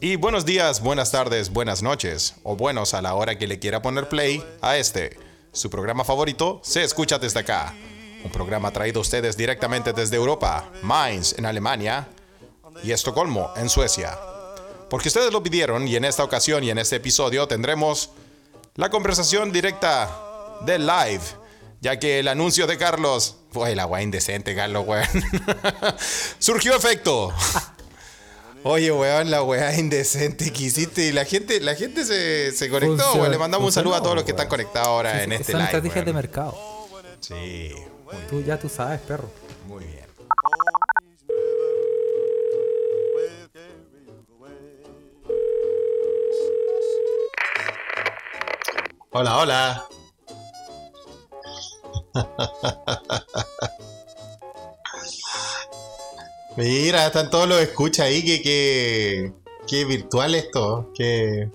[0.00, 3.80] Y buenos días, buenas tardes, buenas noches, o buenos a la hora que le quiera
[3.80, 5.16] poner play a este,
[5.52, 7.74] su programa favorito, Se Escucha Desde Acá.
[8.24, 12.08] Un programa traído a ustedes directamente desde Europa, Mainz en Alemania
[12.82, 14.18] y Estocolmo en Suecia.
[14.90, 18.10] Porque ustedes lo pidieron y en esta ocasión y en este episodio tendremos
[18.74, 20.10] la conversación directa
[20.64, 21.22] del live,
[21.80, 25.06] ya que el anuncio de Carlos, fue la weá indecente, Carlos, weón,
[26.38, 27.32] surgió efecto.
[28.70, 33.14] Oye, weón, la weá indecente que hiciste y la gente, la gente se, se conectó,
[33.14, 33.30] weón.
[33.30, 35.64] Le mandamos un saludo a todos los que están conectados ahora en este Son live.
[35.64, 36.54] estrategias de mercado.
[37.20, 37.72] Sí,
[38.28, 39.30] Tú ya tú sabes, perro.
[39.66, 40.04] muy bien.
[49.10, 49.84] Hola, hola.
[56.58, 59.32] Mira, están todos los escuchas ahí, que, que,
[59.68, 61.48] que virtual esto, que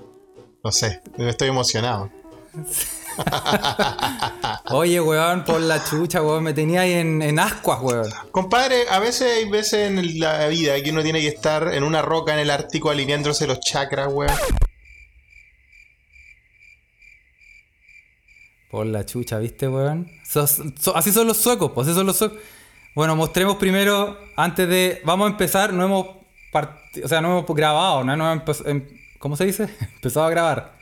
[0.64, 2.10] no sé, estoy emocionado.
[4.72, 8.10] Oye, weón, por la chucha, weón, me tenía ahí en, en ascuas, weón.
[8.32, 12.02] Compadre, a veces hay veces en la vida que uno tiene que estar en una
[12.02, 14.32] roca en el Ártico alineándose los chakras, weón.
[18.72, 20.10] Por la chucha, ¿viste, weón?
[20.24, 22.40] So- así son los suecos, pues así son los suecos.
[22.96, 25.02] Bueno, mostremos primero, antes de...
[25.04, 26.08] Vamos a empezar, no hemos...
[26.52, 28.16] parti- O sea, no hemos grabado, ¿no?
[28.16, 28.88] no hemos empe- em-
[29.20, 29.64] ¿Cómo se dice?
[29.96, 30.74] Empezado a grabar.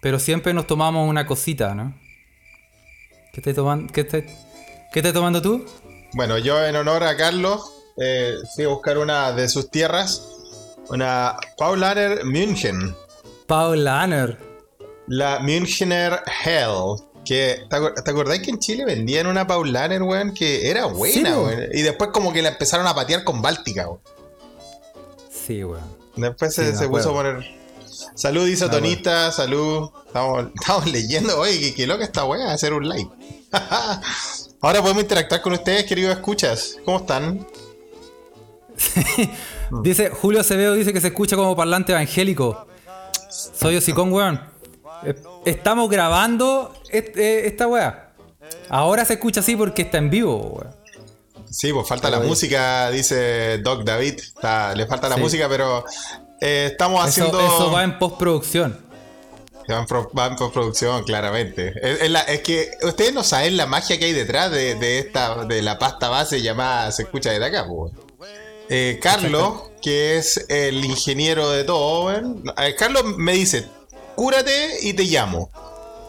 [0.00, 1.94] Pero siempre nos tomamos una cosita, ¿no?
[3.32, 3.92] ¿Qué estás tomando?
[3.92, 4.22] ¿Qué estás,
[4.92, 5.64] ¿Qué estás tomando tú?
[6.12, 10.28] Bueno, yo en honor a Carlos eh, fui a buscar una de sus tierras,
[10.90, 12.94] una Paulaner München,
[13.48, 14.38] Paul Lanner.
[15.08, 16.96] la Münchener Hell.
[17.24, 20.34] Que, ¿te, acordás que en Chile vendían una Paulaner, weón?
[20.34, 21.68] Que era buena, Sí, weón.
[21.72, 24.00] Y después como que la empezaron a patear con Báltica, weón.
[25.30, 25.84] Sí, weón.
[26.16, 27.44] Después Sí, se, puso a poner.
[28.14, 29.90] Salud, isotonista, salud.
[30.06, 33.10] Estamos, estamos leyendo, oye, que, que loca esta weá, hacer un live.
[34.60, 36.76] Ahora podemos interactuar con ustedes, queridos escuchas.
[36.84, 37.46] ¿Cómo están?
[39.82, 42.66] Dice, Julio Acevedo dice que se escucha como parlante evangélico.
[43.28, 44.40] Soy hocicón, weón.
[45.06, 45.14] Eh,
[45.46, 48.10] Estamos grabando eh, esta weá.
[48.68, 50.64] Ahora se escucha así porque está en vivo.
[51.50, 54.18] Sí, pues falta la música, dice Doc David.
[54.18, 55.20] Está- le falta la Sí.
[55.20, 55.84] música, pero
[56.40, 57.40] eh, estamos Eso, haciendo.
[57.40, 58.84] eso va en postproducción.
[59.70, 61.68] Va en, pro- va en postproducción, claramente.
[61.80, 64.98] Es, es la- es que ustedes no saben la magia que hay detrás de, de
[64.98, 67.92] esta de la pasta base llamada Se escucha desde acá, pues.
[68.68, 73.66] Eh, Carlos, que es el ingeniero de todo, eh, Carlos me dice,
[74.14, 75.50] cúrate y te llamo.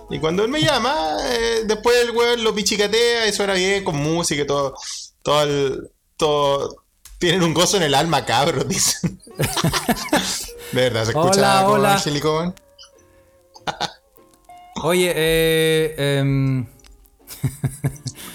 [0.10, 3.96] Y cuando él me llama, eh, después el weón lo pichicatea y suena bien con
[3.96, 4.76] música y todo.
[5.22, 5.92] Todo el.
[6.18, 6.84] Todo.
[7.18, 9.20] Tienen un gozo en el alma, cabros, dicen.
[10.72, 11.94] De verdad, se escucha como hola.
[11.94, 12.56] angélico, weón.
[14.84, 15.96] Oye, eh.
[16.20, 16.68] em,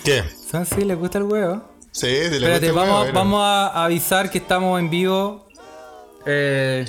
[0.05, 0.25] ¿Qué?
[0.51, 1.63] ¿Sabes si les gusta el huevo?
[1.93, 5.47] Sí, si le gusta el vamos, huevo, vamos a avisar que estamos en vivo.
[6.27, 6.85] Eh,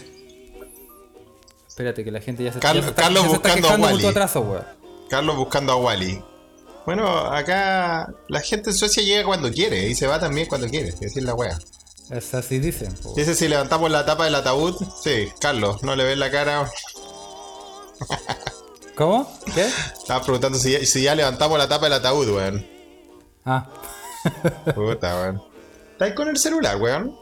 [1.72, 3.72] espérate, que la gente ya se, Carlos- ya se está, Carlos ya se buscando a
[3.78, 4.66] quejando atraso, weón.
[5.10, 6.24] Carlos buscando a Wally.
[6.86, 10.90] Bueno, acá la gente en Suecia llega cuando quiere y se va también cuando quiere,
[10.90, 11.58] es decir, la wea.
[12.10, 12.94] Es así dicen.
[13.02, 13.14] po.
[13.16, 14.76] Dice si levantamos la tapa del ataúd.
[15.04, 16.70] Sí, Carlos, no le ves la cara.
[18.96, 19.32] ¿Cómo?
[19.54, 19.66] ¿Qué?
[19.98, 22.66] Estaba preguntando si ya, si ya levantamos la tapa del ataúd, weón.
[23.46, 23.68] Ah,
[24.76, 25.42] Puta, weón.
[25.94, 27.16] ¿Estás con el celular, weón?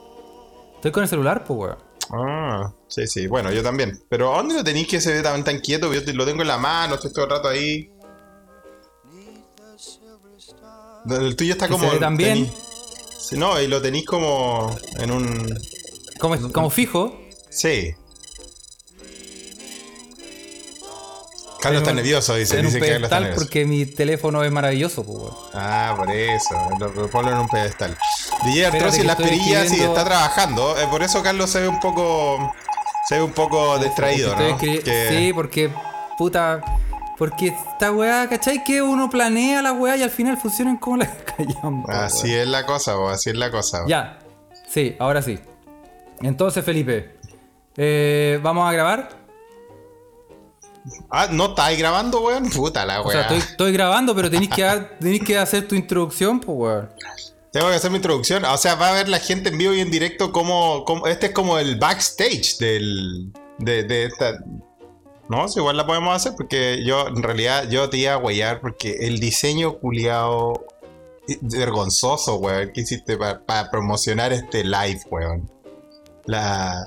[0.75, 1.77] estoy con el celular, pues, weón.
[2.11, 4.01] Ah, sí, sí, bueno, yo también.
[4.09, 5.93] Pero ¿a dónde lo tenéis que se ve tan, tan quieto?
[5.93, 7.91] Yo te- lo tengo en la mano, estoy todo el rato ahí.
[11.09, 11.85] El tuyo está ¿Que como.
[11.87, 12.45] se ve tan bien?
[12.47, 12.53] tení-
[13.19, 15.59] Sí, no, y lo tenéis como en un.
[16.19, 17.15] Como, como fijo.
[17.49, 17.93] Sí.
[21.61, 22.59] Carlos está nervioso, dice.
[22.59, 25.33] en un Dice que Carlos está pedestal porque mi teléfono es maravilloso, pues.
[25.53, 26.55] Ah, por eso.
[26.79, 27.97] Lo, lo ponlo en un pedestal.
[28.45, 30.77] DJ Espérate en las perillas sí escribiendo- está trabajando.
[30.79, 32.53] eh, por eso Carlos se ve un poco.
[33.07, 34.57] Se ve un poco distraído, ¿no?
[34.57, 35.69] escri- Que- Sí, porque,
[36.17, 36.61] puta.
[37.17, 38.63] Porque esta weá, ¿cachai?
[38.63, 41.89] Que uno planea la weá y al final funcionan como la callamos.
[41.89, 43.81] Así es la cosa, bo, así es la cosa.
[43.81, 43.89] bo.
[43.89, 44.19] Ya,
[44.69, 45.37] sí, ahora sí.
[46.21, 47.15] Entonces, Felipe,
[47.75, 49.18] eh, ¿vamos a grabar?
[51.09, 52.49] Ah, ¿no estáis grabando, weón?
[52.49, 54.63] Puta la O sea, estoy, estoy grabando, pero tenéis que,
[54.99, 56.89] tenéis que hacer tu introducción, pues, weón.
[57.51, 58.45] Tengo que hacer mi introducción.
[58.45, 60.83] O sea, va a ver la gente en vivo y en directo cómo.
[60.85, 63.31] cómo- este es como el backstage del.
[63.57, 64.37] De, de esta.
[65.27, 68.61] No, si igual la podemos hacer porque yo, en realidad, yo te iba a huellar
[68.61, 70.65] porque el diseño culiado
[71.41, 75.49] vergonzoso, weón, que hiciste para promocionar este live, weón.
[76.25, 76.85] La.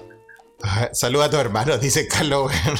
[0.93, 2.79] Saluda a tu hermano, dice Carlos, weón.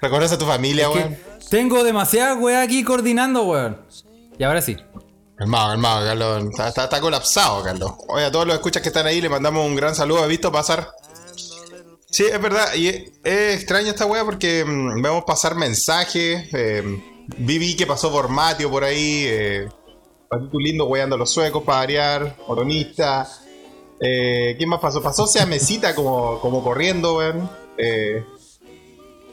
[0.00, 1.16] ¿Recuerdas a tu familia, weón?
[1.50, 3.80] tengo demasiadas weas aquí coordinando, weón.
[4.38, 4.76] Y ahora sí.
[5.36, 6.44] Calmado, calmado, Carlos.
[6.50, 7.92] Está, está- está colapsado, Carlos.
[8.08, 10.24] Oye, a todos los escuchas que están ahí le mandamos un gran saludo.
[10.24, 10.88] ¿He visto pasar?
[12.10, 12.74] Sí, es verdad.
[12.74, 16.48] Y es, es extraño esta wea porque mm, vemos pasar mensajes.
[16.52, 16.82] Eh,
[17.38, 19.24] vi, vi que pasó por Matio por ahí.
[19.26, 19.68] Eh,
[20.28, 22.36] Patito lindo weando a los suecos para variar.
[22.48, 23.28] Oronista.
[24.00, 25.02] Eh, ¿Quién más pasó?
[25.02, 27.50] Pasó sea mesita como, como corriendo, weón.
[27.78, 28.24] Eh,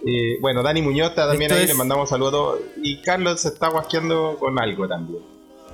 [0.05, 2.59] y, bueno, Dani Muñoz también Esto ahí, es- le mandamos saludos.
[2.81, 5.21] Y Carlos se está guasqueando con algo también.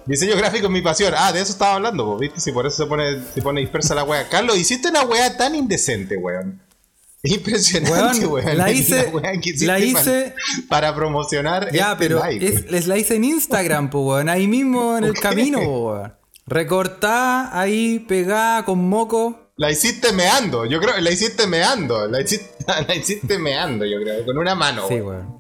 [0.05, 1.13] Diseño gráfico es mi pasión.
[1.15, 2.39] Ah, de eso estaba hablando, po, ¿viste?
[2.39, 4.27] Si por eso se pone, se pone dispersa la wea.
[4.27, 6.61] Carlos, hiciste una wea tan indecente, weón.
[7.23, 8.57] Impresionante, Weón, weón.
[8.57, 9.11] la hice-
[9.41, 10.35] que la para- hice-
[10.69, 12.47] Para, promocionar Ya, este pero live.
[12.47, 14.29] es, les la hice en Instagram, pues, weón.
[14.29, 16.13] Ahí mismo en el camino, po, weón.
[16.47, 19.48] Recortada, ahí, pegada, con moco.
[19.59, 22.07] La hiciste meando, yo creo la hiciste meando.
[22.07, 22.55] La hiciste,
[22.87, 24.87] la hiciste meando, yo creo, con una mano.
[24.87, 25.37] Sí, weón.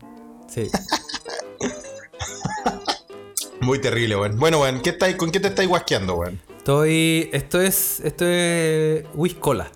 [0.47, 0.69] Sí.
[3.61, 4.37] Muy terrible, weón.
[4.37, 6.41] Bueno, weón, ¿qué estáis- ¿con qué te estáis guasqueando, weón?
[6.57, 7.29] Estoy.
[7.31, 8.01] Esto es.
[8.01, 9.05] Esto es.
[9.13, 9.71] Whiskola.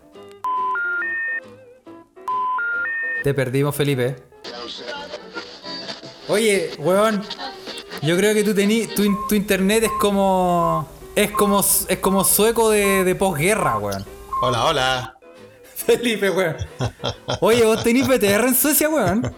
[3.24, 4.18] Te perdimos, Felipe.
[6.28, 7.24] Oye, weón.
[8.02, 8.88] Yo creo que tú tení.
[8.88, 10.90] Tu, tu internet es como.
[11.16, 11.62] Es como.
[11.88, 14.06] Es como sueco de, de posguerra, weón.
[14.46, 15.18] Hola, hola.
[15.74, 16.58] Felipe, weón.
[17.40, 19.34] Oye, vos tenés PTR en Suecia, weón.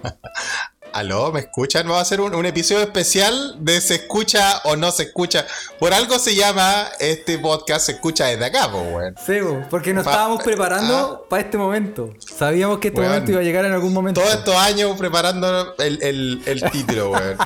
[0.93, 1.83] Aló, ¿me escuchan?
[1.83, 5.45] Vamos a hacer un, un episodio especial de se escucha o no se escucha.
[5.77, 9.15] Por algo se llama este podcast Se escucha desde acá, pues, weón.
[9.23, 12.09] Sí, weón, porque nos Pa- estábamos preparando para este momento.
[12.17, 13.11] Sabíamos que este Weón.
[13.13, 14.21] momento iba a llegar en algún momento.
[14.21, 17.37] Todos estos años preparando el, el- el título, weón.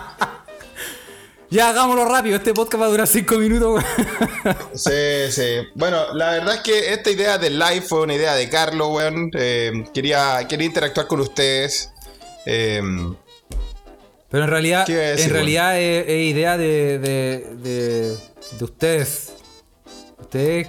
[1.51, 3.83] Ya hagámoslo rápido, este podcast va a durar 5 minutos.
[4.75, 5.43] Sí, sí.
[5.75, 9.31] Bueno, la verdad es que esta idea del live fue una idea de Carlos, weón.
[9.33, 11.91] Eh, quería, quería interactuar con ustedes.
[12.45, 12.81] Eh,
[14.29, 18.17] Pero en realidad, ¿Qué iba a decir, en realidad es, es idea de, de, de,
[18.57, 19.33] de ustedes.
[20.19, 20.67] Ustedes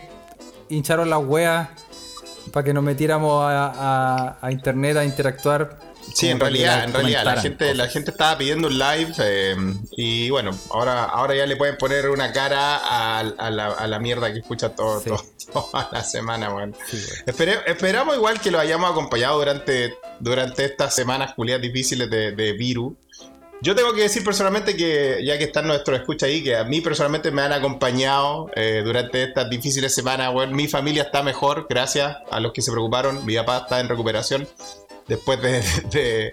[0.71, 1.69] hincharon las weas
[2.53, 5.79] para que nos metiéramos a, a- a internet a interactuar.
[6.15, 9.57] Sí, en realidad, en realidad, la gente, la gente estaba pidiendo un live eh,
[9.97, 13.99] y bueno, ahora, ahora ya le pueden poner una cara a, a la, a la
[13.99, 15.09] mierda que escucha todo, Sí.
[15.11, 15.25] todo-
[15.73, 16.75] toda la semana, weón.
[16.89, 17.25] Sí, weón.
[17.27, 22.53] Espere- esperamos igual que lo hayamos acompañado durante, durante estas semanas culiadas difíciles de, de
[22.53, 22.95] virus.
[23.63, 26.81] Yo tengo que decir personalmente que, ya que están nuestros escucha ahí, que a mí
[26.81, 30.33] personalmente me han acompañado eh, durante estas difíciles semanas.
[30.35, 30.55] weón.
[30.55, 33.25] mi familia está mejor, gracias a los que se preocuparon.
[33.27, 34.49] Mi papá está en recuperación
[35.11, 35.61] después de,
[35.91, 36.33] de-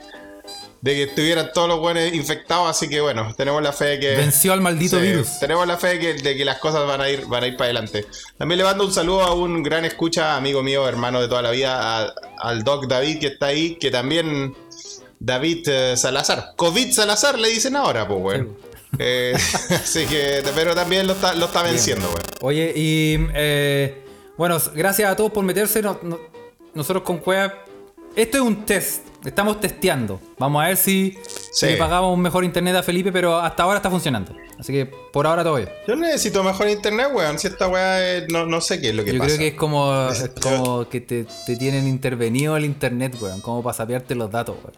[0.79, 2.69] de que estuvieran todos los buenos infectados.
[2.69, 4.15] Así que bueno, tenemos la fe de que.
[4.15, 5.39] Venció al maldito Sí, virus.
[5.39, 7.57] Tenemos la fe de que, de que las cosas van a ir, van a ir
[7.57, 8.06] para adelante.
[8.38, 11.50] También le mando un saludo a un gran escucha, amigo mío, hermano de toda la
[11.51, 14.56] vida, a- al Doc David que está ahí, que también
[15.19, 16.53] David eh, Salazar.
[16.56, 18.57] COVID Salazar le dicen ahora, pues, weón.
[19.00, 19.33] Eh,
[19.71, 22.21] así que, pero también lo está, lo está venciendo, weón.
[22.41, 24.06] Oye, y eh,
[24.38, 25.81] bueno, gracias a todos por meterse.
[25.81, 26.19] No- no-
[26.75, 27.63] nosotros con Cueva.
[28.18, 29.06] Esto es un test.
[29.24, 30.19] Estamos testeando.
[30.40, 31.16] Vamos a ver si,
[31.62, 34.36] le pagamos un mejor internet a Felipe, pero hasta ahora está funcionando.
[34.57, 35.69] Así que por ahora todo bien.
[35.88, 37.38] Yo necesito mejor internet, weón.
[37.38, 39.28] Si esta weá no, no sé qué es lo que Yo pasa.
[39.28, 43.40] creo que es como, es como que te, te tienen intervenido el internet, weón.
[43.42, 44.76] Como para sapearte los datos, weón.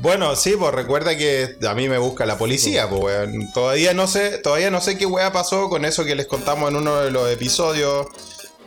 [0.00, 3.52] Bueno, sí, pues recuerda que a mí me busca la policía, pues weón.
[3.52, 6.76] Todavía no sé, todavía no sé qué weá pasó con eso que les contamos en
[6.76, 8.06] uno de los episodios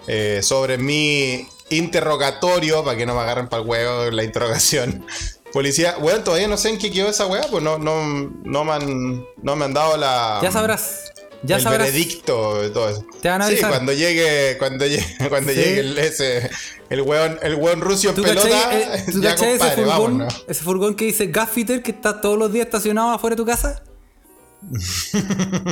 [0.08, 5.05] eh, sobre mi interrogatorio, para que no me agarren para el huevo la interrogación.
[5.53, 8.03] Policía, weón, todavía no sé en qué quedó esa weá, pues no, no,
[8.43, 11.12] no me han, no me han dado la Ya sabrás.
[11.43, 11.88] Ya el sabrás.
[11.88, 13.05] veredicto de todo eso.
[13.22, 15.57] Te van a sí, cuando llegue, cuando llegue, cuando Sí.
[15.60, 16.50] llegue el, ese,
[16.89, 19.88] el weón, el weón ruso en ¿Tú pelota, cachai, eh, ¿tú ya cachai ese, furgón,
[19.88, 20.45] vámonos.
[20.48, 23.81] ese furgón que dice Gaffiter que está todos los días estacionado afuera de tu casa?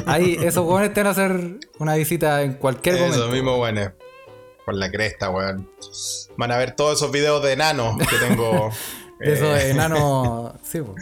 [0.05, 3.27] Ahí, esos hueones te van a hacer una visita en cualquier Eso momento.
[3.29, 3.91] mismo, bueno.
[4.65, 5.70] Con la cresta, weón.
[6.38, 8.70] Van a ver todos esos videos de enanos que tengo
[9.20, 10.53] De esos eh, enanos.
[10.63, 10.96] Sí, po.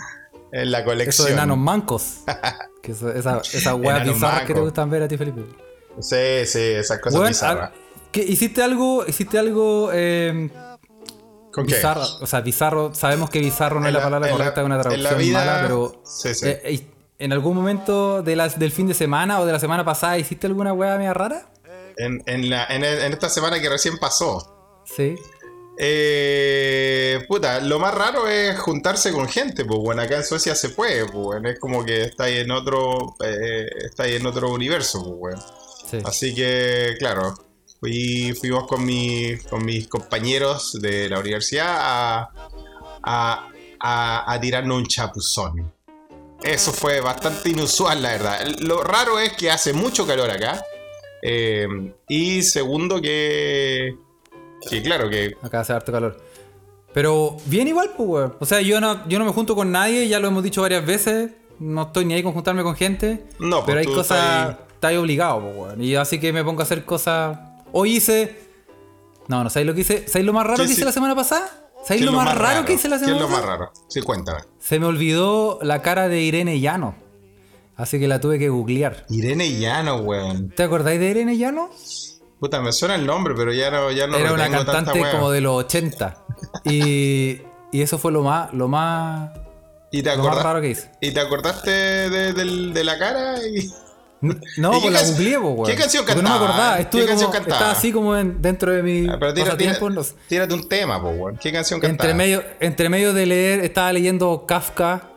[0.52, 1.28] en la Esos colección.
[1.32, 2.18] enanos mancos.
[2.82, 5.44] que eso- esa, esas weas Enanos bizarras que te gustan ver a ti, Felipe.
[6.00, 7.72] Sí, sí, esas cosas Weón, bizarras.
[7.74, 7.78] ah,
[8.12, 10.50] ¿qué- ¿Hiciste algo, hiciste algo eh,
[11.54, 11.76] ¿Con qué?
[12.22, 14.66] O sea, bizarro, sabemos que bizarro no En es la, la- palabra la- correcta, es
[14.66, 16.46] una la traducción vida- mala, pero Sí, sí.
[16.48, 16.88] eh,
[17.20, 20.48] en algún momento de las, del fin de semana o de la semana pasada, ¿hiciste
[20.48, 21.50] alguna wea media rara?
[21.98, 24.82] En, en la- en esta semana que recién pasó.
[24.86, 25.16] Sí.
[25.78, 30.70] Eh, puta, lo más raro es juntarse con gente, pues bueno, acá en Suecia se
[30.70, 34.52] puede, pues bueno, es como que está ahí en otro, eh, está ahí en otro
[34.52, 35.44] universo, pues bueno.
[35.90, 35.98] sí.
[36.06, 37.34] Así que, claro,
[37.80, 42.32] Fui, fuimos con, mi, con mis compañeros de la universidad a,
[43.02, 45.74] a, a, a tirarnos un chapuzón.
[46.44, 48.46] Eso fue bastante inusual, la verdad.
[48.60, 50.64] Lo raro es que hace mucho calor acá.
[51.22, 51.68] Eh,
[52.08, 53.96] y segundo que...
[54.70, 55.36] Que claro, que...
[55.42, 56.22] Acá hace harto calor.
[56.94, 58.36] Pero bien igual, pues, weón.
[58.40, 60.86] O sea, yo no, yo no me junto con nadie, ya lo hemos dicho varias
[60.86, 61.32] veces.
[61.60, 63.24] No estoy ni ahí con juntarme con gente.
[63.40, 64.58] No, pues pero hay cosas.
[64.74, 65.84] estás obligado, pues, weón.
[65.84, 67.38] Y así que me pongo a hacer cosas.
[67.72, 68.38] Hoy hice.
[69.28, 70.08] No, no, ¿sabéis lo que hice?
[70.08, 70.86] ¿Sabéis lo más raro ¿Qué que hice sí?
[70.86, 71.50] la semana pasada?
[71.82, 73.58] ¿Qué ¿Sabéis lo más raro, que hice la ¿Qué semana es lo más pasada?
[73.58, 73.72] raro?
[73.88, 74.40] Sí, cuéntame.
[74.60, 76.96] Se me olvidó la cara de Irene Llano.
[77.76, 79.06] Así que la tuve que googlear.
[79.10, 80.50] Irene Llano, weón.
[80.50, 81.70] ¿Te acordáis de Irene Llano?
[82.40, 85.42] Puta, me suena el nombre, pero ya no, ya no Era una cantante como de
[85.42, 86.26] los 80.
[86.66, 89.30] Y, y eso fue lo más, lo más,
[89.92, 90.90] ¿Y te, lo más raro que hice.
[91.02, 93.36] ¿Y te acordaste de, la cara?
[93.46, 93.70] Y...
[94.58, 95.66] No, ¿Y qué pues la googleé, pues, weón.
[95.66, 96.46] qué canción Porque No me cantaba?
[96.46, 96.76] acordaba.
[96.78, 97.56] ¿Qué Estuve canción como, cantaba?
[97.58, 101.10] estaba así como en- dentro de mi Ah, pero tira, no tírate un tema, po,
[101.10, 101.38] weón.
[101.38, 102.10] ¿Qué canción cantaba?
[102.10, 105.10] Entre medio, entre medio de leer, estaba leyendo Kafka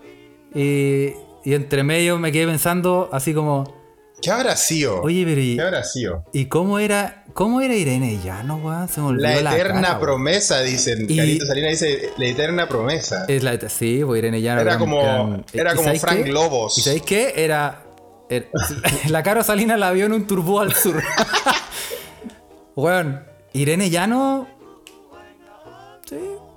[0.54, 1.12] y,
[1.44, 3.82] y entre medio me quedé pensando así como,
[4.22, 5.02] ¿Qué habrá sido?
[5.02, 6.24] oye, pero ¿y, ¿Qué habrá sido?
[6.32, 8.88] y cómo era cómo era Irene Llano, weón?
[8.88, 11.06] Se me olvidó La la, eterna cara, promesa, dicen.
[11.08, 13.24] Y- Carito Salinas dice, la eterna promesa.
[13.28, 14.60] Es la, sí, pues Irene Llano.
[14.60, 16.32] Era gran- como- gran- era ¿y como Frank qué?
[16.32, 16.78] Lobos.
[16.78, 17.32] ¿Y sabéis qué?
[17.36, 17.82] Era,
[18.30, 18.46] era-
[19.08, 21.02] la Caro Salinas la vio en un turbo al sur.
[22.76, 24.48] Weón, Irene Llano...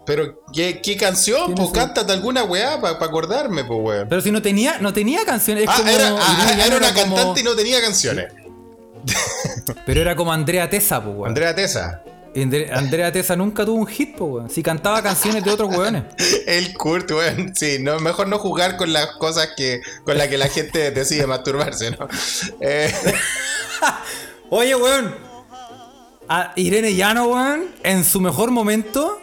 [0.08, 1.54] Pero, ¿qué, qué canción?
[1.54, 4.08] Pues cántate alguna weá para acordarme, pues, weón.
[4.10, 5.66] Pero si no tenía, no tenía canciones.
[5.66, 8.32] Es Ah, como era, ah, era una como- cantante y no tenía canciones.
[9.86, 11.28] Pero era como Andrea Tesa, pues, weón.
[11.28, 12.04] Andrea Tesa.
[12.36, 14.50] Andre- Andrea Tesa nunca tuvo un hit, pues, weón.
[14.50, 16.04] Si cantaba canciones de otros weones.
[16.48, 17.54] El Kurt, weón.
[17.56, 21.28] Sí, no, mejor no jugar con las cosas que con las que la gente decide
[21.28, 22.08] masturbarse, ¿no?
[22.62, 22.94] Eh,
[24.50, 25.16] Oye, weón.
[26.30, 29.22] A Irene Llano, weón, en su mejor momento,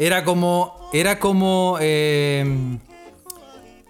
[0.00, 0.90] era como.
[0.92, 1.78] Era como.
[1.80, 2.44] eh,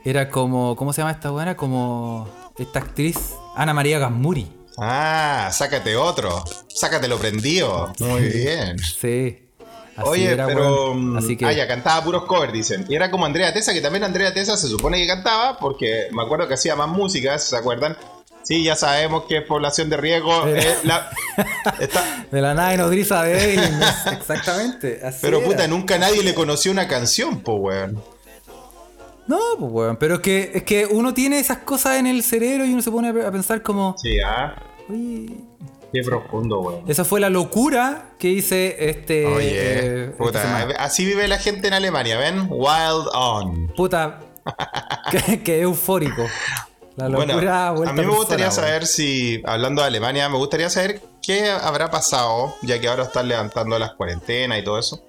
[0.04, 0.76] era como.
[0.76, 1.30] ¿Cómo se llama esta?
[1.42, 2.28] Era como.
[2.58, 4.46] Esta actriz, Ana María Gasmuri.
[4.78, 6.44] ah, sácate otro.
[6.68, 7.92] Sácatelo prendido.
[8.00, 8.78] Muy bien.
[8.78, 9.46] Sí.
[9.96, 10.60] Así Oye, era, pero.
[10.92, 11.12] weón.
[11.12, 11.46] mm, Así que.
[11.46, 12.84] Ah, ya, cantaba puros covers, dicen.
[12.88, 16.22] Y era como Andrea Tesa, que también Andrea Tesa se supone que cantaba, porque me
[16.22, 17.96] acuerdo que hacía más música, ¿se acuerdan?
[18.42, 20.46] Sí, ya sabemos que es población de riesgo.
[20.48, 21.10] Eh, la-
[21.78, 23.80] está- De la nave nodriza de Evelyn.
[24.12, 25.00] Exactamente.
[25.04, 25.46] Así pero era.
[25.46, 28.02] puta, nunca nadie le conoció una canción, po, weón.
[29.26, 29.96] No, pues weón.
[29.96, 32.90] Pero es que, es que uno tiene esas cosas en el cerebro y uno se
[32.90, 33.94] pone a pensar como.
[33.98, 34.56] Sí, ah.
[34.88, 35.28] Oye,
[35.92, 36.84] Qué profundo, weón.
[36.88, 39.26] Esa fue la locura que hice este.
[39.26, 40.74] Oye, eh, esta puta, semana.
[40.78, 42.46] así vive la gente en Alemania, ¿ven?
[42.48, 43.68] Wild on.
[43.76, 44.20] Puta.
[45.10, 46.26] que, que eufórico.
[47.08, 47.34] La Bueno,
[47.88, 52.54] a mí me gustaría saber si, hablando de Alemania, me gustaría saber qué habrá pasado,
[52.62, 55.02] ya que ahora están levantando las cuarentenas y todo eso.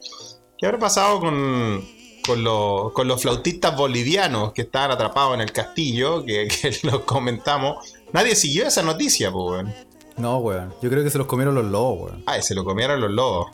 [0.57, 1.83] ¿Qué habrá pasado con,
[2.25, 7.05] con, los- con los flautistas bolivianos que estaban atrapados en el castillo, que, que lo
[7.05, 7.93] comentamos?
[8.13, 9.73] Nadie siguió esa noticia, pues, weón.
[10.17, 10.73] No, weón.
[10.81, 12.23] Yo creo que se los comieron los lobos, weón.
[12.27, 13.49] Ay, se lo comieron los lobos.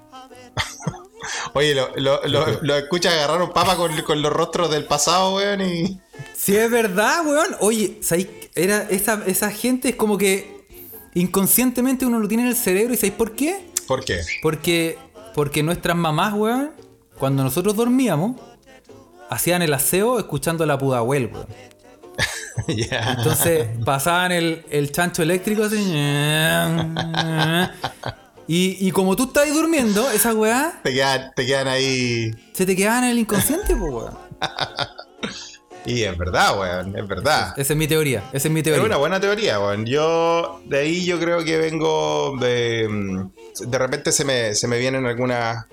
[1.53, 5.35] Oye, lo, lo, lo, lo escuchas agarrar un papa con, con los rostros del pasado,
[5.35, 5.99] weón, y...
[6.47, 7.57] Sí, es verdad, weón.
[7.59, 7.99] Oye.
[8.55, 10.65] Era esa, esa gente es como que
[11.13, 13.69] inconscientemente uno lo tiene en el cerebro y ¿sabéis por qué?
[13.85, 14.21] ¿Por qué?
[14.41, 14.97] Porque,
[15.35, 16.71] porque nuestras mamás, weón,
[17.19, 18.39] cuando nosotros dormíamos,
[19.29, 21.47] hacían el aseo escuchando la pudahuel, weón.
[22.69, 23.15] Ya.
[23.17, 25.75] Entonces pasaban el, el chancho eléctrico así.
[28.47, 32.31] Y, y como tú estabas durmiendo, esa weá Te quedan, te quedan ahí...
[32.53, 34.17] se te quedaba en el inconsciente, pues weón.
[35.87, 37.53] Y es verdad, weón, es verdad.
[37.57, 38.23] Esa es mi teoría.
[38.33, 38.83] Esa es mi Es teoría.
[38.85, 39.85] una buena teoría, weón.
[39.85, 42.87] Yo de ahí yo creo que vengo de...
[42.89, 45.65] mm, De repente se me, se me vienen algunas...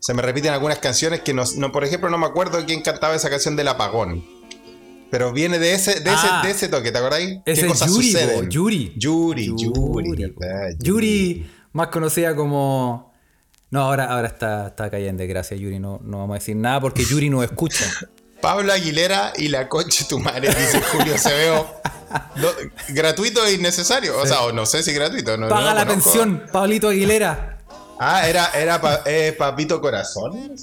[0.00, 3.14] Se me repiten algunas canciones que no, no, por ejemplo, no me acuerdo quién cantaba
[3.14, 4.24] esa canción del apagón.
[5.10, 6.40] Pero viene de ese, de ese, Ah.
[6.44, 7.38] de ese toque, ¿te acordáis?
[7.44, 8.44] ¿Qué es cosas Yuri, suceden?
[8.44, 8.92] po, Yuri.
[8.96, 10.34] Yuri, Yuri.
[10.78, 13.12] Yuri, más conocida como.
[13.70, 15.78] No, ahora, ahora está, está cayendo en desgracia, Yuri.
[15.78, 17.84] No, no vamos a decir nada porque Yuri no escucha.
[18.40, 21.80] Pablo Aguilera y la coche tu madre, dice Julio Cebeo.
[22.36, 22.48] No,
[22.88, 24.18] gratuito e innecesario.
[24.18, 25.36] O sea, o no sé si gratuito.
[25.36, 26.10] No, Paga no la conozco.
[26.10, 27.58] pensión, Pablito Aguilera.
[28.00, 30.56] Ah, era, era pa- eh, Papito Corazón.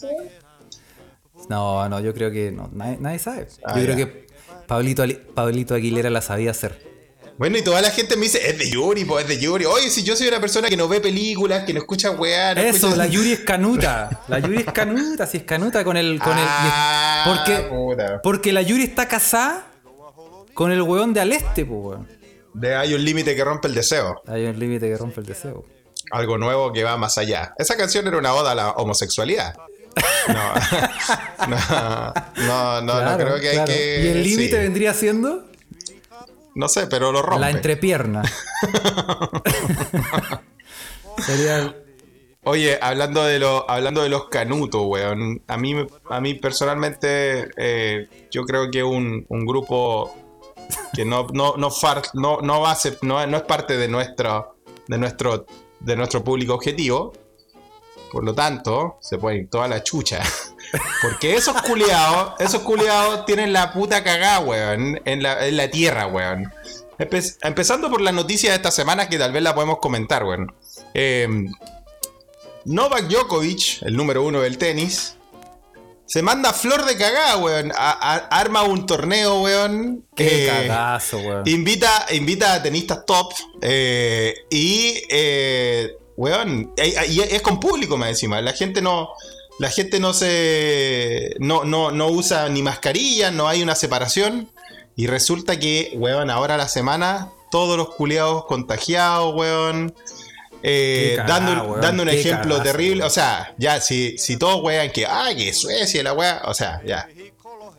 [1.50, 3.48] No, no, yo creo que no, nadie, nadie sabe.
[3.64, 3.94] Ah, yo ya.
[3.94, 4.28] creo que
[4.68, 5.04] Pablito,
[5.34, 6.97] Pablito Aguilera la sabía hacer.
[7.38, 9.66] Bueno, y toda la gente me dice, es de Yuri, pues es de Yuri.
[9.66, 12.62] Oye, si yo soy una persona que no ve películas, que no escucha weá, no
[12.62, 14.24] Eso, escucha- la Yuri es canuta.
[14.28, 16.20] La Yuri es canuta, si es canuta con el.
[16.20, 18.22] Con Ah, el porque, puta.
[18.24, 19.68] porque la Yuri está casada
[20.56, 22.08] con el weón de Aleste, pues weón.
[22.56, 24.20] De hay un límite que rompe el deseo.
[24.26, 25.64] Hay un límite que rompe el deseo.
[26.10, 27.54] algo nuevo que va más allá.
[27.60, 29.54] Esa canción era una oda a la homosexualidad.
[30.28, 30.54] No,
[31.48, 34.04] no, no, no, Claro, creo que hay que.
[34.04, 34.58] ¿Y el límite sí.
[34.58, 35.47] vendría siendo?
[36.58, 37.40] No sé, pero lo rompe.
[37.42, 38.24] La entrepierna.
[41.20, 41.76] Sería
[42.44, 45.44] Oye, hablando de, lo, hablando de los canutos, weón.
[45.48, 45.76] A mí,
[46.10, 50.16] a mí personalmente, eh, yo creo que un, un grupo
[50.94, 53.88] que no, no, no, far- no, no va a ser- no, no es parte de
[53.88, 54.56] nuestro,
[54.88, 55.46] de, nuestro,
[55.82, 57.14] de nuestro público objetivo.
[58.12, 60.24] Por lo tanto, se puede ir toda la chucha.
[61.02, 66.08] Porque esos culiados, esos culiados tienen la puta cagada, weón, en la, en la tierra,
[66.08, 66.52] weón.
[67.00, 70.54] Empe- empezando por la noticia de esta semana que tal vez la podemos comentar, weón.
[70.94, 71.28] Eh,
[72.66, 75.16] Novak Djokovic, el número uno del tenis,
[76.06, 77.72] se manda flor de cagada, weón.
[77.76, 80.06] A- a- arma un torneo, weón.
[80.16, 81.44] Qué eh, cagazo, weón.
[81.48, 83.32] Invita, invita a tenistas top
[83.62, 88.42] eh, y, eh, weón, y, y es con público más encima.
[88.42, 89.10] La gente no,
[89.60, 94.50] la gente no se, no, no, no usa ni mascarilla, no hay una separación.
[94.96, 99.94] Y resulta que, weón, ahora a la semana, todos los culiados contagiados, weón.
[100.64, 103.02] eh, dando, weón, dando un ejemplo terrible.
[103.02, 103.08] weón.
[103.08, 106.42] O sea, ya, si, si todos wean que, ay, que Suecia, la wea.
[106.46, 107.08] O sea, ya.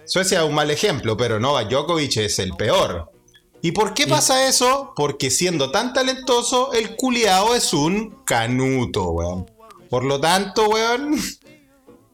[0.04, 3.10] Suecia es un mal ejemplo, pero Novak Djokovic es el peor.
[3.60, 4.92] ¿Y por qué pasa eso?
[4.94, 9.50] Porque siendo tan talentoso, el culiao es un canuto, weón.
[9.90, 11.20] Por lo tanto, weón,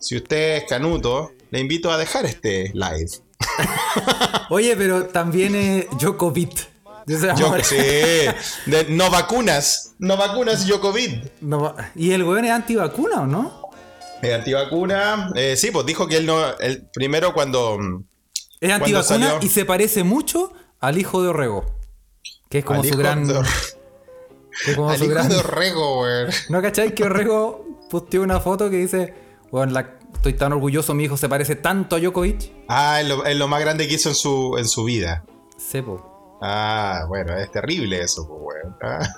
[0.04, 3.10] si usted es canuto, le invito a dejar este live.
[4.50, 5.86] Oye, pero también es
[7.18, 10.66] sea, Yo, sí, de no vacunas, no vacunas
[11.42, 13.70] no va- ¿Y el weón es antivacuna o no?
[14.22, 17.74] Eh, antivacuna, eh, sí, pues dijo que él no, él, primero cuando...
[18.60, 21.66] Es Cuando antivacuna salió- y se parece mucho al hijo de Orrego.
[22.48, 23.26] Que es como su gran.
[23.26, 23.34] de-
[24.64, 26.30] que es como al su hijo gran- de Orrego, weón.
[26.48, 29.12] ¿No cacháis que Orrego posteó una foto que dice,
[29.58, 32.50] bueno, la- estoy tan orgulloso, mi hijo se parece tanto a Djokovic?
[32.68, 35.24] Ah, es lo, es lo más grande que hizo en su, en su vida.
[35.56, 36.38] Sepo.
[36.42, 38.76] Ah, bueno, es terrible eso, pues, weón.
[38.82, 39.08] Ah.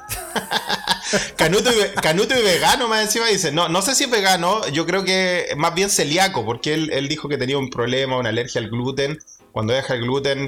[1.37, 3.53] Canuto, y, ve- Canuto y vegano, más encima dice.
[3.53, 7.09] No, no sé si es vegano, yo creo que más bien celíaco, porque él, él
[7.09, 9.18] dijo que tenía un problema, una alergia al gluten.
[9.53, 10.40] Cuando deja el gluten,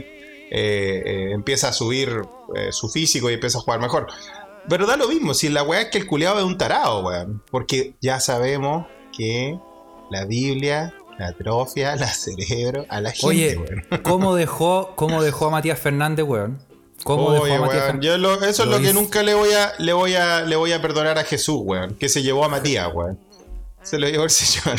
[0.51, 2.23] eh, eh, empieza a subir
[2.57, 4.07] eh, su físico y empieza a jugar mejor.
[4.69, 7.43] Pero da lo mismo, si la weá es que el culiado es un tarado, weón.
[7.51, 9.59] Porque ya sabemos que
[10.11, 13.85] la Biblia, la atrofia, la cerebro, a la gente, Oye, weón.
[14.03, 16.59] ¿cómo dejó, ¿cómo dejó a Matías Fernández, weón?
[17.05, 18.07] ¿Cómo dejó a Matías weón, Fernández?
[18.07, 18.93] yo lo- eso es Lo que hizo.
[18.95, 22.09] nunca le voy a le voy a le voy a perdonar a Jesús, weón, que
[22.09, 23.19] se llevó a Matías, weón.
[23.83, 24.79] Se lo llevó el Señor.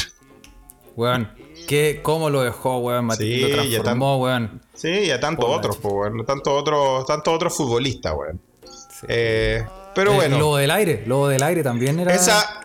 [0.95, 1.31] Weón,
[1.67, 3.05] ¿qué, ¿cómo lo dejó, weón?
[3.05, 3.41] Matías Sí,
[3.77, 4.61] lo transformó, weón.
[4.73, 8.39] Sí, y a tantos otros, pues, weón, tantos otros, tantos otros futbolistas, weón.
[8.65, 9.05] Sí.
[9.07, 9.65] Eh,
[9.95, 12.13] pero El bueno, Lobo del aire, Lobo del aire también era.
[12.13, 12.61] esa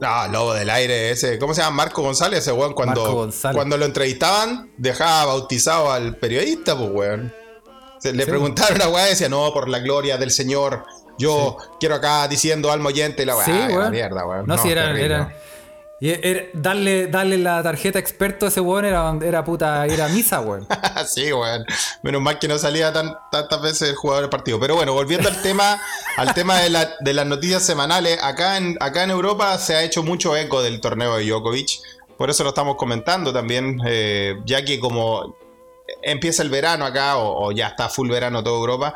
[0.00, 1.76] no, lobo del aire, ese, ¿cómo se llama?
[1.76, 3.56] Marco González, ese weón, cuando, Marco González.
[3.56, 7.34] cuando lo entrevistaban, dejaba bautizado al periodista, pues, weón.
[7.98, 8.30] Se le Sí.
[8.30, 10.84] preguntaron a weá y decía, no, por la gloria del Señor,
[11.18, 13.44] yo quiero acá diciendo alma oyente y la weá.
[13.44, 13.90] Sí, weón.
[13.90, 14.46] mierda, weón.
[14.46, 15.26] No, si era, terrible.
[16.00, 20.00] Era- y era- darle, darle la tarjeta experto a ese weón era, era puta ir
[20.00, 20.66] a misa, weón.
[21.06, 21.64] sí, weón.
[22.02, 24.60] Menos mal que no salía tan, tantas veces el jugador del partido.
[24.60, 25.80] Pero bueno, volviendo al tema,
[26.16, 29.82] al tema de, la- de las noticias semanales, acá en, acá en Europa se ha
[29.82, 31.80] hecho mucho eco del torneo de Djokovic.
[32.16, 35.36] Por eso lo estamos comentando también, eh, ya que como
[36.02, 38.94] empieza el verano acá, o, ya está full verano toda Europa,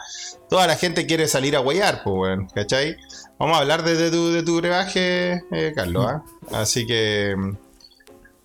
[0.49, 2.97] toda la gente quiere salir a huellar, pues, weón, ¿cachai?
[3.43, 6.23] Vamos a hablar de, de tu, de tu brebaje, eh, Carlos, ¿ah?
[6.53, 7.35] Así que...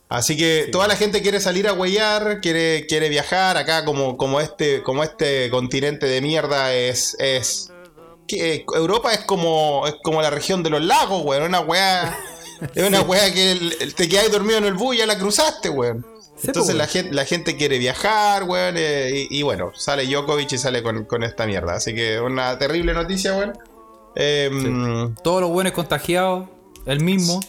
[0.09, 3.57] Así que toda la gente quiere salir a huellar, quiere, quiere viajar.
[3.57, 7.15] Acá, como, como, este, como este continente de mierda es.
[7.19, 7.71] es
[8.27, 11.43] que Europa es como, es como la región de los lagos, weón.
[11.43, 12.17] Una weá.
[12.73, 16.07] Es una weá que te quedas dormido en el bus y ya la cruzaste, weón.
[16.43, 18.73] Entonces po, la gente, la gente quiere viajar, weón.
[18.79, 21.75] eh, y, y bueno, sale Djokovic y sale con, con esta mierda.
[21.75, 23.53] Así que una terrible noticia, weón.
[24.19, 26.49] Em, Todos los buenos contagiados,
[26.87, 27.39] el mismo.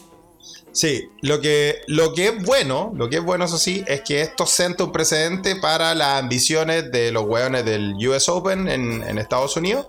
[0.70, 4.20] Sí, lo que, lo que es bueno, lo que es bueno, eso sí, es que
[4.20, 9.18] esto senta un precedente para las ambiciones de los weones del US Open en, en
[9.18, 9.86] Estados Unidos,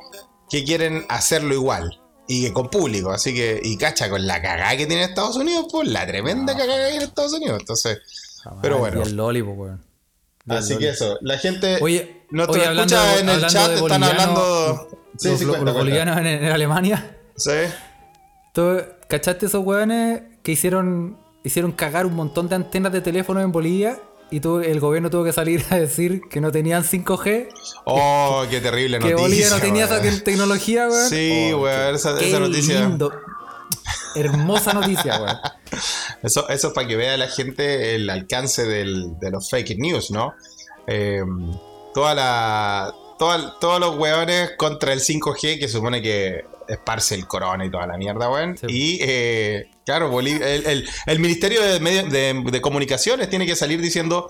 [0.49, 2.01] que quieren hacerlo igual.
[2.27, 5.65] Y que con público, así que, y cacha, con la cagada que tiene Estados Unidos,
[5.69, 7.59] pues la tremenda cagada que hay en Estados Unidos.
[7.59, 7.99] Entonces,
[8.61, 8.99] pero bueno.
[8.99, 9.88] Y el loli, po, weón.
[10.49, 14.03] Así que eso, la gente, Oye, nuestro oye, hablando escucha de- en el chat están
[14.03, 14.87] hablando...
[15.17, 15.73] Sí, los, sí, los cuenta, cuenta.
[15.73, 17.17] bolivianos en, en Alemania.
[17.35, 17.51] Sí.
[18.53, 23.51] ¿Tú cachaste esos weones que hicieron, hicieron cagar un montón de antenas de teléfono en
[23.51, 23.99] Bolivia?
[24.31, 27.47] Y tuvo- el gobierno tuvo que salir a decir que no tenían 5G,
[27.85, 29.21] Oh, qué terrible que noticia.
[29.23, 31.09] Bolivia no tenía esa te- tecnología, weón.
[31.09, 32.81] Sí, Oh, weón, esa, qué esa noticia.
[32.81, 33.11] lindo.
[34.15, 35.37] Hermosa noticia, weón.
[36.23, 40.11] Eso, eso es para que vea la gente el alcance del- de los fake news,
[40.11, 40.33] ¿no?
[40.87, 41.23] Eh,
[41.93, 47.63] toda la, toda- todos los hueones contra el 5G que supone que esparce el corona
[47.65, 48.57] y toda la mierda, weón.
[48.57, 48.65] Sí.
[48.69, 53.55] Y, eh, claro, Bolivia- el, el- el Ministerio de, Medio- de- de Comunicaciones tiene que
[53.55, 54.29] salir diciendo,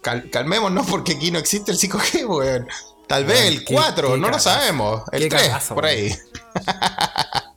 [0.00, 2.68] "Cal- calmémonos porque aquí no existe el 5G, weón.
[3.08, 5.02] Tal vez el qué- 4, qué no lo sabemos.
[5.12, 6.14] El Qué 3, cagazo, por ahí.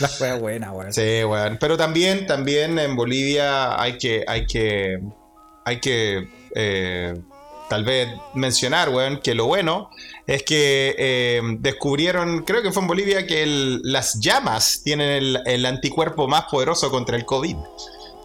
[0.00, 0.92] La wea buena, weón.
[0.92, 1.56] Sí, weón.
[1.60, 4.98] Pero también, también en Bolivia hay que, hay que,
[5.64, 7.14] hay que, eh,
[7.70, 9.90] tal vez mencionar, weón, que lo bueno
[10.26, 15.40] es que eh, descubrieron, creo que fue en Bolivia, que el- las llamas tienen el,
[15.46, 17.56] el anticuerpo más poderoso contra el COVID.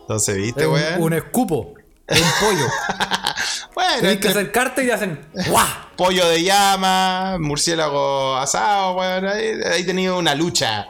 [0.02, 1.02] Entonces, ¿viste, Es un, weón?
[1.02, 1.74] un escupo.
[2.08, 2.68] Es un pollo.
[3.76, 5.68] Bueno, Tienes que acercarte y hacen ¡guau!
[5.96, 10.88] pollo de llama, murciélago asado, weón, ahí, ahí tenido una lucha.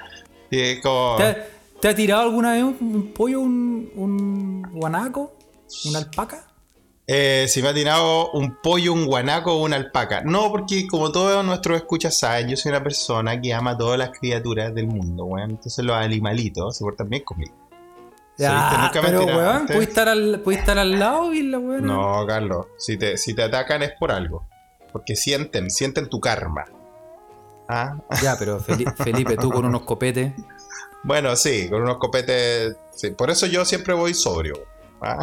[0.50, 1.48] Y es como- ¿Te, ha-
[1.82, 5.34] te ha tirado alguna vez un, un pollo, un, un guanaco?
[5.86, 6.44] ¿Una alpaca?
[7.10, 10.22] Eh, si me ha tirado un pollo, un guanaco o una alpaca.
[10.26, 13.98] No, porque como todos nuestros escuchas saben, yo soy una persona que ama a todas
[13.98, 15.52] las criaturas del mundo, weón.
[15.52, 17.54] Entonces los animalitos se portan bien conmigo.
[18.38, 19.66] Ya, pero weón.
[19.68, 21.86] ¿puedes estar, al, puedes estar al lado y la weón?
[21.86, 22.68] No, Carlos.
[22.78, 24.46] Si te, si te atacan es por algo.
[24.92, 26.66] Porque sienten, sienten tu karma.
[27.70, 27.98] ¿Ah?
[28.22, 30.34] Ya, pero Feli- Felipe, tú con unos copetes.
[31.04, 32.76] Bueno, sí, con unos copetes.
[32.96, 34.64] sí, Por eso yo siempre voy sobrio.
[35.02, 35.20] ¿ah?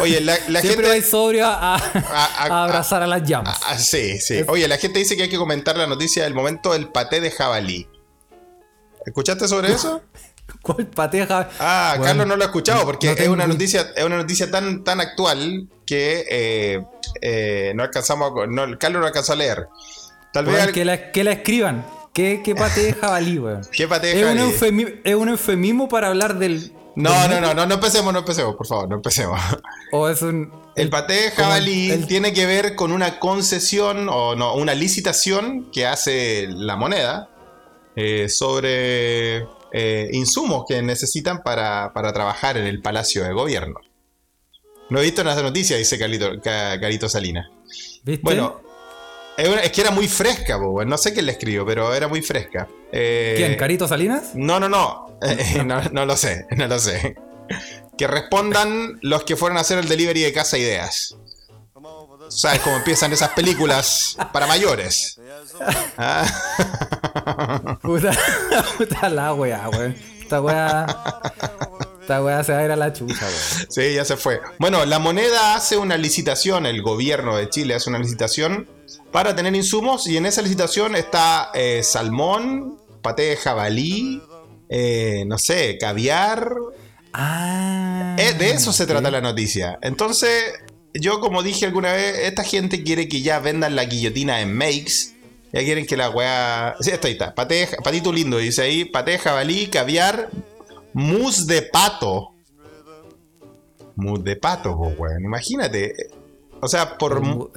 [0.00, 0.88] Oye, la, la Siempre gente.
[0.88, 3.60] vais sobrio a, a- a- abrazar a las llamas.
[3.66, 4.42] Ah, sí, sí.
[4.48, 7.30] Oye, la gente dice que hay que comentar la noticia del momento del paté de
[7.30, 7.86] jabalí.
[9.04, 10.02] ¿Escuchaste sobre eso?
[10.62, 11.50] ¿Cuál pateja?
[11.60, 14.50] Ah, Bueno, Carlos no lo ha escuchado porque no es una noticia, es una noticia
[14.50, 16.84] tan, tan actual que eh,
[17.20, 19.68] eh, no alcanzamos, a- no, Carlos no alcanzó a leer.
[20.44, 21.86] Tal vez al- que, la, que la escriban.
[22.12, 23.62] ¿Qué, qué pate de jabalí, weón?
[23.72, 25.00] ¿Qué paté de Es un, jabalí?
[25.04, 26.72] es un eufemismo para hablar del.
[26.96, 29.38] No, del no, no, no, no empecemos, no empecemos, por favor, no empecemos.
[29.92, 30.50] O es un.
[30.74, 34.74] El paté de como jabalí el- tiene que ver con una concesión o no, una
[34.74, 37.30] licitación que hace la moneda
[37.96, 39.38] eh, sobre
[39.72, 43.76] eh, insumos que necesitan para, para trabajar en el Palacio de Gobierno.
[44.90, 47.46] No he visto las noticias, dice Carito, Ca- Carito Salinas.
[48.04, 48.22] ¿Viste?
[48.22, 48.60] Bueno,
[49.38, 52.68] es, que era muy fresca, no sé quién la escribió, pero era muy fresca.
[52.90, 53.54] Eh, ¿Quién?
[53.56, 54.34] ¿Carito Salinas?
[54.34, 55.18] no, no, no.
[55.22, 55.80] Eh, no.
[55.92, 57.14] no lo sé, no lo sé.
[57.96, 61.16] Que respondan los que fueron a hacer el delivery de Casa Ideas.
[62.28, 65.18] ¿Sabes cómo empiezan esas películas para mayores?
[65.96, 66.26] Ah.
[67.82, 68.12] Puta,
[68.76, 69.96] puta la weá, weón.
[70.20, 70.86] Esta weá.
[72.02, 73.66] Esta weá se va a ir a la chucha, weón.
[73.70, 74.40] Sí, ya se fue.
[74.58, 78.68] Bueno, la moneda hace una licitación, el gobierno de Chile hace una licitación
[79.10, 84.22] para tener insumos y en esa licitación está eh, salmón, paté de jabalí,
[84.68, 86.50] eh, no sé, caviar,
[87.12, 88.16] Ah.
[88.18, 89.78] Eh, de eso se trata la noticia.
[89.82, 90.54] Entonces,
[90.94, 95.16] yo como dije alguna vez, esta gente quiere que ya vendan la guillotina en Makes.
[95.52, 96.76] Ya quieren que la weá...
[96.80, 97.34] Sí, esto ahí está.
[97.34, 98.84] Paté, patito lindo, dice ahí.
[98.84, 100.28] Paté de jabalí, caviar,
[100.92, 102.34] mousse de pato.
[103.96, 105.24] Mousse de pato, po, weón.
[105.24, 105.94] Imagínate.
[106.60, 107.50] O sea, por...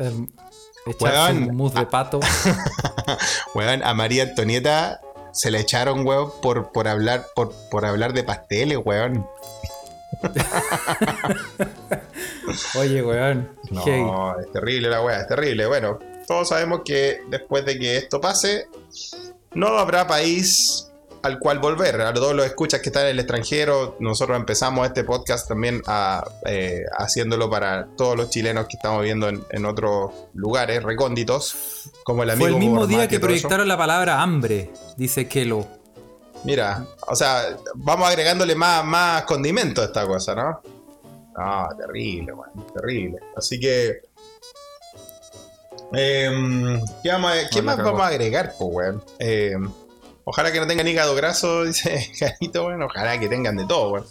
[0.85, 2.19] echarse un mousse de pato.
[3.55, 5.01] Weón, a María Antonieta
[5.33, 9.25] se le echaron, weón, por, por, hablar, por, por hablar de pasteles, weón.
[12.77, 13.49] Oye, weón.
[13.69, 14.03] No, Hey.
[14.41, 15.65] es terrible la weá, es terrible.
[15.67, 18.67] Bueno, todos sabemos que después de que esto pase,
[19.53, 20.90] no habrá país
[21.23, 22.01] al cual volver.
[22.01, 26.23] A todos los escuchas que están en el extranjero, nosotros empezamos este podcast también a,
[26.45, 32.23] eh, haciéndolo para todos los chilenos que estamos viendo en, en otros lugares recónditos, como
[32.23, 35.67] el amigo Fue el mismo día que proyectaron la palabra hambre, dice Kelo.
[36.43, 40.61] Mira, o sea, vamos agregándole más, más condimento a esta cosa, ¿no?
[41.37, 43.19] No, terrible, weón, terrible.
[43.37, 44.01] Así que.
[45.93, 49.03] em, ¿Qué, vamos a- qué más vamos a agregar, pues, weón?
[49.19, 49.71] Em,
[50.31, 52.81] ojalá que no tengan hígado graso, dice Carito, weón.
[52.83, 54.07] Ojalá que tengan de todo, weón.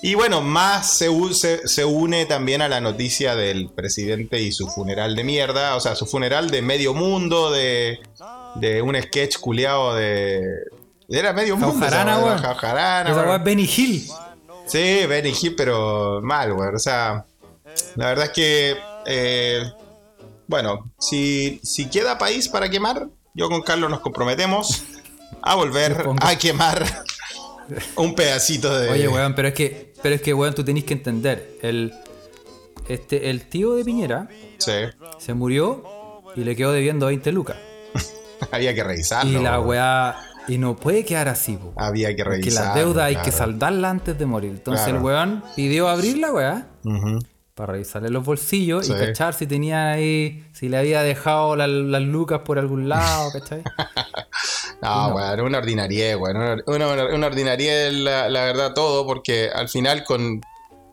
[0.00, 4.68] Y bueno, más se, se, se une también a la noticia del presidente y su
[4.68, 5.74] funeral de mierda.
[5.74, 7.98] O sea, su funeral de medio mundo, de,
[8.54, 10.42] de un sketch culiado de.
[11.08, 11.72] Era medio mundo.
[11.72, 12.38] Jaujarana, weón.
[12.38, 13.44] Jaujarana, Esa weón.
[13.44, 14.08] Benny Hill.
[14.66, 16.74] Sí, Benny Hill, pero mal, güey.
[16.74, 17.24] O sea,
[17.96, 18.76] la verdad es que,
[19.06, 19.64] eh,
[20.46, 24.82] bueno, si, si queda país para quemar, yo con Carlos nos comprometemos
[25.46, 26.84] a volver a quemar
[27.96, 28.90] un pedacito de...
[28.90, 31.58] Oye, weón, pero es que, pero es que, weón, tú tenés que entender.
[31.62, 31.92] El,
[32.88, 34.28] este, el tío de Piñera
[34.58, 34.72] Sí,
[35.18, 35.84] se murió
[36.36, 37.56] y le quedó debiendo 20 lucas.
[38.50, 39.38] había que revisarlo.
[39.40, 40.16] Y la weá.
[40.48, 41.72] Y no puede quedar así, po.
[41.76, 42.66] Había que Porque revisar.
[42.66, 43.36] las deudas hay que claro.
[43.38, 44.50] saldarlas antes de morir.
[44.52, 44.98] Entonces Claro.
[44.98, 46.66] el weón pidió abrir la weá
[47.56, 48.92] para revisarle los bolsillos Sí.
[48.92, 53.30] y cachar si tenía ahí, si le había dejado la- las lucas por algún lado,
[53.32, 53.64] ¿cachai?
[54.82, 56.36] No, weón, una ordinariedad, weón.
[56.66, 60.40] Una, una, una ordinariedad, la, la verdad, todo, porque al final con.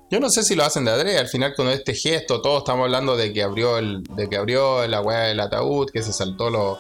[0.09, 2.83] Yo no sé si lo hacen de adrede, al final con este gesto, todos estamos
[2.85, 6.51] hablando de que abrió el, de que abrió la weá del ataúd, que se saltó
[6.51, 6.77] los,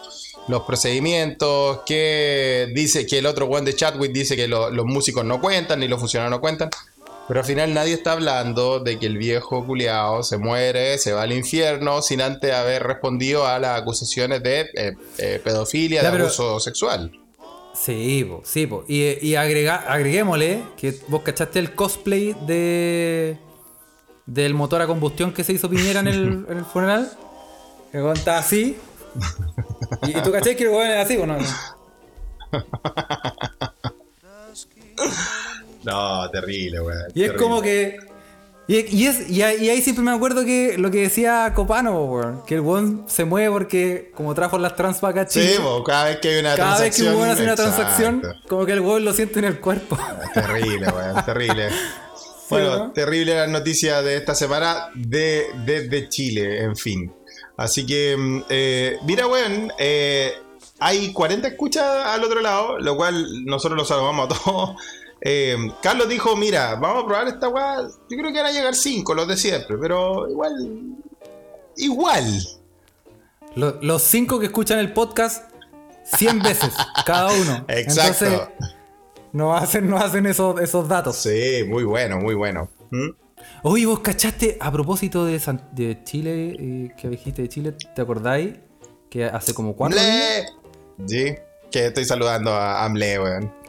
[0.47, 5.25] los procedimientos, que dice que el otro weón de Chadwick dice que lo- los músicos
[5.25, 6.69] no cuentan, ni los funcionarios no cuentan.
[7.27, 11.21] Pero al final nadie está hablando de que el viejo culiao se muere, se va
[11.23, 16.11] al infierno, sin antes haber respondido a las acusaciones de eh, eh, pedofilia, Ya, de
[16.11, 17.11] pero- abuso sexual.
[17.73, 18.83] Sí, po, sí, po.
[18.87, 23.37] Y, y agrega- agreguémosle que vos cachaste el cosplay de
[24.25, 27.11] del motor a combustión que se hizo Piñera en el, en el funeral.
[27.91, 28.77] Que estaba así.
[30.03, 31.37] Y, y tú caché que el weón era así, ¿o no?
[35.83, 37.03] No, terrible, weón.
[37.13, 37.97] Y es como que.
[38.65, 42.55] Y, y es, y, ahí siempre me acuerdo que lo que decía Copano, weón, que
[42.55, 46.29] el weón se mueve porque como trajo las trans para acá Sí, cada vez que
[46.29, 47.13] hay una cada vez que transacción.
[47.13, 47.75] un weón hace una exacto.
[47.75, 49.97] transacción, como que el weón lo siente en el cuerpo.
[50.33, 51.69] Terrible, weón, terrible.
[52.49, 52.91] Bueno, ¿no?
[52.91, 57.11] terrible la noticia de esta semana de, desde Chile, en fin.
[57.57, 60.33] Así que, mm, eh, mira, weón, eh,
[60.79, 64.69] hay 40 escuchas al otro lado, lo cual nosotros lo saludamos a todos.
[65.25, 67.81] Eh, Carlos dijo, mira, vamos a probar esta weá.
[68.09, 70.95] Yo creo que van a llegar 5, los de siempre, pero igual...
[71.77, 72.25] Igual.
[73.55, 75.49] Lo- los cinco que escuchan el podcast
[76.17, 76.73] 100 veces,
[77.05, 77.65] cada uno.
[77.67, 78.25] Exacto.
[78.25, 78.39] Entonces,
[79.31, 81.15] nos hacen, nos hacen esos, esos datos.
[81.15, 82.69] Sí, muy bueno, muy bueno.
[82.91, 83.09] ¿Mm?
[83.63, 88.01] Oye, vos cachaste, a propósito de, San- de Chile, eh, que dijiste de Chile, ¿te
[88.01, 88.55] acordáis?
[89.09, 90.53] Que hace como cuatro días.
[91.07, 91.35] Sí,
[91.71, 93.62] que estoy saludando a Amle, weón.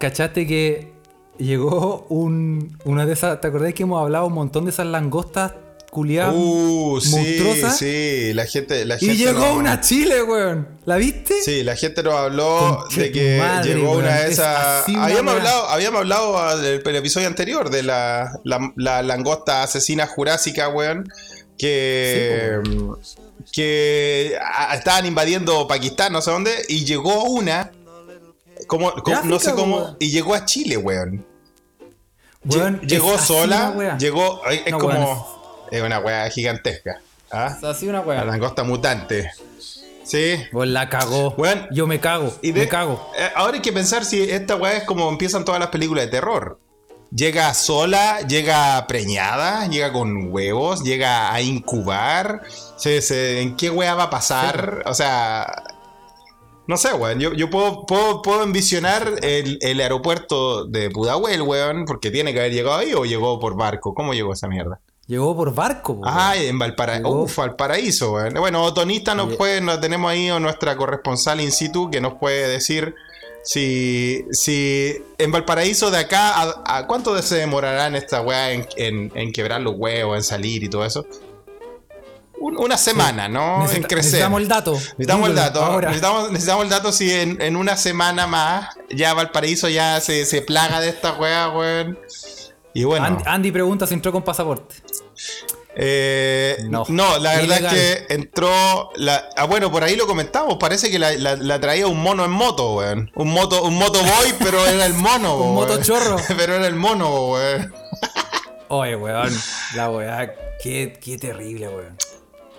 [0.00, 0.92] Cachaste que
[1.38, 5.52] llegó un, una de esas, ¿te acordáis que hemos hablado un montón de esas langostas
[5.90, 6.34] culiadas?
[6.36, 7.70] Uh, sí, monstruosa.
[7.72, 10.68] sí, la gente, la y gente llegó una Chile, weón.
[10.86, 11.42] ¿La viste?
[11.42, 14.88] Sí, la gente nos habló Conche de que madre, llegó weón, una de es esas.
[14.96, 20.68] Habíamos hablado, habíamos hablado del el episodio anterior de la, la, la langosta asesina jurásica,
[20.68, 21.08] weón.
[21.58, 22.58] Que,
[23.52, 27.70] que a- estaban invadiendo Pakistán, no sé dónde, y llegó una.
[28.66, 29.76] Como, como- no sé cómo.
[29.78, 29.96] weón.
[29.98, 31.24] Y llegó a Chile, weón.
[32.44, 34.40] Lle- Weón, llegó sola, una llegó.
[34.48, 34.94] Es No, como.
[34.98, 35.18] weón,
[35.70, 37.00] Es una weá gigantesca.
[37.30, 37.54] ¿ah?
[37.56, 38.24] Es así una La weá.
[38.24, 39.30] langosta mutante.
[40.04, 40.36] Sí.
[40.52, 41.30] Weón, la cagó.
[41.36, 42.34] Weón, Yo me cago.
[42.42, 43.10] Y de- me cago.
[43.16, 46.10] eh, ahora hay que pensar si esta weá es como empiezan todas las películas de
[46.10, 46.58] terror.
[47.14, 52.42] Llega sola, llega preñada, llega con huevos, llega a incubar.
[52.76, 54.82] Se- se- ¿En qué weá va a pasar?
[54.86, 55.46] O sea.
[56.66, 57.18] No sé, weón.
[57.18, 62.40] Yo, yo puedo, puedo, puedo envisionar el, el aeropuerto de Pudahuel, weón, porque tiene que
[62.40, 63.92] haber llegado ahí o llegó por barco.
[63.94, 64.80] ¿Cómo llegó esa mierda?
[65.08, 66.44] Llegó por barco, Ah, weón.
[66.48, 67.08] en Valparaíso.
[67.10, 68.34] Uf, Valparaíso, weón.
[68.34, 72.94] Bueno, Otonista nos puede, nos tenemos ahí nuestra corresponsal in situ que nos puede decir
[73.42, 78.66] si, si en Valparaíso de acá, a, a cuánto se demorará en esta weá en,
[78.76, 81.04] en- en quebrar los huevos, en salir y todo eso?
[82.40, 83.58] Un- una semana, ¿no?
[83.60, 84.04] Necesita- en crecer.
[84.04, 84.72] Necesitamos el dato.
[84.72, 85.62] Necesitamos el dato.
[85.62, 85.88] Ahora.
[85.88, 90.42] Necesitamos, necesitamos el dato si en, en una semana más ya Valparaíso ya se, se
[90.42, 91.98] plaga de esta weá, weón.
[92.74, 93.06] Y bueno.
[93.06, 94.74] Andy, Andy pregunta si entró con pasaporte.
[95.76, 96.84] Eh, no.
[96.88, 97.18] No.
[97.18, 97.76] la verdad Ilegal.
[97.76, 98.90] es que entró.
[98.96, 100.56] La, ah, bueno, por ahí lo comentamos.
[100.58, 103.10] Parece que la, la- la traía un mono en moto, weón.
[103.14, 105.54] Un moto, un motoboy, pero era el mono, Un weón.
[105.54, 106.16] motochorro.
[106.36, 107.72] pero era el mono, weón.
[108.68, 109.32] Oye, weón.
[109.74, 110.32] La weá.
[110.62, 111.96] Qué, qué terrible, weón.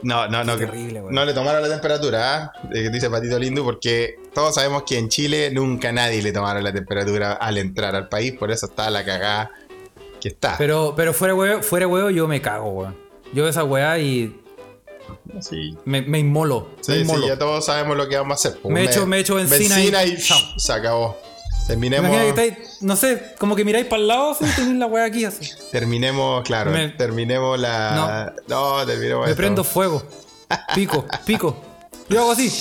[0.04, 0.58] No, no, no.
[0.58, 2.54] Terrible, no le tomaron la temperatura, ¿ah?
[2.74, 6.74] Eh, dice Patito Lindo, porque todos sabemos que en Chile nunca nadie le tomaron la
[6.74, 8.34] temperatura al entrar al país.
[8.34, 9.52] Por eso está la cagada
[10.20, 10.56] que está.
[10.58, 12.96] Pero, pero fuera huevo, fuera huevo, yo me cago, weón.
[13.34, 14.40] Yo esa weá y
[15.40, 15.78] sí.
[15.86, 16.70] me, me inmolo.
[16.78, 17.28] me Sí, sí, inmolo.
[17.28, 18.60] ya todos sabemos lo que vamos a hacer.
[18.62, 21.18] pues, Me Una- echo- me echo benzina y- y se acabó.
[21.68, 22.10] Terminemos.
[22.10, 25.06] Imagina que estáis, no sé, como que miráis para el lado así tenéis la weá
[25.06, 25.50] aquí así.
[25.72, 28.34] Terminemos, claro, Me- terminemos la.
[28.48, 29.26] No, terminemos.
[29.26, 29.38] Me esto.
[29.38, 30.04] prendo fuego.
[30.76, 31.56] Pico, pico.
[32.10, 32.52] Yo hago así.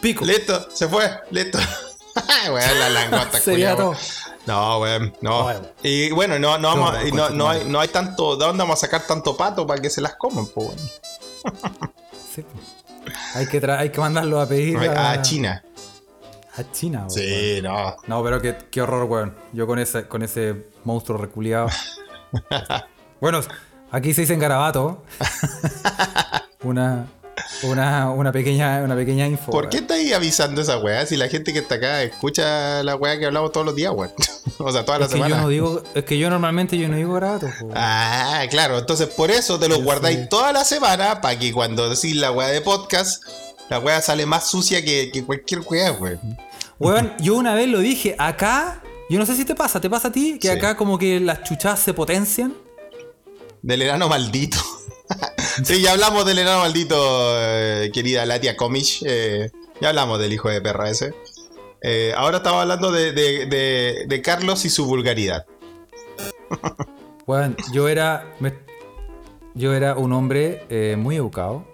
[0.00, 0.24] Pico.
[0.24, 1.58] Listo, se fue, listo.
[2.52, 3.96] weón, la langosta Sería todo.
[4.46, 5.42] No, weón, no.
[5.44, 5.60] Bueno.
[5.82, 8.36] Y bueno, no, no, vamos, No, y no, no, hay, no hay tanto.
[8.36, 10.76] ¿De dónde vamos a sacar tanto pato para que se las coman, weón?
[12.34, 12.44] Sí,
[13.34, 15.64] hay, que tra- hay que mandarlo a pedir a, A China.
[16.54, 17.10] A China, weón.
[17.10, 17.96] Sí, no.
[18.06, 19.34] No, pero qué, qué horror, weón.
[19.52, 21.68] Yo con ese, con ese monstruo reculeado.
[23.20, 23.40] bueno,
[23.90, 25.02] aquí se dice en garabato.
[26.62, 27.06] Una.
[27.62, 29.50] una, una, pequeña, una pequeña info.
[29.50, 33.18] ¿Por qué estáis avisando esa weá si la gente que está acá escucha la weá
[33.18, 34.12] que hablamos todos los días, weón?
[34.58, 35.38] o sea, todas las semanas.
[35.38, 37.40] Yo no digo, es que yo normalmente yo no digo weón.
[37.74, 40.26] Ah, claro, entonces por eso te lo guardáis sé.
[40.26, 43.22] toda la semana para que cuando decís la weá de podcast,
[43.70, 46.20] la weá sale más sucia que, que cualquier weá, weón.
[46.78, 50.08] Weón, yo una vez lo dije, acá, yo no sé si te pasa, ¿te pasa
[50.08, 50.38] a ti?
[50.40, 50.54] Que Sí.
[50.54, 52.54] acá como que las chuchadas se potencian.
[53.62, 54.58] Del enano maldito.
[55.64, 56.96] sí, ya hablamos del enano maldito,
[57.38, 59.02] eh, querida Latia Comish.
[59.06, 61.14] eh, ya hablamos del hijo de perra ese.
[61.82, 65.46] Eh, ahora estamos hablando de, de- de- de Carlos y su vulgaridad.
[67.26, 68.34] Weón, yo era.
[68.40, 68.54] me-
[69.54, 71.66] yo era un hombre eh, muy educado.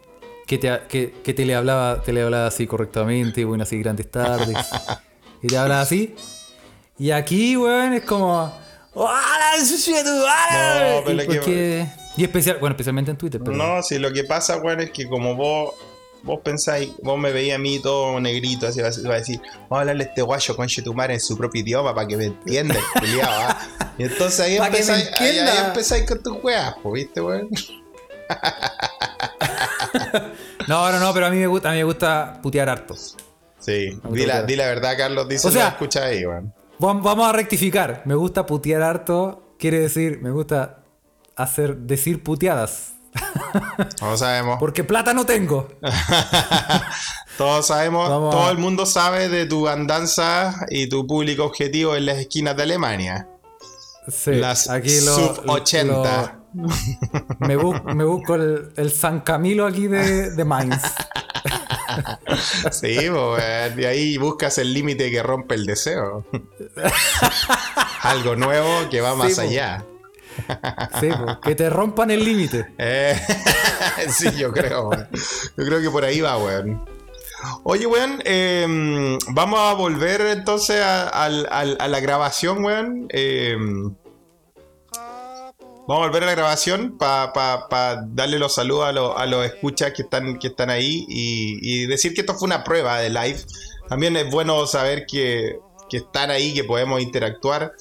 [0.49, 4.11] Que te, que, que te le hablaba, te le hablaba así correctamente, bueno, así grandes
[4.11, 4.57] tardes.
[5.43, 6.17] y te hablaba así.
[6.99, 8.51] Y aquí, weón, es como.
[8.95, 9.53] ¡Hola!
[9.59, 13.57] No, pero y, es que- porque- y especial, bueno, especialmente en Twitter, pero.
[13.57, 15.75] No, si lo que pasa, weón, es que como vos,
[16.23, 19.77] vos pensáis, vos me veías a mí todo negrito, así vas va a decir, vamos
[19.77, 22.25] a hablarle a este guayo con tu madre en su propio idioma para que me
[22.25, 22.75] entienda,
[23.23, 23.69] ¿ah?".
[23.99, 27.51] Y entonces ahí empezáis, ahí, ahí empezáis con tus weas, ¿viste, weón?
[30.67, 32.95] No, no, no, pero a mí me gusta, a mí me gusta putear harto.
[33.59, 34.43] Sí, di la, gusta.
[34.43, 36.53] di la verdad, Carlos, dice O sea- lo escucha ahí, weón.
[36.79, 38.03] Vam- Vamos a rectificar.
[38.05, 39.55] Me gusta putear harto.
[39.59, 40.79] Quiere decir, me gusta
[41.37, 42.93] hacer, decir puteadas.
[44.03, 44.59] No sabemos.
[44.61, 45.69] Porque plata no tengo.
[47.39, 51.95] Todos sabemos, Vamos todo a- el mundo sabe de tu andanza y tu público objetivo
[51.97, 53.29] en las esquinas de Alemania.
[54.09, 55.93] Sí, Las aquí lo, sub 80.
[55.93, 56.38] lo-
[57.41, 60.83] me, bu- me busco el, el San Camilo aquí de, de Mainz.
[62.71, 63.41] Sí, weón.
[63.79, 66.25] Y ahí buscas el límite que rompe el deseo.
[68.03, 69.41] Algo nuevo que va más po.
[69.43, 69.85] allá.
[71.01, 72.67] Sí, po, que te rompan el límite.
[72.79, 73.21] Eh,
[74.09, 75.09] sí, yo creo, weón.
[75.57, 76.85] Yo creo que por ahí va, weón.
[77.65, 83.07] Oye, weón, eh, vamos a volver entonces a, la grabación, weón.
[83.11, 83.57] Eh,
[85.89, 89.93] vamos a volver a la grabación para darle los saludos a, los- a los escuchas
[89.93, 93.41] que están, que están ahí y, y decir que esto fue una prueba de live.
[93.89, 97.73] También es bueno saber que, que están ahí, que podemos interactuar.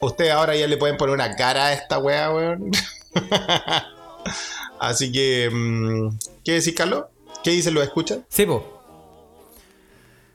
[0.00, 2.70] Ustedes ahora ya le pueden poner una cara a esta wea, weón.
[4.80, 7.04] Así que, mm, ¿qué decís, Carlos?
[7.42, 8.18] ¿Qué dicen los escuchas?
[8.28, 8.70] Sí, po.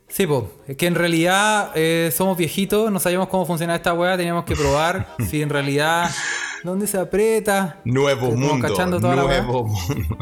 [0.07, 0.51] Sí, po.
[0.67, 4.55] Es que en realidad eh, somos viejitos, no sabíamos cómo funcionaba esta weá, teníamos que
[4.55, 6.09] probar si en realidad
[6.63, 7.79] dónde se aprieta.
[7.85, 8.67] Nuevo mundo.
[8.67, 9.73] cachando toda la mundo.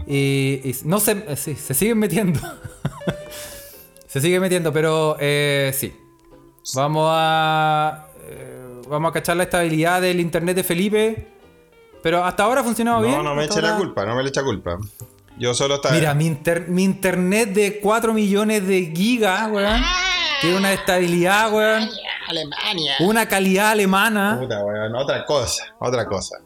[0.08, 2.40] Y, y no se, sí, se siguen metiendo.
[4.08, 5.94] se siguen metiendo, pero eh, sí.
[6.76, 8.08] Vamos a.
[8.28, 11.28] eh, vamos a cachar la estabilidad del internet de Felipe.
[12.04, 13.16] Pero hasta ahora ha funcionado bien.
[13.16, 14.78] No, no me eche la culpa, no me le eche culpa.
[15.38, 15.96] Yo solo estaba.
[15.96, 19.82] Mira, mi, inter- mi internet de 4 millones de gigas, weón.
[20.42, 21.90] Tiene una estabilidad, weón.
[22.28, 22.96] Alemania.
[23.00, 24.38] Una calidad alemana.
[24.40, 26.38] Puta, weón, otra cosa, otra cosa.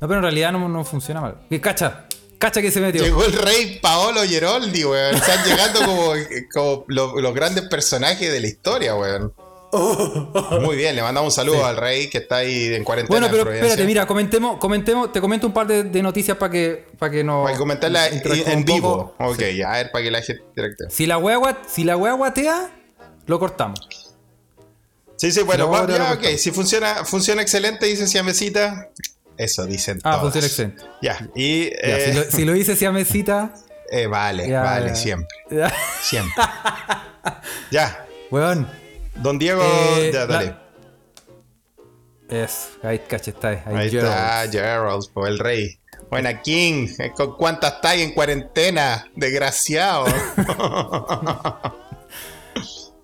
[0.00, 1.36] No, pero en realidad no, no funciona mal.
[1.60, 2.06] Cacha,
[2.38, 3.02] cacha que se metió.
[3.02, 5.14] Llegó el rey Paolo Geroldi, weón.
[5.14, 6.12] Están llegando como,
[6.52, 9.32] como lo- los grandes personajes de la historia, weón.
[10.62, 13.20] Muy bien, le mandamos un saludo al rey que está ahí en cuarentena.
[13.20, 16.50] Bueno, en pero espérate, mira, comentemos, comentemos, te comento un par de, de noticias para
[16.50, 17.42] que, para que no.
[17.44, 19.14] Para comentarla en, vivo.
[19.18, 20.86] Ok, a ver, para que la gente interactúe.
[20.88, 22.70] Si la wea, si la wea guatea,
[23.26, 23.80] lo cortamos.
[25.18, 26.24] Sí, sí, bueno, No, ya ok.
[26.38, 28.88] Si funciona, funciona excelente, dice Siamesita.
[29.36, 30.20] Eso dicen Ah, todas.
[30.22, 30.82] funciona excelente.
[31.02, 31.64] Ya, y.
[31.70, 33.54] Ya, eh, si, lo, si lo hice siamesita,
[33.90, 35.28] eh, vale, ya, vale, siempre.
[35.50, 35.72] ya.
[36.02, 36.32] Siempre.
[37.70, 38.68] ya, Weón.
[39.16, 40.46] don Diego, Eh, ya, dale.
[40.46, 40.62] la-
[42.44, 43.62] Es, ahí caché, está ahí.
[43.64, 45.78] Ahí está, Gerald, po, el rey.
[46.10, 49.06] Buena King, eh, ¿con cuántas está ahí en cuarentena?
[49.14, 50.06] Desgraciado.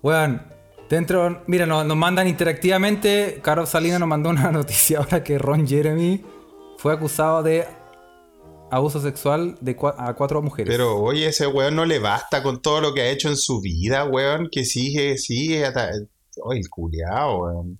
[0.01, 0.41] Weón,
[0.89, 3.39] dentro, mira, nos, nos mandan interactivamente.
[3.41, 6.23] Carlos Salinas nos mandó una noticia ahora que Ron Jeremy
[6.77, 7.65] fue acusado de
[8.71, 10.71] abuso sexual de cua- a cuatro mujeres.
[10.73, 13.61] Pero oye, ese weón no le basta con todo lo que ha hecho en su
[13.61, 15.91] vida, weón, que sigue, sigue hasta...
[16.43, 17.79] Oye, el culiao, weón.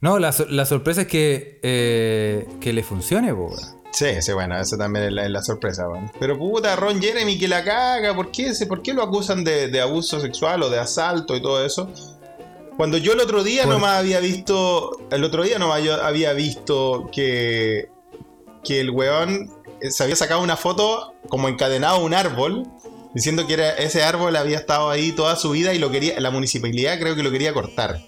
[0.00, 3.56] No, la, la sorpresa es que, eh, que le funcione, weón.
[3.90, 6.10] Sí, sí, bueno, eso también es la, es la sorpresa, weón.
[6.20, 9.80] Pero puta, Ron Jeremy que la caga, ¿por qué, ¿por qué lo acusan de, de
[9.80, 11.90] abuso sexual o de asalto y todo eso?
[12.78, 16.32] Cuando yo el otro día Por- nomás había visto, el otro día nomás yo había
[16.32, 17.90] visto que,
[18.64, 19.50] que el weón
[19.80, 22.66] eh, se había sacado una foto como encadenado a un árbol,
[23.14, 26.30] diciendo que era, ese árbol había estado ahí toda su vida y lo quería, la
[26.30, 28.00] municipalidad creo que lo quería cortar.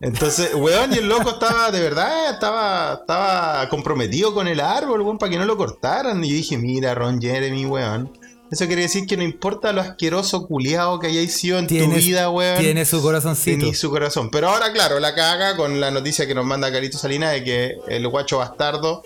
[0.00, 5.18] Entonces, weón, y el loco estaba, de verdad, estaba, estaba comprometido con el árbol, weón,
[5.18, 6.22] para que no lo cortaran.
[6.22, 8.12] Y yo dije, mira, Ron Jeremy, weón,
[8.50, 11.96] Eso quiere decir que no importa lo asqueroso culiado que hayáis sido en tu Tiene-
[11.96, 12.58] vida, weón.
[12.58, 13.60] Tiene su corazoncito.
[13.60, 14.30] Tení su corazón.
[14.30, 17.78] Pero ahora, claro, la caga con la noticia que nos manda Carito Salinas de que
[17.88, 19.02] el guacho bastardo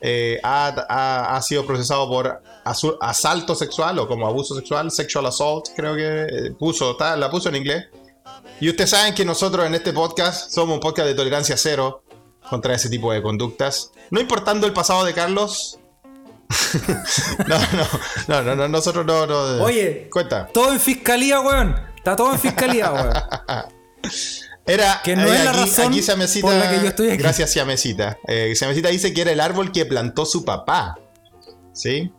[0.00, 2.42] eh, ha, ha- ha sido procesado por
[3.00, 7.56] asalto sexual o como abuso sexual, sexual assault, creo que eh, puso, la puso en
[7.56, 7.86] inglés.
[8.60, 12.02] Y ustedes saben que nosotros en este podcast somos un podcast de tolerancia cero
[12.48, 13.92] contra ese tipo de conductas.
[14.10, 15.77] No importando el pasado de Carlos.
[17.46, 17.88] no, no,
[18.28, 19.62] no, no, no, nosotros no, no.
[19.62, 20.08] Oye.
[20.10, 20.46] cuenta.
[20.48, 21.74] Todo en fiscalía, weón.
[21.96, 23.12] Está todo en fiscalía, weón.
[24.66, 27.08] Era, Que no eh, es la aquí, razón aquí Siamesita- por la que yo estoy
[27.08, 27.16] aquí.
[27.16, 28.18] Gracias, Siamesita.
[28.26, 30.98] Eh, Siamesita dice que era el árbol que plantó su papá.
[31.72, 32.12] ¿Sí?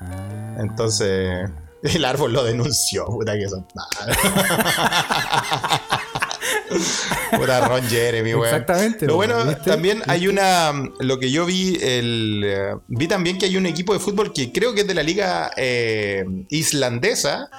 [0.00, 0.56] Ah.
[0.58, 1.48] Entonces,
[1.94, 3.04] el árbol lo denunció.
[3.06, 3.66] Puta que son.
[7.36, 8.46] Puta Ron Jeremy, weón.
[8.46, 9.70] Exactamente, Lo bueno, ¿viste?
[9.70, 10.72] también hay una.
[11.00, 14.50] Lo que yo vi, el, eh, vi también que hay un equipo de fútbol que
[14.52, 17.50] creo que es de la liga eh, islandesa.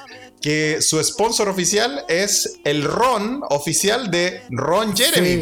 [0.41, 5.41] Que su sponsor oficial es el ron oficial de Ron Jeremy,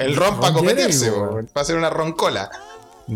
[0.00, 1.12] El ron, Ron para cometerse.
[1.52, 2.50] Para hacer una roncola.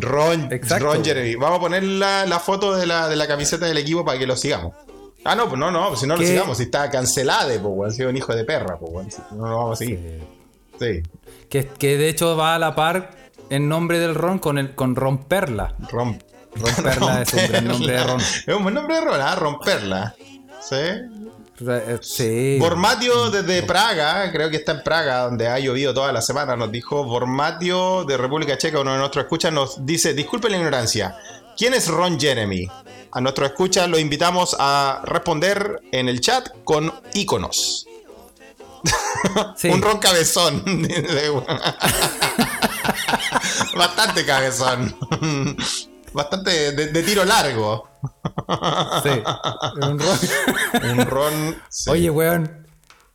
[0.00, 0.86] Ron, Exacto.
[0.86, 1.34] Ron Jeremy.
[1.36, 4.26] Vamos a poner la, la foto de la, de la camiseta del equipo para que
[4.26, 4.72] lo sigamos.
[5.24, 7.92] Ah, no, pues no, no, si no lo sigamos, si está cancelada, pues.
[7.92, 10.20] Ha sido un hijo de perra, pues, No lo vamos a seguir.
[10.78, 11.02] Sí.
[11.48, 13.10] Que, que de hecho va a la par
[13.48, 15.74] en nombre del ron con el con romperla.
[15.90, 16.18] Rom-
[16.56, 18.20] Romperla es un gran nombre de ron.
[18.20, 19.34] Es un buen nombre de ron, ¿ah?
[19.34, 20.14] Romperla.
[20.60, 20.76] Sí.
[21.60, 22.56] Eh, Sí.
[22.58, 26.72] Bormatio desde Praga, creo que está en Praga, donde ha llovido toda la semana, nos
[26.72, 31.16] dijo Bormatio de República Checa, uno de nuestros escuchas, nos dice, disculpe la ignorancia,
[31.56, 32.68] ¿quién es Ron Jeremy?
[33.12, 37.86] A nuestro escucha lo invitamos a responder en el chat con íconos.
[39.56, 39.68] Sí.
[39.72, 40.64] Un ron cabezón.
[43.76, 44.94] Bastante cabezón.
[46.12, 47.88] Bastante de, de tiro largo.
[49.02, 49.22] Sí.
[49.82, 50.18] Un ron.
[50.90, 51.56] Un ron.
[51.68, 52.66] sí, Oye, weón.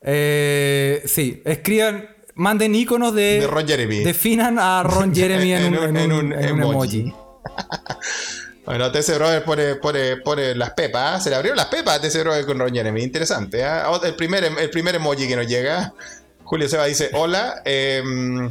[0.01, 3.41] Eh, sí, escriban, manden iconos de.
[3.41, 4.03] de Ron Jeremy.
[4.03, 6.99] Definan a Ron Jeremy en, un, en un- en un emoji.
[7.01, 7.13] emoji.
[8.65, 11.15] Bueno, TC Brother pone, pone, pone las pepas.
[11.15, 11.19] ¿ah?
[11.19, 13.01] Se le abrieron las pepas a TC Brother con Ron Jeremy.
[13.01, 13.65] Interesante.
[13.65, 13.89] ¿ah?
[13.89, 15.91] O- El, primer, el primer emoji que nos llega.
[16.43, 17.63] Julio Seba dice: Hola.
[17.65, 18.47] em,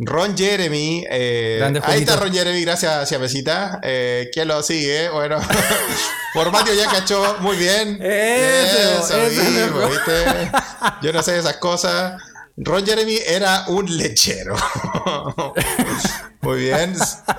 [0.00, 1.04] Ron Jeremy.
[1.10, 2.16] eh, ahí está.
[2.16, 3.80] Ron Jeremy, gracias, Siamesita.
[3.82, 5.08] Eh, ¿Quién lo sigue?
[5.08, 5.40] Bueno,
[6.32, 7.36] Formatio ya cachó.
[7.40, 7.98] Muy bien.
[8.02, 9.90] Eso, Eso eso mismo, mejor.
[9.90, 10.50] ¿viste?
[11.02, 12.20] Yo no sé esas cosas.
[12.56, 14.56] Ron Jeremy era un lechero.
[16.40, 16.94] Muy bien.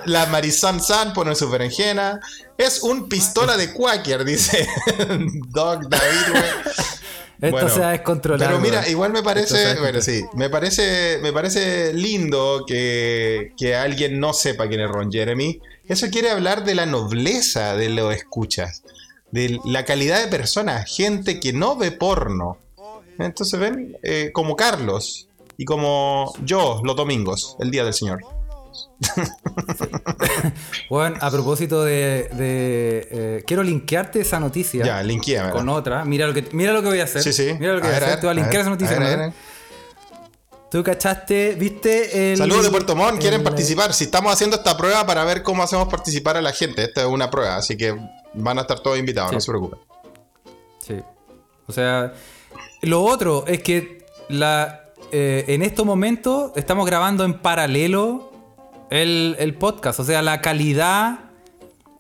[0.06, 2.20] La Marisol San pone su berenjena.
[2.58, 4.68] Es un pistola de Quaker, dice
[5.50, 6.40] Doc David.
[7.42, 8.50] Esto Bueno, se va a descontrolar.
[8.50, 14.20] Pero mira, igual me parece, bueno, sí, me parece, me parece lindo que, que alguien
[14.20, 15.62] no sepa quién es Ron Jeremy.
[15.88, 18.84] Eso quiere hablar de la nobleza de los escuchas,
[19.32, 22.58] de la calidad de personas, gente que no ve porno.
[23.18, 25.28] Entonces ven, Eh, como Carlos
[25.58, 28.20] y como yo los domingos, el día del Señor.
[30.90, 32.30] Weón, a propósito de.
[32.34, 34.84] de, eh, quiero linkearte esa noticia.
[34.86, 35.52] Ya, linkeame.
[35.52, 36.04] Con otra.
[36.06, 37.22] Mira lo que, mira lo que voy a hacer.
[37.24, 37.56] Sí, sí.
[37.60, 38.20] Mira lo que A voy a hacer.
[38.20, 38.96] Te voy a linkear esa noticia.
[38.98, 39.24] a ver, ¿no?
[39.24, 39.34] a ver.
[40.72, 42.38] Tú cachaste, viste el.
[42.38, 43.94] Saludos de Puerto Montt, quieren el- participar.
[43.94, 46.84] Si estamos haciendo esta prueba para ver cómo hacemos participar a la gente.
[46.84, 47.96] Esta es una prueba, así que
[48.34, 49.36] van a estar todos invitados, Sí.
[49.36, 49.80] no se preocupen.
[50.86, 50.96] Sí.
[51.68, 52.14] O sea,
[52.82, 58.29] lo otro es que la, eh, en estos momentos estamos grabando en paralelo
[58.90, 60.00] el, el podcast.
[60.00, 61.20] O sea, la calidad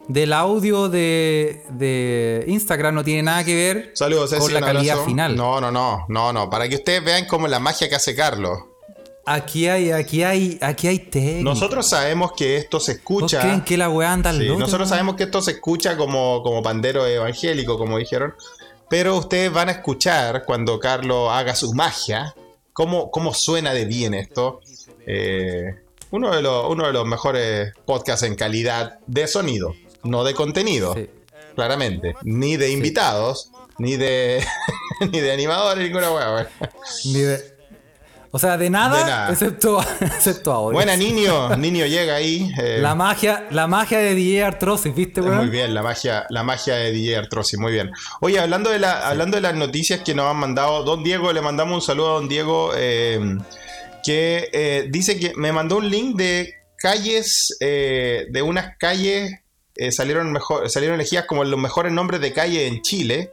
[0.07, 5.05] del audio de, de Instagram no tiene nada que ver Saludos, con la calidad abrazo.
[5.05, 5.35] final.
[5.35, 6.49] No, no, no, no, no.
[6.49, 8.59] Para que ustedes vean cómo la magia que hace Carlos.
[9.25, 11.43] Aquí hay, aquí hay, aquí hay técnica.
[11.43, 13.41] Nosotros sabemos que esto se ¿Vos escucha.
[13.41, 16.63] creen que la weá anda al Sí, nosotros sabemos que esto se escucha como, como
[16.63, 18.33] pandero evangélico, como dijeron.
[18.89, 22.33] Pero ustedes van a escuchar cuando Carlos haga su magia.
[22.73, 24.61] Cómo, cómo suena de bien esto.
[25.05, 25.75] Eh,
[26.11, 30.93] uno, de los, uno de los mejores podcasts en calidad de sonido, no de contenido.
[30.95, 31.09] Sí.
[31.55, 32.15] Claramente.
[32.23, 34.43] Ni de invitados, ni de.
[35.11, 36.47] ni de animadores, ninguna hueá.
[37.05, 37.57] Ni de-
[38.31, 39.31] O sea, de nada, De nada.
[39.31, 40.73] excepto, excepto ahora.
[40.75, 41.55] Buena, niño.
[41.57, 42.49] Niño llega ahí.
[42.61, 45.37] eh, La magia, la magia de DJ Artrosis, ¿viste, weón?
[45.37, 47.91] Muy bien, la magia, la magia de DJ Artrosi, muy bien.
[48.21, 51.41] Oye, hablando de, la, hablando de las noticias que nos han mandado, Don Diego, le
[51.41, 53.19] mandamos un saludo a Don Diego, eh,
[54.03, 59.33] que eh, dice que me mandó un link de calles, eh, de unas calles,
[59.75, 63.31] eh, salieron, mejor, salieron elegidas como los mejores nombres de calle en Chile,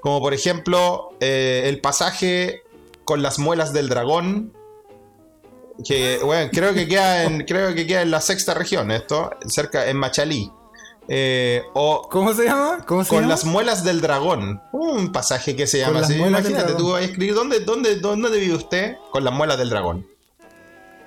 [0.00, 2.62] como por ejemplo el pasaje
[3.04, 4.52] con las muelas del dragón,
[5.84, 9.88] que bueno, creo que queda en, creo que queda en la sexta región, esto, cerca,
[9.88, 10.50] en Machalí.
[11.08, 12.84] Eh, o ¿Cómo se llama?
[12.86, 13.30] ¿Cómo se con llama?
[13.32, 14.60] las muelas del dragón.
[14.72, 16.14] Un pasaje que se llama así.
[16.14, 20.06] Imagínate, tú vas a escribir ¿dónde, dónde, dónde vive usted con las muelas del dragón.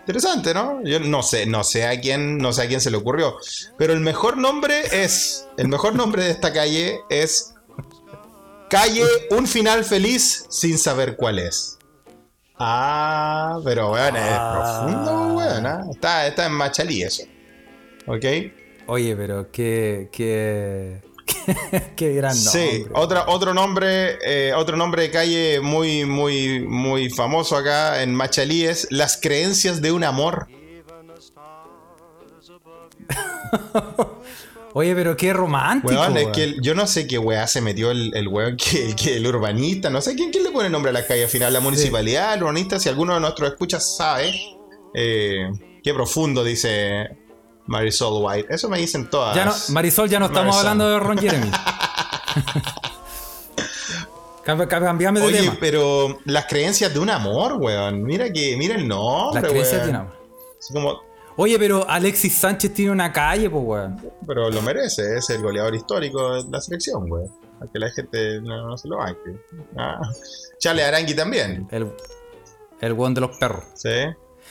[0.01, 0.81] Interesante, ¿no?
[0.83, 3.37] Yo no sé, no sé a quién, no sé a quién se le ocurrió.
[3.77, 5.47] Pero el mejor nombre es.
[5.57, 7.53] El mejor nombre de esta calle es.
[8.69, 11.77] Calle Un Final Feliz sin saber cuál es.
[12.57, 14.81] Ah, pero weón, es Ah.
[14.83, 15.65] profundo, weón.
[15.65, 15.83] ¿ah?
[15.91, 17.23] Está, está en Machalí eso.
[18.07, 18.25] ¿Ok?
[18.89, 21.01] Oye, pero qué, qué,
[21.95, 22.71] qué, gran nombre.
[22.71, 28.15] Sí, otra, otro nombre, eh, otro nombre de calle muy, muy, muy famoso acá en
[28.15, 30.47] Machalí es Las creencias de un amor.
[34.73, 35.93] Oye, pero qué romántico.
[35.93, 38.95] Weón, es que el- yo no sé qué weá se metió el, el weón que,
[38.95, 41.53] que el urbanista, no sé quién, quién le pone nombre a la calle al final,
[41.53, 44.33] la municipalidad, el urbanista, si alguno de nuestros escuchas sabe,
[44.95, 45.47] eh,
[45.83, 47.28] qué profundo dice
[47.69, 48.53] Marisol White.
[48.53, 49.35] Eso me dicen todas.
[49.35, 50.59] Ya no, Marisol, ya no estamos Marisol.
[50.67, 51.51] hablando de Ron Jeremy.
[54.43, 55.57] Cam- cam- Cambiame de Oye, tema.
[55.59, 58.01] pero las creencias de un amor, weón.
[58.03, 59.85] Mira que, mira el nombre, Las creencias weón.
[59.85, 60.13] de un amor.
[60.73, 61.01] Como,
[61.35, 64.11] Oye, pero Alexis Sánchez tiene una calle, pues, weón.
[64.25, 67.25] Pero lo merece, es el goleador histórico de la selección, güey.
[67.61, 69.35] A que la gente no, no se lo banque.
[69.77, 69.99] Ah.
[70.57, 71.67] Charles Arangui también.
[71.71, 71.91] El,
[72.81, 73.63] el weón de los perros.
[73.75, 73.89] Sí,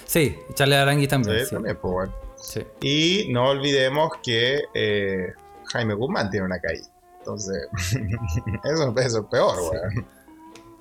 [0.07, 1.45] Sí, Charles Arangui también.
[1.45, 2.09] Sí, también, pues, güey.
[2.41, 2.65] Sí.
[2.81, 5.33] Y no olvidemos que eh,
[5.73, 6.83] Jaime Guzmán tiene una calle.
[7.19, 7.69] Entonces,
[8.65, 9.57] eso, eso es peor.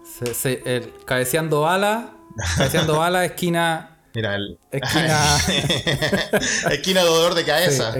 [0.04, 2.14] Se- se- el- cabeceando bala,
[2.58, 3.98] cabeceando bala, esquina.
[4.14, 4.58] Mira, el.
[4.72, 5.38] Esquina.
[6.72, 7.96] Esquina de odor de sí, cabeza.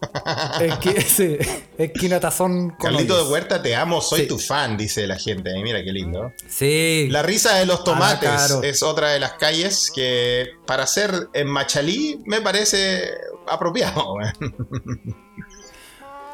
[0.00, 1.38] Esqui- sí,
[1.78, 3.30] esquina tazón con Carlito de.
[3.30, 4.26] Huerta, te amo, soy Sí.
[4.26, 5.50] tu fan, dice la gente.
[5.54, 6.32] Ay, Mira qué lindo.
[6.48, 7.08] Sí.
[7.10, 8.62] La risa de los tomates Caro.
[8.62, 13.10] es otra de las calles que para ser en Machalí me parece
[13.48, 14.14] apropiado.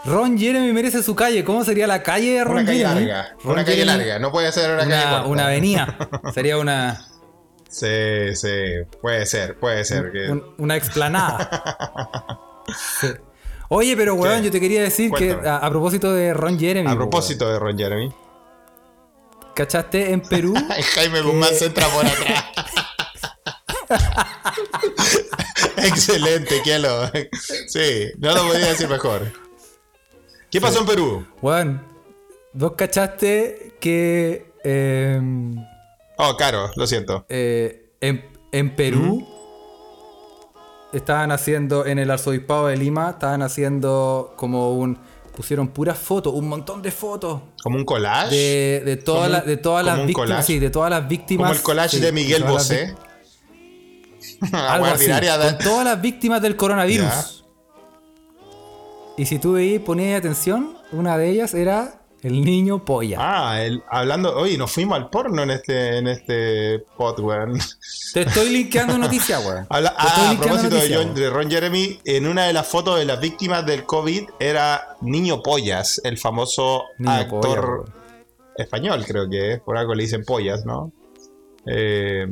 [0.05, 1.43] Ron Jeremy merece su calle.
[1.45, 3.07] ¿Cómo sería la calle de Ron Una calle Jeremy?
[3.07, 5.27] larga, Ron una calle Jeremy, larga, no puede ser una, calle corta.
[5.27, 5.97] una avenida.
[6.35, 7.05] Sería una,
[7.69, 8.49] Sí, sí,
[9.03, 10.13] puede ser, puede ser.
[10.13, 11.51] que- una explanada.
[13.01, 13.09] Sí.
[13.69, 14.45] Oye, pero weón, ¿Qué?
[14.47, 15.43] yo te quería decir Cuéntame.
[15.43, 16.91] que a, a propósito de Ron Jeremy.
[16.91, 18.13] A propósito de Ron Jeremy,
[19.55, 20.55] ¿Cachaste en Perú?
[20.95, 22.45] Jaime Guzmán se entra por atrás.
[25.79, 27.11] Excelente, Kielo.
[27.69, 29.33] Sí, no lo podía decir mejor.
[30.51, 31.27] ¿Qué pasó en Perú?
[31.43, 31.83] Weón,
[32.53, 35.57] vos cachaste que em,
[36.19, 37.27] Oh, caro, lo siento.
[37.29, 39.27] eh, en, en Perú
[40.97, 44.99] estaban haciendo, en el arzobispado de Lima, estaban haciendo como un.
[45.37, 48.35] Pusieron puras fotos, un montón de fotos ¿Como un collage?
[48.35, 50.47] de, de, las- de todas las víctimas.
[50.47, 51.49] Sí, de todas las víctimas.
[51.49, 52.95] Como el collage sí, de Miguel Bosé.
[54.53, 57.07] Algo así, con todas las víctimas del coronavirus.
[57.07, 57.27] Ya.
[59.19, 63.19] Y si tú veías, ponías atención, una de ellas era el niño polla.
[63.21, 64.37] Ah, el- hablando.
[64.37, 67.59] Oye, nos fuimos al porno en este, en este pod, weón.
[68.13, 69.67] Te estoy linkeando noticias, weón.
[69.69, 72.99] Habla- ah, a linkeando propósito de, John- de Ron Jeremy, en una de las fotos
[72.99, 77.95] de las víctimas del COVID era Niño Pollas, el famoso Niño actor polla,
[78.57, 79.61] español, creo que es.
[79.61, 80.91] Por algo le dicen pollas, ¿no?
[81.67, 82.27] Eh,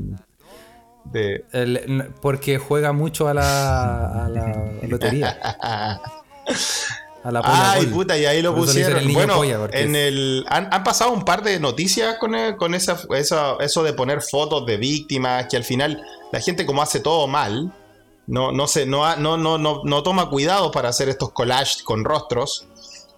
[1.05, 5.39] de, El- porque juega mucho a la, a la lotería.
[7.25, 7.93] A la polla Ay, gol.
[7.95, 8.99] puta, y ahí lo pusieron.
[8.99, 12.57] el Bueno, polla, porque en el han, han pasado un par de noticias con, el-
[12.57, 16.03] con esa, esa- eso de poner fotos de víctimas, que al final
[16.33, 17.73] la gente como hace todo mal,
[18.27, 22.05] no, no, se, no, no, no, no, no toma cuidado para hacer estos collages con
[22.05, 22.67] rostros.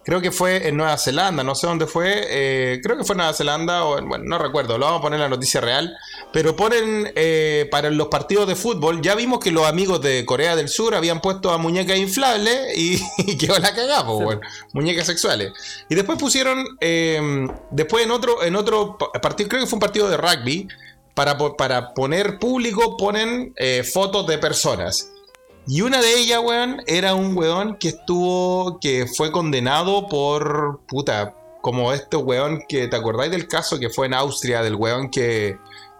[0.07, 2.23] Creo que fue en Nueva Zelanda, no sé dónde fue.
[2.29, 5.01] eh, creo que fue en Nueva Zelanda, o en- bueno, no recuerdo, lo vamos a
[5.01, 5.93] poner en la noticia real.
[6.31, 10.55] Pero ponen eh, para los partidos de fútbol, ya vimos que los amigos de Corea
[10.55, 14.07] del Sur habían puesto a muñecas inflables y, y quedó la cagada, Sí.
[14.23, 14.39] weón.
[14.71, 15.51] muñecas sexuales.
[15.89, 19.81] Y después pusieron, eh, después en otro, en otro pa- partido, creo que fue un
[19.81, 20.69] partido de rugby,
[21.13, 23.53] para, para poner público, ponen
[23.91, 25.09] fotos de personas.
[25.67, 31.33] Y una de ellas, weón, era un weón que estuvo, que fue condenado por, puta,
[31.61, 35.57] como este weón que, ¿te acordáis del caso que fue en Austria, del weón que,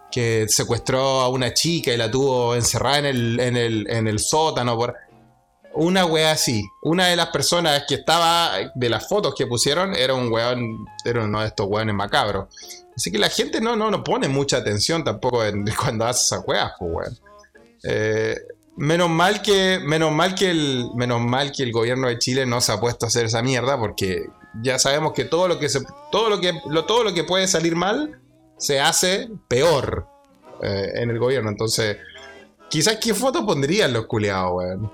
[0.10, 4.20] que secuestró a una chica y la tuvo encerrada en el, en el, en el
[4.20, 4.78] sótano?
[4.78, 4.96] Por...
[5.74, 6.64] Una wea así.
[6.82, 11.24] Una de las personas que estaba, de las fotos que pusieron, era un weón, era
[11.26, 12.48] uno de estos weones macabros.
[12.96, 16.48] Así que la gente no, no, no pone mucha atención tampoco en- cuando hace esas
[16.48, 17.18] weas, pues weón.
[17.84, 18.36] Eh,
[18.78, 22.62] menos mal que menos mal que el menos mal que el gobierno de Chile no
[22.62, 24.28] se ha puesto a hacer esa mierda porque
[24.62, 27.48] ya sabemos que todo lo que se todo lo que lo- todo lo que puede
[27.48, 28.20] salir mal
[28.58, 30.08] se hace peor
[30.62, 31.98] eh, en el gobierno entonces
[32.70, 34.92] quizás qué foto pondrían los culiados weón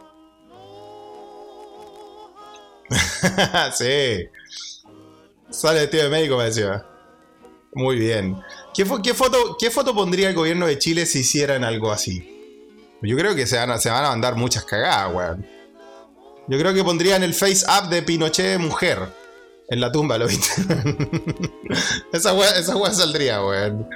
[3.73, 4.27] sí.
[5.49, 6.85] Sale vestido de médico, me decía.
[7.73, 8.39] Muy bien.
[8.73, 12.32] ¿Qué, fo- qué foto, ¿Qué foto pondría el gobierno de Chile si hicieran algo así?
[13.03, 15.45] Yo creo que se van a, se van a mandar muchas cagadas, weón.
[16.47, 18.99] Yo creo que pondrían el face up de Pinochet mujer
[19.69, 20.61] en la tumba, ¿lo viste?
[22.13, 23.87] esa weá esa saldría, weón.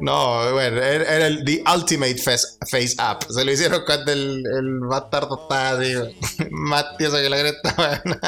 [0.00, 3.26] No, bueno, era, el The Ultimate face, face Up.
[3.32, 5.94] Se lo hicieron cuando el, el bastardo estaba así,
[6.50, 8.20] más tieso que la cresta, weón.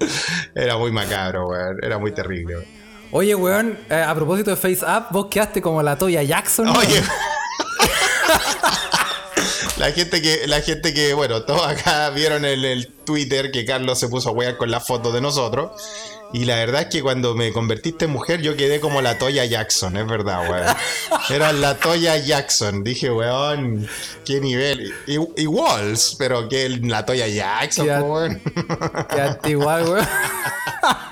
[0.54, 1.78] Era muy macabro, weón.
[1.82, 2.66] Era muy terrible, weón.
[3.10, 6.68] Oye, weón, eh, a propósito de Face Up, vos quedaste como la Toya Jackson.
[6.68, 7.02] Oye.
[9.78, 13.98] La gente que, la gente que, bueno, todos acá vieron en el Twitter que Carlos
[13.98, 15.70] se puso a wear con las fotos de nosotros.
[16.32, 19.46] Y la verdad es que cuando me convertiste en mujer, yo quedé como la Toya
[19.46, 20.76] Jackson, es verdad, weón.
[21.30, 22.84] Era la Toya Jackson.
[22.84, 23.88] Dije, weón,
[24.26, 24.92] qué nivel.
[25.06, 28.42] Y, Walls, pero que la Toya Jackson, weón.
[29.08, 30.08] Quedaste igual, weón.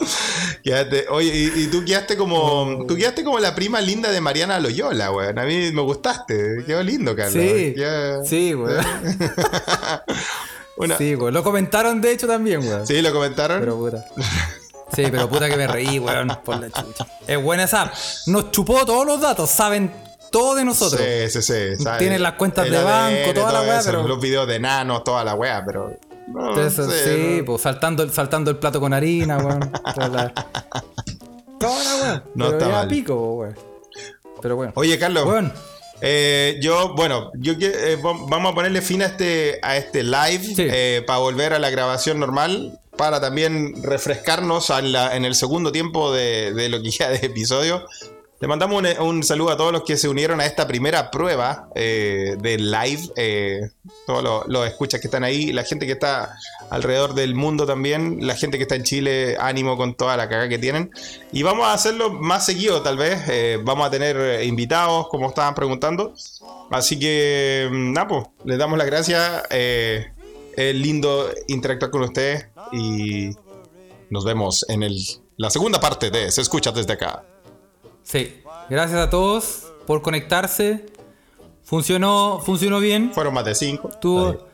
[1.10, 2.84] Oye, y, y tú quedaste como.
[2.86, 5.38] Tú quedaste como la prima linda de Mariana Loyola, weón.
[5.38, 6.64] A mí me gustaste.
[6.66, 7.32] Quedó lindo, Carlos.
[7.34, 8.84] Sí, Quedó- sí, weón.
[10.76, 11.34] Una- Sí, weón.
[11.34, 12.86] Lo comentaron de hecho también, weón.
[12.86, 13.00] ¿Sí?
[13.02, 13.60] ¿Lo comentaron?
[13.60, 14.04] Pero puta.
[14.94, 17.06] Sí, pero puta que me reí, weón, por la chucha.
[17.26, 17.92] Es buena esa.
[18.26, 19.92] Nos chupó todos los datos, saben
[20.32, 21.00] todo de nosotros.
[21.30, 21.84] Sí, sí, sí.
[21.98, 25.24] Tienen las cuentas de banco, toda la todo weá, pero- Los videos de enanos, toda
[25.24, 25.96] la weá, pero.
[26.32, 29.72] No, sí, pues saltando, el- saltando el plato con harina, weón.
[29.94, 30.32] Toda la.
[31.60, 32.22] Weón.
[32.34, 32.88] No Pero está mal.
[32.88, 33.56] pico, weón.
[34.40, 34.72] Pero bueno.
[34.76, 35.26] Oye, Carlos.
[35.26, 35.52] Weón.
[36.02, 40.38] Eh, yo, bueno, yo eh, vam- vamos a ponerle fin a este, a este live
[40.42, 40.54] Sí.
[40.70, 45.72] eh, para volver a la grabación normal, para también refrescarnos en, la- en el segundo
[45.72, 47.84] tiempo de, de lo que ya de episodio.
[48.40, 52.36] Le mandamos un, saludo a todos los que se unieron a esta primera prueba eh,
[52.40, 53.10] de live.
[53.16, 53.68] eh,
[54.06, 56.34] todos los, escuchas que están ahí, la gente que está
[56.70, 60.48] alrededor del mundo también, la gente que está en Chile, ánimo con toda la caga
[60.48, 60.90] que tienen.
[61.32, 63.20] Y vamos a hacerlo más seguido, tal vez.
[63.28, 66.14] eh, vamos a tener eh, invitados, como estaban preguntando.
[66.70, 69.42] Así que, mm, nada, pues, les damos las gracias.
[69.50, 73.30] es lindo interactuar con ustedes y
[74.08, 74.98] nos vemos en el,
[75.36, 77.22] la segunda parte de Se Escucha desde acá.
[78.10, 78.42] Sí.
[78.68, 80.86] Gracias a todos por conectarse.
[81.64, 83.12] Funcionó, funcionó bien.
[83.12, 83.90] Fueron más de cinco.
[84.00, 84.48] Tuvo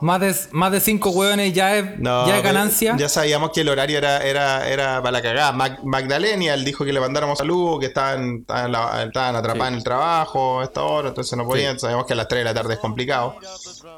[0.00, 2.94] más de, más de cinco hueones, ya es, No, ya es ganancia.
[2.98, 5.52] Ya sabíamos que el horario era, era, era para la cagada.
[5.52, 9.72] Mag- Magdalena él dijo que le mandáramos saludos, que estaban, estaban, estaban atrapadas Sí.
[9.72, 11.78] en el trabajo a esta hora, entonces no podían.
[11.80, 13.36] Sabemos que a las 3 de la tarde es complicado.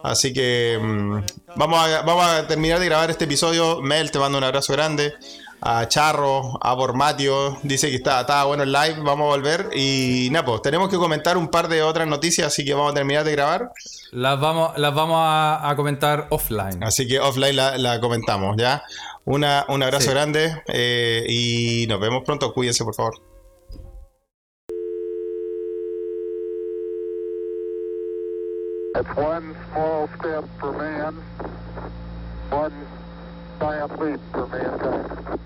[0.05, 1.19] Así que mm,
[1.57, 3.81] vamos, a, vamos a terminar de grabar este episodio.
[3.83, 5.15] Mel, te mando un abrazo grande.
[5.61, 9.71] A Charro, a Bormatio, dice que está, estaba bueno el live, vamos a volver.
[9.75, 12.95] Y nada, pues tenemos que comentar un par de otras noticias, así que vamos a
[12.95, 13.73] terminar de grabar.
[14.13, 16.83] Las vamos, las vamos a, a comentar offline.
[16.85, 18.83] Así que offline la, la comentamos, ¿ya?
[19.25, 20.11] Una, un abrazo Sí.
[20.11, 22.55] grande eh, y nos vemos pronto.
[22.55, 23.15] Cuídense, por favor.
[28.97, 31.15] It's one small step for man,
[32.51, 32.73] one
[33.61, 35.41] giant leap for mankind.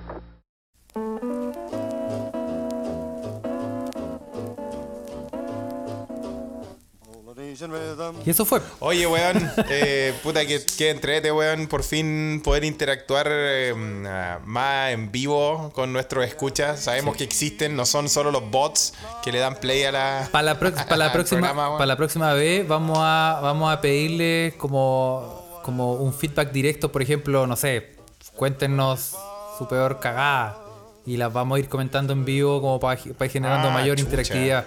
[8.24, 8.60] Y eso fue.
[8.80, 13.74] Oye, weón, eh, puta que, que entrete, weón, por fin poder interactuar eh,
[14.06, 16.80] ah, más en vivo con nuestros escuchas.
[16.80, 20.28] Sabemos que existen, no son solo los bots que le dan play a la...
[20.30, 20.70] Para la, pro-
[21.12, 26.92] próxima, programa, la próxima vez vamos a, vamos a pedirle como, como un feedback directo,
[26.92, 27.96] por ejemplo, no sé,
[28.36, 29.16] cuéntenos
[29.58, 30.61] su peor cagada
[31.06, 33.96] y las vamos a ir comentando en vivo como para, para ir generando Ah, mayor
[33.96, 34.08] chucha.
[34.10, 34.64] interactividad.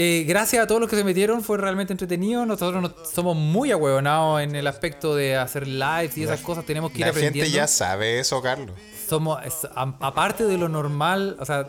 [0.00, 2.46] Eh, gracias a todos los que se metieron, fue realmente entretenido.
[2.46, 6.64] Nosotros no- somos muy ahueonados en el aspecto de hacer lives y esas cosas.
[6.64, 7.40] Tenemos que ir La aprendiendo.
[7.44, 8.76] gente ya sabe eso, Carlos.
[9.08, 11.66] somos, es- a- aparte de lo normal, o sea,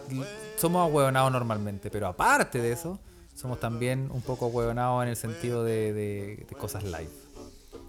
[0.57, 2.99] somos ahueonados normalmente, pero aparte de eso,
[3.33, 7.09] somos también un poco ahueonados en el sentido de, de- de cosas live.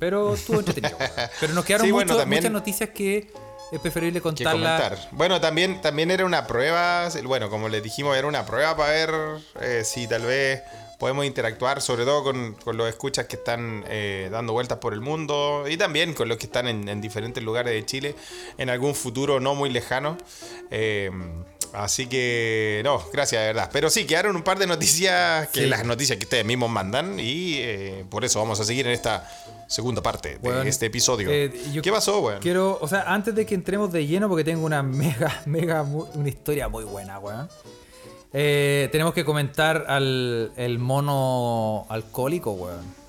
[0.00, 0.98] Pero estuvo entretenido.
[1.38, 3.30] Pero nos quedaron Sí, bueno, mucho- también- muchas noticias que
[3.70, 4.98] es preferible comentar.
[5.12, 9.10] Bueno, también, también era una prueba, bueno, como les dijimos, era una prueba para ver
[9.60, 10.60] eh, si tal vez
[10.98, 15.00] podemos interactuar, sobre todo con, con los escuchas que están eh, dando vueltas por el
[15.00, 18.14] mundo y también con los que están en, en diferentes lugares de Chile
[18.58, 20.18] en algún futuro no muy lejano.
[20.70, 21.10] Eh,
[21.72, 23.70] así que, no, gracias de verdad.
[23.72, 25.66] Pero sí, quedaron un par de noticias, que Sí.
[25.66, 29.28] las noticias que ustedes mismos mandan y eh, por eso vamos a seguir en esta
[29.68, 31.28] segunda parte de este episodio.
[31.30, 31.52] eh,
[31.82, 32.40] ¿Qué pasó, weón?
[32.40, 36.28] Quiero, o sea, antes de que entremos de lleno, porque tengo una mega, mega, una
[36.28, 37.48] historia muy buena, weón.
[38.32, 43.00] Eh, tenemos que comentar al el mono alcohólico, weón.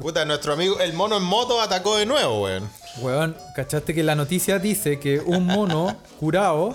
[0.00, 2.68] Puta, nuestro amigo, el mono en moto atacó de nuevo, weón.
[3.00, 6.74] Weón, ¿cachaste que la noticia dice que un mono curado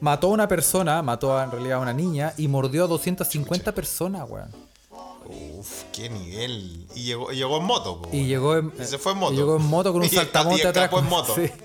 [0.00, 3.72] mató a una persona, mató a, en realidad a una niña y mordió a 250
[3.74, 4.50] personas, weón?
[5.58, 6.86] Uf, qué nivel.
[6.94, 8.26] Y llegó, llegó en moto, po, Y weón.
[8.28, 9.32] llegó en, Y se fue en moto.
[9.34, 10.84] y llegó en moto con un Y saltamonte y atrás.
[10.84, 11.34] escapó en moto.
[11.34, 11.50] Sí.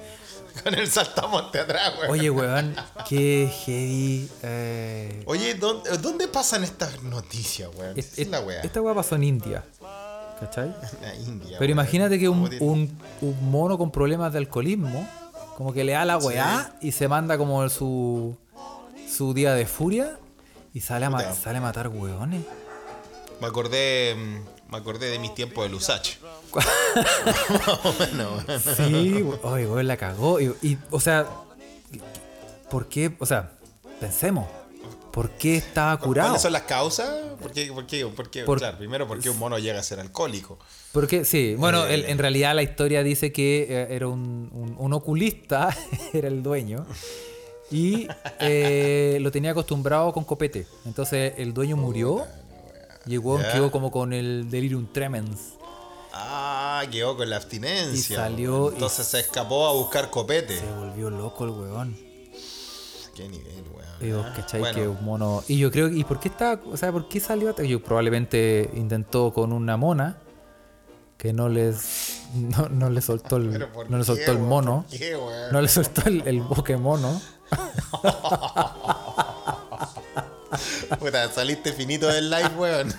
[0.63, 2.11] Con el saltamonte atrás, weón.
[2.11, 2.75] Oye, weón,
[3.09, 4.29] qué heavy.
[4.41, 7.91] eh, Oye, ¿dónde, dónde pasan estas noticias, weón?
[7.99, 8.61] es- es la weá.
[8.61, 9.65] Esta weá pasó en India.
[10.39, 10.73] ¿Cachai?
[11.01, 11.71] La India, Pero weón.
[11.71, 15.05] imagínate que un, ¿Cómo tiene- un, un mono con problemas de alcoholismo,
[15.57, 18.37] como que le da la weá y se manda como su,
[19.09, 20.17] su día de furia
[20.73, 22.43] y sale a, ma- sale a matar weones.
[23.41, 26.17] Me acordé, mm, me acordé de mis tiempos de Lusach.
[27.97, 28.43] bueno.
[28.77, 30.39] Sí, oye, weón, la cagó.
[30.39, 31.25] Y, y, o sea,
[32.69, 33.15] ¿por qué?
[33.19, 33.51] O sea,
[33.99, 34.47] pensemos,
[35.11, 36.29] ¿por qué estaba curado?
[36.29, 37.09] ¿Cuáles son las causas?
[37.41, 37.71] ¿Por qué?
[37.71, 38.05] ¿Por qué?
[38.07, 38.43] ¿Por qué?
[38.43, 40.57] Por- claro, primero, porque un mono llega a ser alcohólico?
[40.95, 44.75] Porque sí, bueno, Eh, el- en realidad la historia dice que eh, era un, un-
[44.79, 45.69] un oculista,
[46.13, 46.85] era el dueño,
[47.69, 48.07] y
[48.39, 50.65] eh, lo tenía acostumbrado con copete.
[50.85, 52.23] Entonces el dueño murió,
[53.05, 53.51] llegó, Ya.
[53.53, 55.53] quedó como con el delirium tremens.
[56.13, 57.93] Ah, quedó con la abstinencia.
[57.93, 60.57] Y salió y- Entonces se escapó a buscar copete.
[60.57, 61.97] Se volvió loco el weón.
[63.15, 63.85] Qué nivel, weón.
[64.01, 64.59] Y vos, ¿cachai?
[64.61, 65.43] bueno, Que un mono.
[65.47, 65.89] Y yo creo.
[65.89, 66.61] ¿Y por qué está.?
[66.71, 67.53] O sea, ¿por qué salió?
[67.63, 70.21] Yo probablemente intentó con una mona.
[71.25, 72.19] Que no les.
[72.35, 73.65] No, no le soltó el.
[73.69, 74.85] ¿por No le soltó el mono.
[74.87, 75.17] ¿Por qué?
[75.51, 77.19] No le soltó el, el boque mono.
[80.99, 82.93] Puta, saliste finito del live, weón.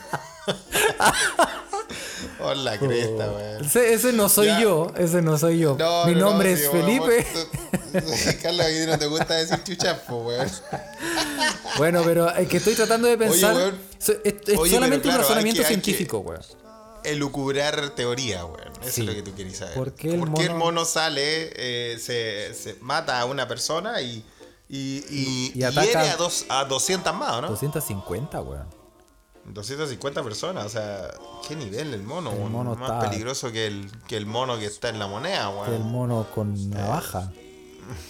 [2.40, 3.64] Hola, cresta, weón.
[3.64, 4.60] Ese, ese no soy Ya.
[4.60, 4.92] yo.
[4.98, 5.76] Ese no soy yo.
[5.78, 7.26] No, Mi no, nombre no, es sí, Felipe.
[8.42, 10.48] Carlos, a ti no te gusta decir chuchapo, weón.
[11.78, 13.72] Bueno, pero es que estoy tratando de pensar.
[14.00, 16.40] so- es es Oye, solamente claro, un razonamiento que- hay que- científico, weón.
[17.06, 18.72] Elucubrar teoría, weón.
[18.82, 19.00] Eso Sí.
[19.02, 19.74] es lo que tú querías saber.
[19.74, 24.24] ¿Por qué el mono- mono sale, eh, se, se mata a una persona y,
[24.68, 27.48] y, y, Y ataca- a, dos, a 200 más, ¿no?
[27.48, 28.66] 250, weón.
[29.44, 31.08] 250 personas, o sea,
[31.46, 34.66] qué nivel el mono, El mono más está- peligroso que el, que el mono que
[34.66, 35.90] está en la moneda, El weón.
[35.92, 37.30] mono con navaja.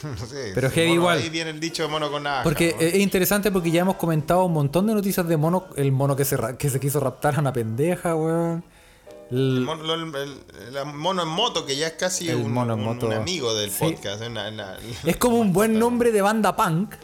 [0.02, 1.18] No sé, Pero el heavy igual.
[1.18, 2.44] Ahí viene el dicho de mono con navaja.
[2.44, 2.80] Porque ¿no?
[2.80, 5.66] es interesante porque ya hemos comentado un montón de noticias de mono.
[5.76, 8.64] El mono que se, que se quiso raptar a una pendeja, weón.
[9.30, 10.14] El- El mono, lo- el-
[10.68, 13.06] el- el mono en moto, que ya es casi un, mono en un- moto.
[13.06, 13.78] un amigo del Sí.
[13.84, 14.22] podcast.
[14.22, 16.94] una- una- es como un buen nombre de banda punk.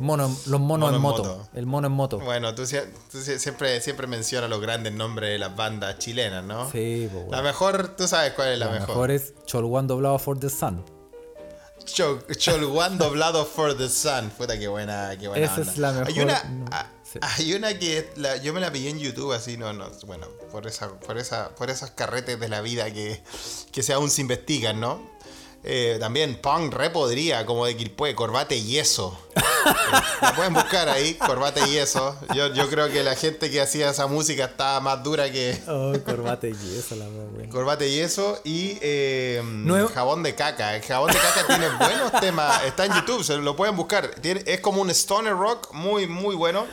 [0.00, 1.22] Mono, los monos Mono en en moto.
[1.22, 1.48] moto.
[1.54, 2.18] El mono en moto.
[2.18, 2.82] Bueno, tú, sie-
[3.12, 6.68] tú sie- siempre, siempre mencionas los grandes nombres de las bandas chilenas, ¿no?
[6.72, 7.30] Sí, po, weón.
[7.30, 8.88] La mejor, tú sabes cuál es la, La mejor.
[8.88, 10.84] mejor es Cholwan doblado for the sun.
[11.84, 14.30] Cho- Cholwan doblado for the sun.
[14.30, 15.70] Puta, qué buena, qué buena Esa banda.
[15.72, 17.18] es la mejor- Hay una, sí.
[17.22, 20.66] hay una que la- yo me la pillé en YouTube así, no, no, bueno, por
[20.66, 23.22] esa, por esa, por esos carretes de la vida que,
[23.72, 25.14] que se aún se investigan, ¿no?
[25.66, 29.18] Eh, también punk re podría, como de Quilpue, corbate y yeso.
[29.34, 29.40] Eh,
[30.20, 32.14] la pueden buscar ahí, corbate y yeso.
[32.34, 35.94] Yo, yo creo que la gente que hacía esa música estaba más dura que, Oh,
[36.04, 37.48] corbate y eso, la weón.
[37.48, 40.76] Corbate y eso y eh, Nuevo- jabón de caca.
[40.76, 42.62] El jabón de caca tiene buenos temas.
[42.64, 44.10] Está en YouTube, se lo pueden buscar.
[44.20, 46.66] Tiene, es como un stoner rock muy, muy bueno.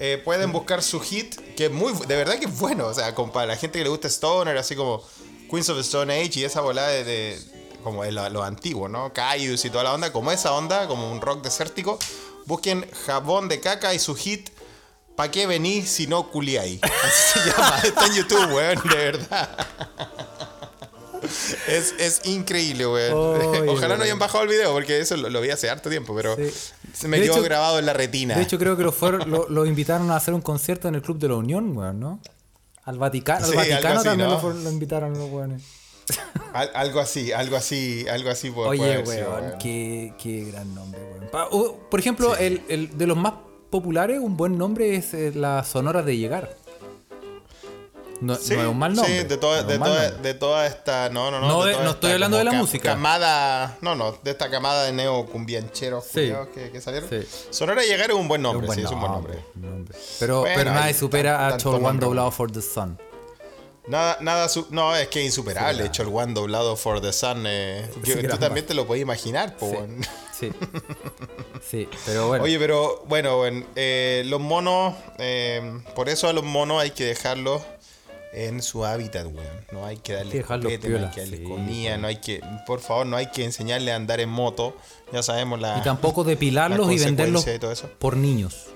[0.00, 2.86] Eh, pueden buscar su hit, que es muy, de verdad que es bueno.
[2.86, 5.02] O sea, para la gente que le gusta stoner, así como
[5.50, 7.40] Queens of Stone Age y esa volada de, de-
[7.82, 9.12] como de lo, lo antiguo, ¿no?
[9.12, 11.98] Caius y toda la onda, como esa onda, como un rock desértico.
[12.46, 14.50] Busquen jabón de caca y su hit.
[15.16, 16.80] ¿Pa' qué venís si no culiáis?
[16.82, 17.78] Así se llama.
[17.82, 19.66] Está en YouTube, weón, de verdad.
[21.68, 22.84] Es, es increíble.
[22.86, 23.10] Oye,
[23.68, 26.36] Ojalá no hayan bajado el video, porque eso lo, lo vi hace harto tiempo, pero
[26.36, 26.50] Sí.
[26.92, 28.36] se me De quedó hecho- grabado en la retina.
[28.36, 31.02] De hecho, creo que lo, fueron, lo, lo invitaron a hacer un concierto en el
[31.02, 32.20] Club de la Unión, weón, ¿no?
[32.84, 34.34] Al Vaticano, al Sí, Vaticano así, también ¿no?
[34.36, 35.62] lo, fueron- lo invitaron los weones.
[36.54, 40.74] Al- algo así, algo así, algo así puede, puede Oye, sido, weón, qué, qué gran
[40.74, 41.28] nombre, weón.
[41.30, 43.34] Pa- o, por ejemplo, el, el de los más
[43.70, 46.56] populares, un buen nombre es eh, la Sonora de Llegar.
[48.20, 49.20] No, Sí, no es un mal nombre.
[49.22, 51.08] Sí, de toda, no de, de esta.
[51.10, 51.46] No, no, no.
[51.48, 52.88] No de de- toda no esta estoy hablando de la ca- música.
[52.90, 53.78] Camada.
[53.80, 56.32] No, no, de esta camada de neocumbiancheros Sí.
[56.54, 57.08] que, que salieron.
[57.08, 57.26] Sí.
[57.50, 59.38] Sonora Llegar es un buen Es un nombre, buen sí, es un buen nombre.
[60.18, 62.98] Pero, Bueno, pero nadie supera a tanto Chol One nombre, doblado for the Sun.
[63.86, 65.84] Nada, nada, su- no, es que es insuperable.
[65.84, 65.86] Superable.
[65.86, 67.44] Hecho el One doblado for the Sun.
[67.46, 70.50] eh, que tú también te lo podés imaginar, po, Sí.
[70.50, 70.52] Sí.
[71.68, 72.44] Sí, pero bueno.
[72.44, 77.04] Oye, pero bueno, weón, eh, los monos, eh, por eso a los monos hay que
[77.06, 77.62] dejarlos
[78.32, 79.66] en su hábitat, weón.
[79.72, 82.06] No hay que darles que dejarlos copete, no hay piola, que darles sí, comida, no
[82.06, 84.76] hay que, por favor, no hay que enseñarles a andar en moto.
[85.12, 85.78] Ya sabemos la.
[85.78, 87.90] y tampoco depilarlos la y venderlos consecuencia de todo eso.
[87.98, 88.66] por niños.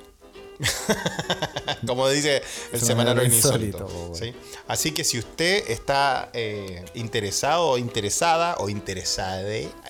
[1.86, 2.42] Como dice
[2.72, 3.88] el semanario Semanario insólito.
[4.11, 4.38] insólito.
[4.68, 9.42] Así que si usted está eh, interesado o interesada o interesada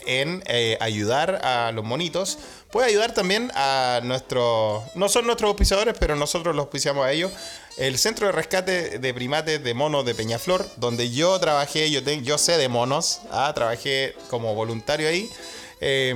[0.06, 2.38] en eh, ayudar a los monitos,
[2.72, 4.82] puede ayudar también a nuestros.
[4.96, 7.30] No son nuestros auspiciadores, pero nosotros los auspiciamos a ellos.
[7.76, 12.22] El Centro de Rescate de Primates de Monos de Peñaflor, donde yo trabajé, yo, te-
[12.22, 15.30] yo sé de monos, ah, trabajé como voluntario ahí.
[15.80, 16.10] Eh,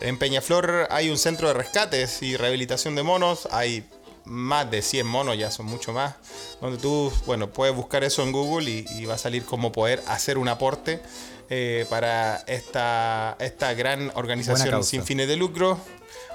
[0.00, 3.48] en Peñaflor hay un centro de rescates y rehabilitación de monos.
[3.50, 3.84] Hay
[4.24, 6.14] más de 100 monos, ya son mucho más.
[6.60, 10.02] Donde tú, bueno, puedes buscar eso en Google y, y va a salir cómo poder
[10.06, 11.00] hacer un aporte
[11.50, 15.78] eh, para esta, esta gran organización sin fines de lucro.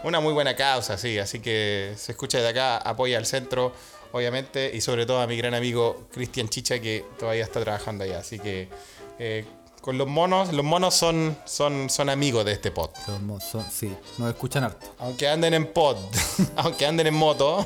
[0.03, 1.17] Una muy buena causa, sí.
[1.17, 3.73] Así que se escucha de acá, apoya al centro,
[4.11, 8.19] obviamente, y sobre todo a mi gran amigo Cristian Chicha, que todavía está trabajando allá.
[8.19, 8.69] Así que
[9.17, 9.45] eh,
[9.81, 12.89] con los monos, los monos son, son, son amigos de este pod.
[13.23, 14.85] Mo- son- sí, nos escuchan harto.
[14.99, 15.97] Aunque anden en pod,
[16.57, 17.65] aunque anden en moto,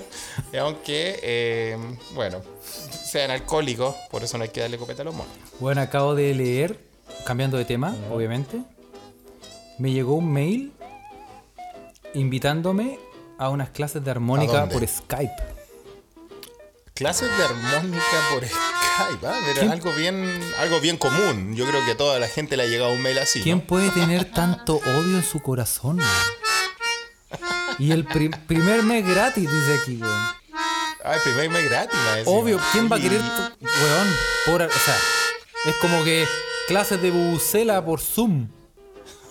[0.53, 1.77] y aunque, eh,
[2.13, 2.41] bueno,
[3.03, 5.33] sean alcohólicos, por eso no hay que darle copeta a los monos.
[5.59, 6.79] Bueno, acabo de leer,
[7.25, 8.61] cambiando de tema, obviamente.
[9.77, 10.73] Me llegó un mail
[12.13, 12.99] invitándome
[13.37, 15.31] a unas clases de ¿A armónica por Skype.
[16.93, 19.39] Clases de armónica por Skype, ¿ah?
[19.45, 21.55] Pero ¿Quién- algo bien, algo bien común.
[21.55, 23.39] Yo creo que a toda la gente le ha llegado un mail así.
[23.39, 23.43] ¿no?
[23.43, 25.99] ¿Quién puede tener tanto odio en su corazón?
[27.79, 30.13] Y el pri- primer mes gratis, dice aquí, weón.
[31.03, 31.97] Ah, el primer mes gratis.
[32.25, 34.07] Obvio, ¿quién va a querer, weón?
[34.45, 34.95] Por, o sea,
[35.65, 36.27] es como que
[36.67, 38.47] clases de bubucela por Zoom.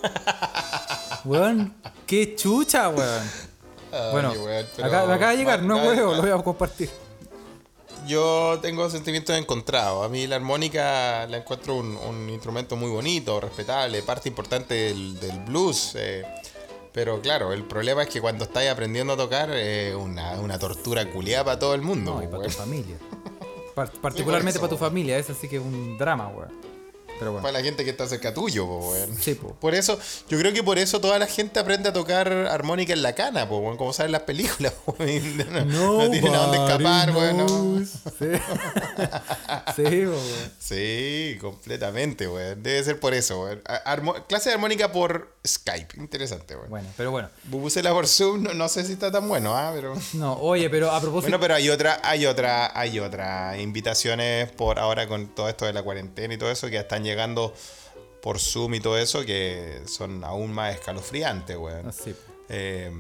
[1.25, 1.75] Weón,
[2.07, 3.23] qué chucha, weón.
[3.93, 6.91] ay, Bueno, weón, pero- acá, me acaba de llegar, no huevo, lo voy a compartir.
[8.07, 10.05] Yo tengo sentimientos encontrados.
[10.05, 15.21] A mí la armónica la encuentro un, un instrumento muy bonito, respetable, parte importante del,
[15.21, 15.93] del blues.
[15.97, 16.25] eh,
[16.93, 21.09] pero claro, el problema es que cuando estáis aprendiendo a tocar es una, una tortura
[21.11, 22.15] culiada para todo el mundo.
[22.17, 22.97] No, y para tu familia.
[23.75, 26.51] Par- particularmente para tu familia, eso sí que es un drama, weón.
[27.21, 27.43] Pero bueno.
[27.47, 29.17] Para la gente que está cerca tuyo, po, weón.
[29.17, 29.55] Sí, po.
[29.55, 33.03] Por eso, yo creo que por eso toda la gente aprende a tocar armónica en
[33.03, 35.05] la cana, po, weón, como saben las películas, po, no,
[36.05, 37.37] no tienen a dónde escapar, weón.
[37.37, 37.85] no.
[37.87, 38.27] Sí,
[39.77, 40.53] sí weón.
[40.59, 42.63] Sí, completamente, weón.
[42.63, 43.63] Debe ser por eso, weón.
[43.85, 45.97] Armo- clase de armónica por Skype.
[45.99, 46.69] Interesante, weón.
[46.71, 47.31] Bueno, pero bueno.
[47.45, 49.73] Bubusela por Zoom, no, no sé si está tan bueno, ¿ah?
[49.75, 49.95] Pero...
[50.15, 51.23] No, oye, pero a propósito.
[51.31, 55.73] Bueno, pero hay otra, hay otra, hay otra invitaciones por ahora con todo esto de
[55.73, 57.55] la cuarentena y todo eso que están llegando
[58.23, 61.89] por Zoom y todo eso que son aún más escalofriantes, weón.
[61.89, 62.15] Ah, sí.
[62.51, 62.93] Eh,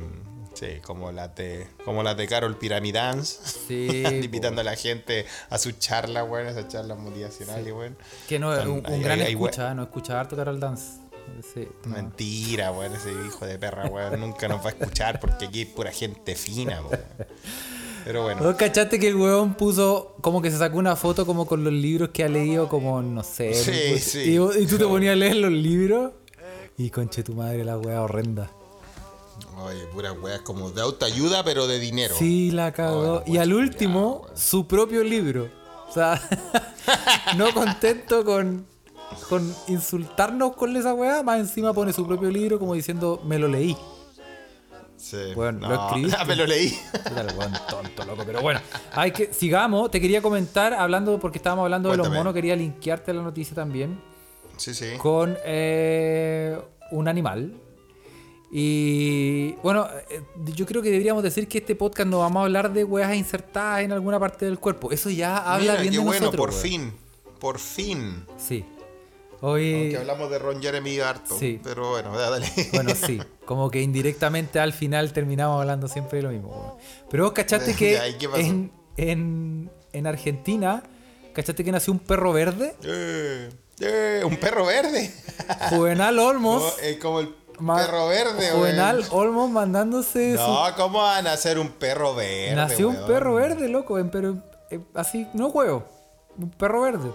[0.55, 3.37] sí, como las de, como las de Carol Pyramidance.
[3.69, 7.99] Sí, invitando a la gente a su charla, weón, esas charlas motivacionales, weón.
[8.29, 11.00] Que no, un, un hay- gran hay- hay we- escucha, no escucha harto Carol Dance.
[11.55, 11.97] Sí, no.
[11.97, 15.65] Mentira, weón, ese hijo de perra, weón, nunca nos va a escuchar porque aquí hay
[15.65, 17.01] pura gente fina, weón.
[18.05, 18.43] Pero bueno.
[18.43, 21.73] ¿Vos cachaste que el weón puso como que se sacó una foto como con los
[21.73, 23.55] libros que ha leído como, no sé.
[23.55, 24.39] Sí, sí.
[24.39, 26.13] Y, tú te ponías a leer los libros
[26.77, 28.51] y conche tu madre la weá horrenda.
[29.59, 32.15] Oye, pura weas como de autoayuda, pero de dinero.
[32.19, 33.23] Sí, la cagó.
[33.27, 35.51] Y al weá último, su propio libro.
[35.89, 36.21] O sea,
[37.37, 38.67] no contento con,
[39.29, 43.49] con insultarnos con esa weá, más encima pone su propio libro como diciendo, me lo
[43.49, 43.77] leí.
[44.97, 45.17] Sí.
[45.35, 46.25] Bueno, lo no, escribiste.
[46.27, 46.79] me lo leí.
[47.69, 48.23] Tonto, loco.
[48.27, 48.61] Pero bueno,
[48.93, 49.91] hay que, sigamos.
[49.91, 53.99] Te quería comentar, hablando, porque estábamos hablando de los monos, quería linkearte la noticia también
[54.59, 54.97] Sí, sí.
[54.99, 56.59] con eh,
[56.91, 57.55] un animal.
[58.53, 60.23] Y bueno, eh,
[60.55, 63.83] yo creo que deberíamos decir que este podcast no vamos a hablar de weas insertadas
[63.83, 64.91] en alguna parte del cuerpo.
[64.91, 66.47] Eso ya habla Mira, bien qué de bueno, nosotros.
[66.47, 66.93] por fin.
[67.39, 68.27] Por fin.
[68.37, 68.65] Sí.
[69.43, 69.75] Hoy.
[69.75, 71.39] Aunque hablamos de Ron Jeremy harto.
[71.39, 71.61] Sí.
[71.63, 72.47] Pero bueno, dale.
[72.73, 73.21] Bueno, sí.
[73.45, 76.79] Como que indirectamente al final terminamos hablando siempre de lo mismo.
[77.11, 77.99] Pero vos cachaste que
[78.37, 80.83] en, en, en Argentina,
[81.33, 82.75] ¿cachaste que nació un perro verde?
[82.85, 85.13] Eh, eh, un perro verde.
[85.71, 86.63] Juvenal Olmos.
[86.63, 89.05] No, es como el perro verde, Juvenal.
[89.11, 92.55] Olmos mandándose No, ¿cómo van a ser un perro verde?
[92.55, 93.99] Nació un perro verde, loco.
[94.13, 94.37] Pero
[94.71, 96.00] eh, así, no huevo.
[96.41, 97.11] Un perro verde.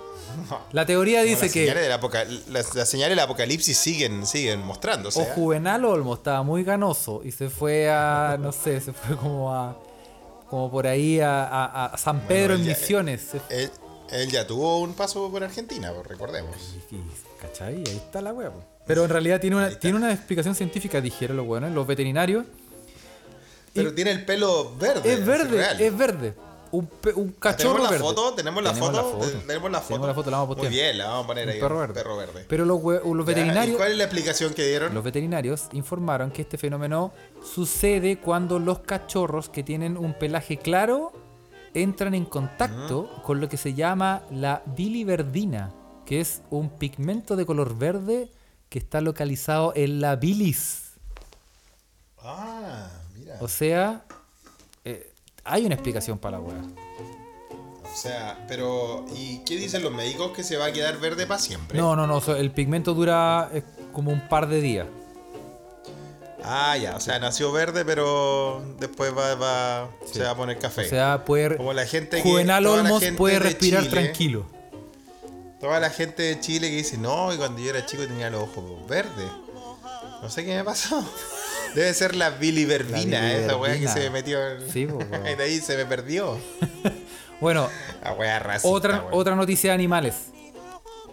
[0.72, 1.66] La teoría dice las que.
[1.68, 5.20] señales del las, las señales del apocalipsis siguen, siguen mostrándose.
[5.20, 5.32] O ¿eh?
[5.34, 9.78] Juvenal Olmo estaba muy ganoso y se fue a, no sé, se fue como a,
[10.50, 13.30] como por ahí a, a- a San Pedro en ya- Misiones.
[13.50, 13.72] Él,
[14.12, 16.56] él ya tuvo un paso por Argentina, pues, recordemos.
[16.92, 16.98] Y-
[17.42, 17.76] ¿Cachai?
[17.78, 18.52] Ahí está la wea.
[18.52, 18.64] po.
[18.86, 22.46] Pero en realidad tiene una, tiene una explicación científica, dijeron los buenos, los veterinarios.
[23.74, 25.14] Pero Y tiene el pelo verde.
[25.14, 26.34] es verde, es verde.
[26.76, 28.04] Un, un cachorro ¿Tenemos la verde.
[28.04, 28.34] foto?
[28.36, 28.92] ¿Tenemos la foto?
[28.92, 29.88] Tenemos la foto.
[29.88, 30.72] Tenemos la foto, la vamos a Muy postear.
[30.72, 31.60] bien, la vamos a poner Un ahí.
[31.60, 31.94] perro verde.
[31.94, 32.46] perro verde.
[32.48, 33.78] Pero los, hue- los Ya, ¿y veterinarios...
[33.78, 34.94] ¿Cuál es la explicación que dieron?
[34.94, 37.12] Los veterinarios informaron que este fenómeno
[37.44, 41.12] sucede cuando los cachorros que tienen un pelaje claro
[41.74, 45.74] entran en contacto con lo que se llama la biliverdina,
[46.06, 48.32] que es un pigmento de color verde
[48.70, 50.94] que está localizado en la bilis.
[52.20, 53.38] Ah, mira.
[53.42, 54.06] O sea,
[54.84, 55.12] eh,
[55.46, 56.62] hay una explicación para la weá.
[57.84, 61.40] O sea, pero ¿y qué dicen los médicos que se va a quedar verde para
[61.40, 61.78] siempre?
[61.80, 64.88] No, no, no, el pigmento dura eh, como un par de días.
[66.44, 70.82] Ah, ya, o sea, nació verde, pero después va, va- se va a poner café.
[70.86, 71.58] O sea, puede...
[71.58, 73.92] Como la gente que- Juvenal la Olmos gente puede de respirar Chile.
[74.02, 74.46] tranquilo.
[75.60, 78.44] Toda la gente de Chile que dice, no, y cuando yo era chico tenía los
[78.44, 79.32] ojos verdes.
[80.22, 81.04] No sé qué me pasó.
[81.76, 83.94] Debe ser la biliverbina, La esa weá que biliverbina.
[83.94, 84.48] se me metió.
[84.52, 84.98] en- Sí, po,
[85.38, 86.38] de ahí se me perdió.
[87.42, 87.70] Bueno,
[88.18, 88.70] La racista.
[88.70, 90.16] Otra, otra noticia de animales.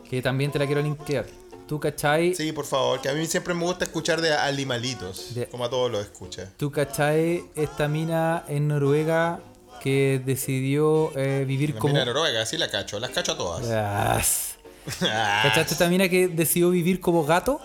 [0.08, 1.26] Que también te la quiero linkear.
[1.66, 2.34] ¿Tú cachai?
[2.36, 5.34] Sí, por favor, que a mí siempre me gusta escuchar de animalitos.
[5.34, 6.48] De- Como a todos los escucha.
[6.56, 9.40] ¿Tú cachai esta mina en Noruega
[9.82, 11.92] que decidió eh, vivir La como.
[11.94, 13.66] mina de Noruega, sí la cacho, las cacho a todas.
[13.70, 14.22] Ah,
[15.02, 17.60] Ah, ¿Cachaste esta mina que decidió vivir como gato?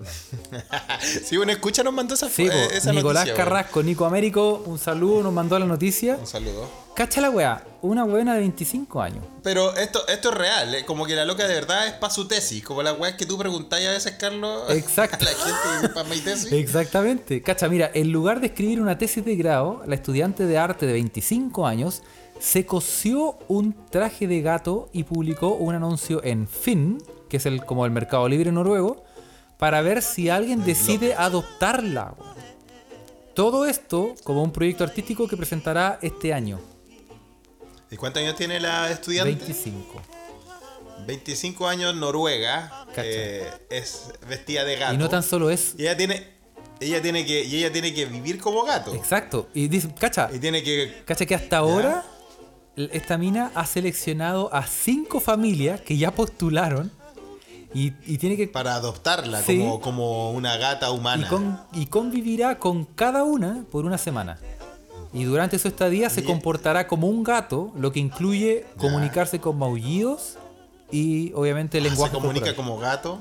[1.24, 3.44] sí, una escucha nos mandó esa, Sí, eh, esa Nicolás noticia.
[3.44, 6.16] Carrasco, Nico Américo, un saludo, nos mandó la noticia.
[6.16, 6.68] Un saludo.
[6.94, 9.24] Cacha la weá, una buena de 25 años.
[9.42, 12.26] Pero esto, esto es real, eh, como que la loca de verdad es para su
[12.28, 15.16] tesis, como la weá que tú preguntáis a veces, Carlos, Exacto.
[15.20, 16.52] a la gente para mi tesis.
[16.52, 17.42] Exactamente.
[17.42, 20.92] Cacha, mira, en lugar de escribir una tesis de grado, la estudiante de arte de
[20.94, 22.02] 25 años
[22.38, 27.64] se cosió un traje de gato y publicó un anuncio en Finn, que es el
[27.64, 29.04] como el mercado libre noruego,
[29.60, 32.14] para ver si alguien decide adoptarla.
[33.34, 36.58] Todo esto como un proyecto artístico que presentará este año,
[37.92, 39.34] ¿Y cuántos años tiene la estudiante?
[39.34, 40.00] 25.
[41.06, 44.94] 25 años, Noruega, eh, es vestida de gato.
[44.94, 45.74] Y no tan solo es...
[45.76, 46.24] Y ella tiene,
[46.78, 48.94] ella tiene que, y ella tiene que vivir como gato.
[48.94, 49.48] Exacto.
[49.54, 52.04] Y dice, cacha, Y tiene que Cacha que hasta ahora
[52.76, 56.92] esta mina ha seleccionado a cinco familias que ya postularon
[57.74, 59.58] y, y tiene que para adoptarla Sí.
[59.58, 61.28] como, como una gata y, humana.
[61.28, 64.38] con- y convivirá con cada una por una semana.
[65.12, 70.36] Y durante su estadía se comportará como un gato, lo que incluye comunicarse con maullidos
[70.92, 72.56] y obviamente el Ah, lenguaje se comunica corporal.
[72.56, 73.18] como gato.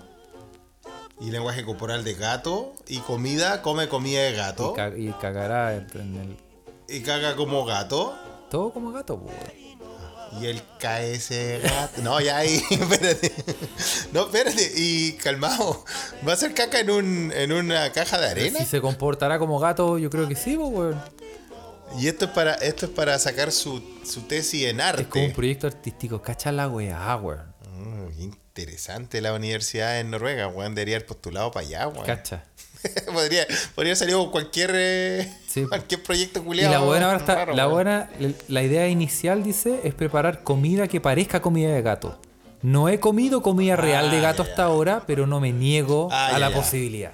[1.22, 2.74] Y lenguaje corporal de gato.
[2.88, 4.72] Y comida, come comida de gato.
[4.72, 6.38] y, ca- y cagará en el
[6.88, 8.16] Y caga como gato.
[8.50, 9.20] todo como gato.
[9.20, 9.30] po,
[10.40, 12.02] Y el KS gato.
[12.02, 13.34] No, ya ahí, espérate.
[14.14, 14.72] No, espérate.
[14.76, 15.84] Y calmado.
[16.28, 18.60] ¿Va a ser caca en, un, en una caja de arena?
[18.60, 21.02] Si se comportará como gato, yo creo que sí, po, weón.
[21.98, 25.02] Y esto es para, esto es para sacar su, su tesis en arte.
[25.04, 26.22] Es como un proyecto artístico.
[26.22, 27.54] Cacha la weá, weón.
[27.74, 30.76] Mm, interesante la universidad en Noruega, weón.
[30.76, 32.06] Debería haber postulado para allá, weón.
[32.06, 32.44] Cacha.
[33.14, 35.66] podría, podría salir con cualquier, eh, Sí.
[35.68, 36.72] cualquier proyecto Y culiado.
[36.74, 38.10] la buena ahora está, raro, la buena,
[38.48, 42.20] la idea inicial dice es preparar comida que parezca comida de gato.
[42.62, 44.68] No he comido comida real de Ah, gato ya, hasta ya.
[44.68, 47.14] ahora, pero no me niego Ah, a ya, la posibilidad.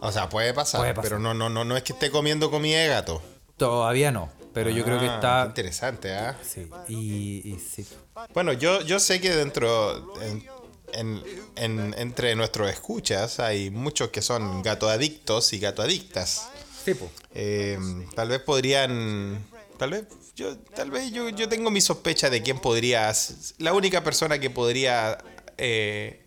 [0.00, 1.10] O sea, puede pasar, Puede pasar.
[1.10, 3.22] pero no, no, no, no es que esté comiendo comida de gato.
[3.56, 5.44] Todavía no, pero yo creo que Ah, está.
[5.48, 6.36] interesante, ¿ah?
[6.42, 7.86] Sí, y, y sí.
[8.34, 10.44] Bueno, yo, yo sé que dentro, en,
[10.92, 11.22] en-
[11.56, 16.48] en- entre nuestros escuchas, hay muchos que son gato adictos y gato adictas.
[16.84, 17.10] Sí, po.
[17.34, 17.78] Eh,
[18.14, 19.44] tal vez podrían.
[19.78, 20.04] Tal vez.
[20.36, 23.12] Yo, tal vez yo, yo tengo mi sospecha de quién podría.
[23.58, 25.16] La única persona que podría
[25.58, 26.22] eh,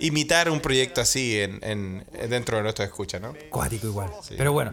[0.00, 3.34] imitar un proyecto así en, en- dentro de nuestra escucha, ¿no?
[3.50, 4.10] Cuático igual.
[4.36, 4.72] Pero bueno,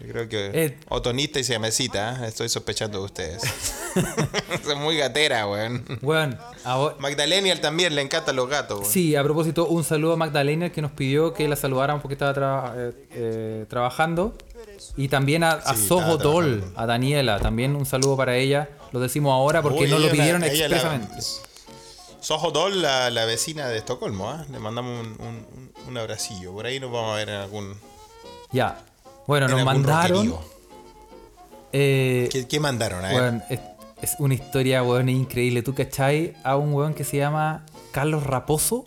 [0.00, 0.50] Yo creo que.
[0.54, 0.78] Eh.
[0.88, 2.28] Otonista y siamesita, ¿eh?
[2.28, 3.42] estoy sospechando de ustedes.
[4.64, 5.84] Son muy gatera, weón.
[6.00, 8.90] bueno, ahora- Magdalenial también le encantan los gatos, weón.
[8.90, 12.34] Sí, a propósito, un saludo a Magdalena que nos pidió que la saludáramos porque estaba
[12.34, 14.34] tra- eh, eh, trabajando.
[14.96, 18.70] Y también a, a Sí, Soho Doll, a Daniela, también un saludo para ella.
[18.92, 21.22] Lo decimos ahora porque Uy, nos lo la- pidieron ella la- expresamente.
[22.20, 24.44] Soho Doll, la, la vecina de Estocolmo.
[24.50, 26.52] Le mandamos un, un, un- un abracillo.
[26.52, 27.74] Por ahí nos vamos a ver en algún.
[28.52, 28.82] Ya.
[29.30, 30.34] Bueno, en nos mandaron.
[31.72, 33.04] eh, ¿Qué, qué mandaron?
[33.04, 33.16] A ver.
[33.20, 33.60] weón, es,
[34.02, 35.62] es una historia, weón, increíble.
[35.62, 38.86] ¿Tú cachai a un weón que se llama Carlos Raposo?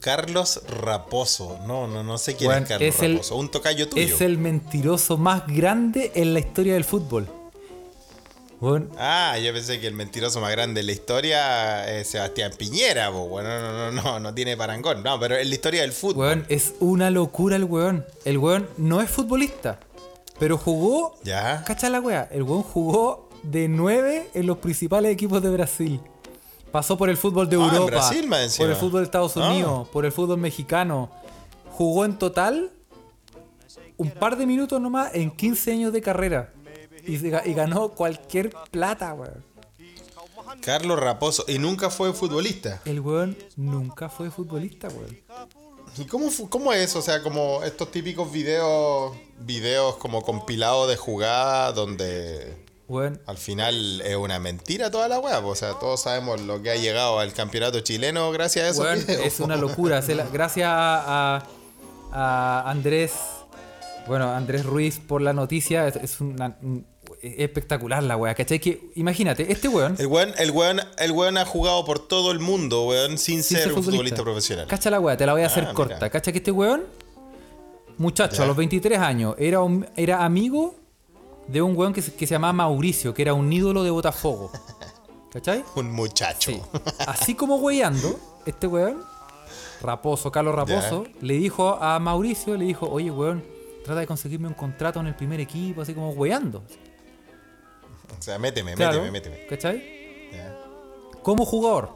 [0.00, 1.60] Carlos Raposo.
[1.68, 3.36] No, no, no sé quién Weón, es Carlos es el- Raposo.
[3.36, 4.02] Un tocayo tuyo.
[4.02, 7.28] Es el mentiroso más grande en la historia del fútbol.
[8.98, 13.08] Ah, yo pensé que el mentiroso más grande de la historia es Sebastián Piñera.
[13.08, 15.02] Bueno, no, no, no, no, tiene parangón.
[15.02, 16.26] No, pero en la historia del fútbol.
[16.26, 18.04] weón, es una locura el weón.
[18.24, 19.80] El weón no es futbolista.
[20.38, 21.14] Pero jugó.
[21.24, 21.64] Ya.
[21.64, 22.28] Cacha la wea.
[22.30, 26.00] El weón jugó de 9 en los principales equipos de Brasil.
[26.70, 27.90] Pasó por el fútbol de Ah, en Europa.
[27.90, 29.50] Brasil por el fútbol de Estados Ah.
[29.50, 29.88] Unidos.
[29.88, 31.10] Por el fútbol mexicano.
[31.72, 32.70] Jugó en total
[33.96, 36.52] un par de minutos nomás en 15 años de carrera.
[37.10, 39.44] Y, se ga- y ganó cualquier plata, weón.
[40.62, 41.44] Carlos Raposo.
[41.48, 42.80] Y nunca fue futbolista.
[42.84, 45.18] El weón nunca fue futbolista, weón.
[45.96, 46.94] ¿Y cómo, cómo es?
[46.96, 52.56] O sea, como estos típicos videos, videos como compilados de jugada donde
[53.26, 55.38] al final es una mentira toda la weá.
[55.40, 59.20] O sea, todos sabemos lo que ha llegado al campeonato chileno gracias a videos.
[59.26, 60.00] es una locura.
[60.32, 61.46] Gracias a, a-
[62.12, 63.12] a Andrés,
[64.08, 65.86] bueno, Andrés Ruiz por la noticia.
[65.88, 66.84] Es, es una- un-
[67.22, 68.58] es espectacular la weá, ¿cachai?
[68.60, 69.94] Que, imagínate, este weón.
[69.98, 73.58] El weón, el, weón, el weón ha jugado por todo el mundo, weón, sin, sin
[73.58, 74.66] ser un futbolista profesional.
[74.66, 75.94] Cacha la weá, te la voy a hacer Ah, corta.
[75.96, 76.10] mira.
[76.10, 76.84] Cacha que este weón,
[77.98, 78.44] muchacho, Ya.
[78.44, 80.74] a los 23 años, era, un- era amigo
[81.48, 84.50] de un weón que se, que se llamaba Mauricio, que era un ídolo de Botafogo.
[85.32, 85.62] ¿Cachai?
[85.76, 86.50] Un muchacho.
[86.52, 86.60] Sí.
[87.06, 89.02] Así como weyando, este weón,
[89.82, 93.42] Raposo, Carlos Raposo, le dijo a Mauricio, le dijo, oye weón,
[93.84, 96.62] trata de conseguirme un contrato en el primer equipo, así como weyando.
[98.18, 99.46] O sea, méteme, Claro, méteme, méteme.
[99.46, 100.00] ¿Cachai?
[101.22, 101.90] Como jugador.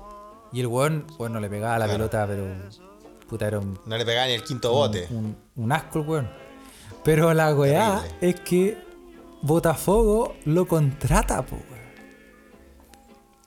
[0.52, 1.98] Y el weón, bueno, le pegaba la Claro.
[2.10, 2.44] pelota, pero
[3.28, 5.06] puta, era un, No le pegaba ni el quinto bote.
[5.10, 6.30] un, un asco el weón.
[7.02, 8.28] Pero la weá Terrible.
[8.30, 8.78] es que
[9.42, 11.56] Botafogo lo contrata, po.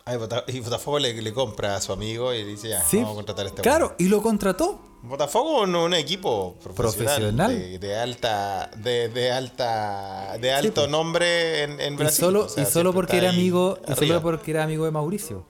[0.05, 3.11] Ay, y Botafogo le, le compra a su amigo y le dice, ya, Sí, vamos
[3.13, 4.79] a contratar a este claro, y lo contrató.
[5.01, 5.09] Weón.
[5.09, 7.49] Botafogo es un equipo profesional, Profesional.
[7.59, 10.89] De, de alta, de, de alta, de alto pues.
[10.89, 12.25] nombre en, en Y Brasil.
[12.25, 13.77] solo, o sea, y solo porque era amigo.
[13.87, 15.45] Y solo porque era amigo de Mauricio.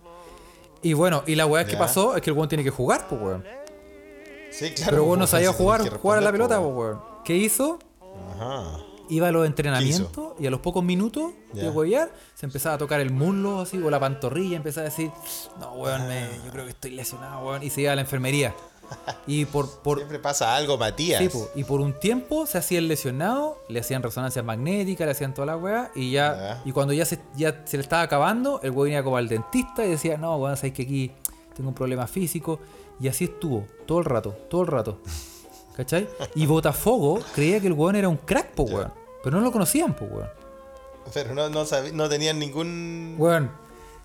[0.83, 3.19] Y bueno, y la weá que pasó es que el weón tiene que jugar, pues
[3.21, 3.43] weón.
[4.51, 4.91] Sí, claro.
[4.91, 7.01] Pero bueno, pues, sabía jugar, jugar a la pelota, pues, weón.
[7.25, 7.79] ¿Qué hizo?
[8.35, 8.79] Ajá.
[9.09, 12.99] Iba a los entrenamientos y a los pocos minutos de huevear se empezaba a tocar
[12.99, 15.11] el muslo así o la pantorrilla, empezaba a decir,
[15.59, 17.63] no weón, me- yo creo que estoy lesionado, weón.
[17.63, 18.53] Y se iba a la enfermería.
[19.25, 21.21] Y por, por, Siempre pasa algo, Matías.
[21.21, 25.11] Sí, po, y por un tiempo se hacía el lesionado, le hacían resonancias magnéticas, le
[25.11, 28.61] hacían toda la weá, y ya, y cuando ya se, ya se le estaba acabando,
[28.63, 31.11] el weón iba como al dentista y decía, no, weón, sabes que aquí
[31.55, 32.59] tengo un problema físico.
[32.99, 34.99] Y así estuvo, todo el rato, todo el rato.
[35.75, 36.09] ¿Cachai?
[36.33, 38.91] Y Botafogo creía que el weón era un crack, po, weón.
[39.23, 40.29] Pero no lo conocían, po, weón.
[41.13, 43.51] Pero no, no, no tenían ningún, Weón,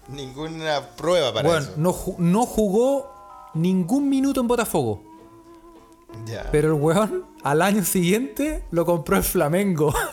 [0.08, 1.72] ninguna prueba para weón, eso.
[1.76, 3.11] no, no jugó
[3.54, 5.02] ningún minuto en Botafogo.
[6.26, 6.48] Ya.
[6.52, 9.94] Pero el weón, al año siguiente, lo compró el Flamengo.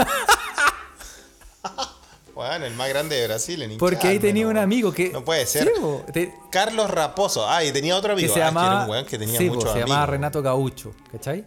[2.34, 5.10] Bueno, el más grande de Brasil en Porque ahí hinchar, tenía no, un amigo que.
[5.10, 5.64] No puede ser.
[5.64, 7.46] Sí, po, te- Carlos Raposo.
[7.46, 8.34] Ah, y tenía otro que amigo.
[8.34, 8.70] se Ah, llamaba.
[8.70, 9.90] que era un weón que tenía sí, po, muchos se amigos.
[9.90, 11.46] llamaba Renato Gaucho, ¿cachai?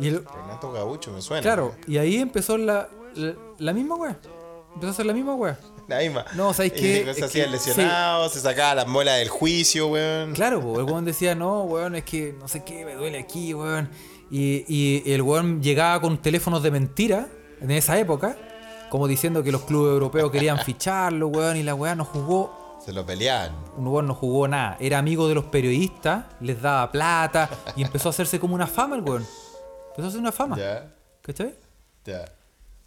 [0.00, 1.40] Y el- Renato Gaucho, me suena.
[1.40, 4.18] claro, y ahí empezó la, la, la misma weá.
[4.74, 5.56] Empezó a hacer la misma weá.
[5.88, 6.24] La misma.
[6.34, 7.04] No, ¿sabes qué?
[7.04, 10.32] Se Es hacía que- lesionado, se sacaba las muelas del juicio, weón.
[10.34, 13.54] Claro, po, el weón decía, no, weón, es que no sé qué, me duele aquí,
[13.54, 13.88] weón.
[14.30, 17.28] Y, y el weón llegaba con teléfonos de mentira
[17.60, 18.36] en esa época,
[18.90, 22.92] como diciendo que los clubes europeos querían ficharlo, weón, y la weá no jugó Se
[22.92, 23.52] lo peleaban.
[23.76, 24.76] un weón no jugó nada.
[24.80, 28.96] Era amigo de los periodistas, les daba plata y empezó a hacerse como una fama
[28.96, 29.24] el weón.
[29.90, 30.56] Empezó a hacer una fama.
[30.58, 31.54] Ya, ¿Cachai?
[32.04, 32.24] ya.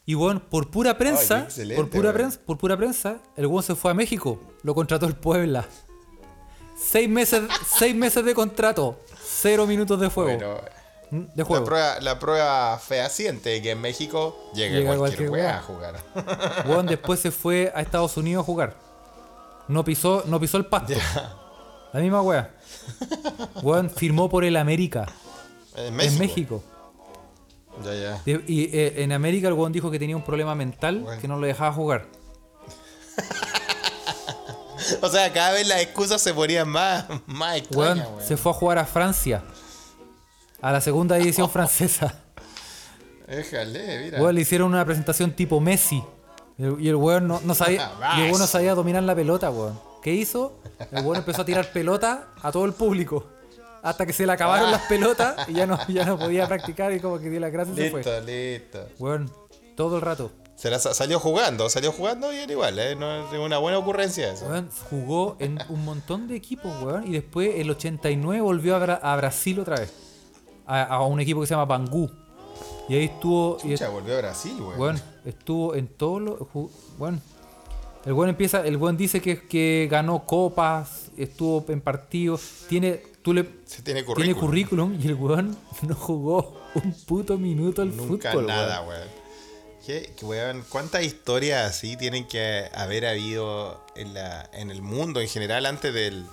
[0.09, 3.91] Y weón, por pura prensa, por pura prensa, por pura prensa, el weón se fue
[3.91, 4.39] a México.
[4.63, 5.67] Lo contrató el Puebla.
[6.75, 7.43] Seis meses,
[7.77, 8.97] seis meses de contrato.
[9.23, 10.35] Cero minutos de fuego.
[10.35, 10.61] Bueno,
[11.11, 11.25] ¿Mm?
[11.35, 11.63] la juego.
[11.63, 15.57] prueba, la prueba fehaciente de que en México llega, Llega cualquier, cualquier weá weá.
[15.59, 16.65] a jugar.
[16.65, 18.77] Weón después se fue a Estados Unidos a jugar.
[19.67, 20.93] No pisó, no pisó el pasto.
[21.93, 22.51] La misma wea.
[23.61, 25.05] Weón firmó por el América.
[25.75, 26.13] En México.
[26.13, 26.63] En México.
[27.83, 28.21] Ya, ya.
[28.25, 31.21] De- Y eh, en América el weón dijo que tenía un problema mental Bueno.
[31.21, 32.05] que no lo dejaba jugar.
[35.01, 38.23] O sea, cada vez las excusas se ponían más, más Weón extrañas, weón.
[38.27, 39.43] se fue a jugar a Francia.
[40.61, 42.15] A la segunda división francesa.
[43.27, 44.21] Déjale, mira.
[44.21, 46.03] Weón le hicieron una presentación tipo Messi.
[46.57, 47.91] Y el- Y el weón no, no sabía.
[48.17, 49.79] y el weón no sabía dominar la pelota, weón.
[50.01, 50.59] ¿Qué hizo?
[50.91, 53.27] El weón empezó a tirar pelota a todo el público.
[53.81, 56.99] Hasta que se le acabaron las pelotas y ya no, ya no podía practicar y
[56.99, 58.21] como que dio la gracia y se listo, fue.
[58.21, 58.87] listo.
[58.99, 59.31] Weón,
[59.75, 60.31] todo el rato.
[60.55, 62.93] Se la sa- salió jugando, salió jugando y era igual, ¿eh?
[62.95, 64.45] No es una buena ocurrencia eso.
[64.47, 67.07] Weón, jugó en un montón de equipos, weón.
[67.07, 69.93] Y después, el 89, volvió a, Bra- a Brasil otra vez.
[70.67, 72.11] A, a un equipo que se llama Bangú.
[72.89, 73.57] Y ahí estuvo.
[73.63, 74.79] y Chucha, volvió a Brasil, weón.
[74.79, 76.35] Weón, estuvo en todos los.
[76.97, 77.21] Weón.
[78.05, 78.65] El weón empieza.
[78.65, 82.41] El weón dice que, que ganó copas, estuvo en partidos.
[82.67, 83.01] Tiene.
[83.21, 83.47] Tú le.
[83.65, 84.97] Se tiene Tiene currículum.
[85.01, 88.47] y el weón no jugó un puto minuto al Nunca fútbol.
[88.47, 88.99] nada, weón.
[89.01, 89.19] weón.
[89.85, 95.19] ¿Qué, qué weón, ¿Cuántas historias así tienen que haber habido en, la, en el mundo
[95.21, 96.25] en general antes del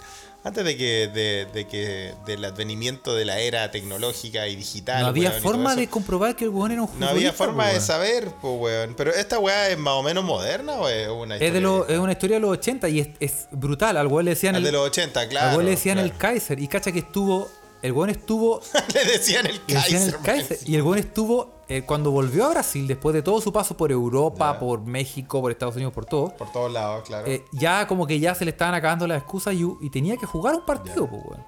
[0.46, 5.02] antes de que de, de que del advenimiento de la era tecnológica y digital?
[5.02, 7.16] no había weón, forma de comprobar que el weón era un No futbolista.
[7.16, 8.94] había forma de saber, pues weón.
[8.96, 11.48] Pero esta weá es más o menos moderna o es una historia.
[11.48, 11.92] Es, de lo- vieja?
[11.94, 13.96] es una historia de los 80 y es, es brutal.
[13.96, 15.50] Al weón le decían Ah, el, de los 80, al claro.
[15.52, 16.16] weón le decían el.
[16.16, 16.58] Kaiser.
[16.60, 17.48] Y cacha que estuvo.
[17.82, 18.60] El weón estuvo.
[18.94, 20.14] le decían el le decían Kaiser.
[20.14, 20.58] el Kaiser.
[20.68, 21.55] Y el weón estuvo.
[21.68, 25.50] Eh, cuando volvió a Brasil, después de todo su paso por Europa, por México, por
[25.50, 26.30] Estados Unidos, por todo.
[26.36, 27.26] Por todos lados, claro.
[27.26, 30.26] eh, ya como que ya se le estaban acabando las excusas y, y tenía que
[30.26, 31.44] jugar un partido, pues, weón.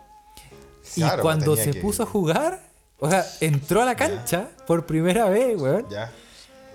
[0.96, 2.60] Y cuando se que- puso a jugar,
[2.98, 5.86] o sea, entró a la cancha por primera vez, weón.
[5.88, 6.10] Ya.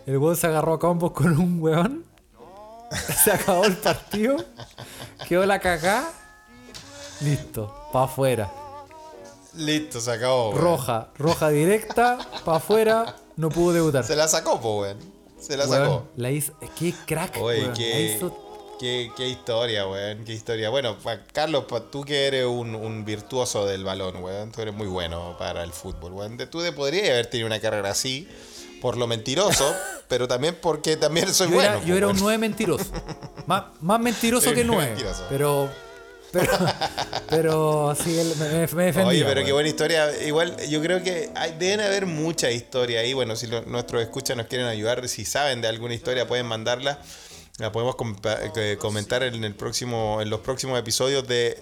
[0.05, 2.05] El weón se agarró a combos con un weón.
[3.23, 4.37] Se acabó el partido.
[5.27, 6.09] Quedó la cagá.
[7.21, 8.51] Listo, pa' afuera.
[9.55, 10.49] Listo, se acabó.
[10.49, 10.61] weón.
[10.61, 13.15] Roja, roja directa, pa' afuera.
[13.35, 14.03] No pudo debutar.
[14.03, 15.13] Se la sacó, pues, weón.
[15.39, 16.07] Se la Weón, sacó.
[16.15, 16.53] la hizo.
[16.77, 17.67] Qué crack, Oye, weón.
[17.69, 20.23] La qué, hizo- qué, qué historia, weón.
[20.23, 20.69] Qué historia.
[20.69, 20.95] Bueno,
[21.33, 24.51] Carlos, tú que eres un, un virtuoso del balón, weón.
[24.51, 26.37] Tú eres muy bueno para el fútbol, weón.
[26.49, 28.27] Tú de- podrías haber tenido una carrera así,
[28.81, 29.73] por lo mentiroso,
[30.07, 31.69] pero también porque también soy Yo, bueno.
[31.71, 32.23] era, po, yo era un weón.
[32.23, 32.85] 9 mentiroso.
[33.47, 34.85] Más, más mentiroso Sí, que 9.
[34.91, 35.25] mentiroso.
[35.29, 35.69] Pero.
[36.33, 36.51] Pero.
[37.29, 39.05] Pero sí, él me, me, defendía.
[39.07, 39.55] Oye, pero qué weón.
[39.55, 40.23] buena historia.
[40.25, 43.13] Igual, yo creo que hay, deben haber mucha historia ahí.
[43.13, 46.99] Bueno, si lo- nuestros escuchas nos quieren ayudar, si saben de alguna historia, pueden mandarla.
[47.59, 47.95] La podemos
[48.55, 51.61] eh, comentar en el próximo, en los próximos episodios de,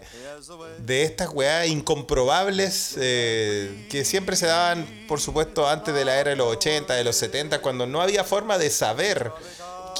[0.79, 6.29] de estas weas incomprobables eh, que siempre se daban, por supuesto, antes de la era
[6.29, 9.33] de los 80, de los 70, cuando no había forma de saber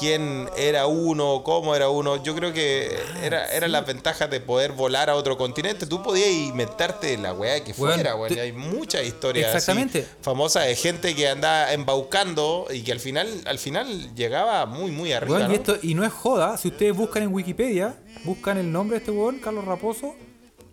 [0.02, 2.20] quién era uno, cómo era uno.
[2.24, 2.90] Yo creo que
[3.22, 5.86] era, eran las ventajas de poder volar a otro continente.
[5.86, 8.34] Tú podías inventarte la weá que fuera, weón.
[8.34, 13.28] te- Hay muchas historias así famosas de gente que andaba embaucando y que al final,
[13.46, 15.40] al final llegaba muy, muy arriba.
[15.40, 15.54] Y, ¿no?
[15.54, 19.12] esto, y no es joda, si ustedes buscan en Wikipedia, buscan el nombre de este
[19.12, 20.16] weón, Carlos Raposo,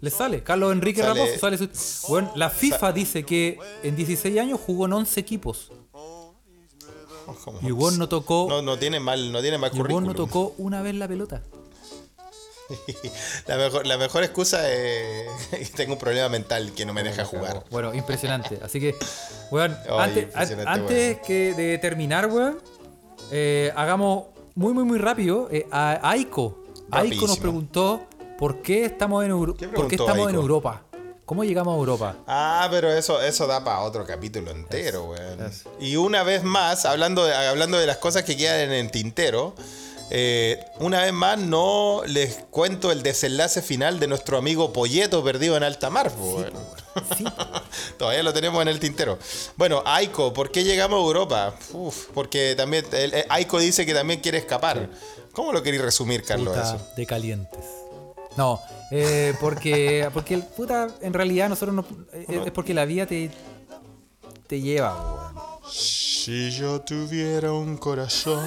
[0.01, 0.41] les sale.
[0.43, 4.85] Carlos Enrique Sale- Raposo, sale su- Weón, la FIFA dice que en 16 años jugó
[4.88, 5.72] en 11 equipos.
[7.43, 8.47] Como- Y weón no tocó.
[8.49, 10.07] no, no tiene mal, no tiene mal y currículum.
[10.10, 11.41] no tocó una vez la pelota.
[13.47, 17.26] la, mejor, la mejor excusa es que tengo un problema mental que no me deja
[17.26, 17.64] jugar.
[17.72, 18.60] Bueno, impresionante.
[18.64, 18.95] Así que,
[19.51, 20.27] weón, antes,
[20.65, 22.60] antes que de terminar, weón,
[23.31, 24.26] eh, hagamos
[24.56, 25.47] muy, muy, muy rápido.
[25.51, 26.64] eh, a Aiko.
[26.91, 28.01] Aiko nos preguntó
[28.38, 30.35] por qué estamos en, Euro- ¿Qué por qué estamos en?
[30.35, 30.84] Europa.
[31.30, 32.15] ¿Cómo llegamos a Europa?
[32.26, 35.51] Ah, pero eso, eso da para otro capítulo entero, weón.
[35.80, 39.53] Y una vez más, hablando de, hablando de las cosas que quedan en el tintero,
[40.10, 45.56] eh, una vez más no les cuento el desenlace final de nuestro amigo Polleto perdido
[45.56, 46.53] en alta mar, po, weón.
[47.15, 47.23] Sí,
[47.99, 49.19] Todavía lo tenemos en el tintero.
[49.56, 51.53] Bueno, Aiko, ¿por qué llegamos a Europa?
[51.73, 54.89] Uf, porque también el- el- Aiko dice que también quiere escapar.
[55.34, 56.56] ¿Cómo lo queréis resumir, Carlos?
[56.56, 56.88] puta Eso?
[56.97, 57.64] de calientes.
[58.35, 58.60] No,
[58.91, 61.86] eh, porque, porque el puta, en realidad nosotros no.
[62.14, 63.30] eh, es porque la vida te,
[64.48, 65.70] te lleva, weón.
[65.72, 68.44] Si yo tuviera un corazón.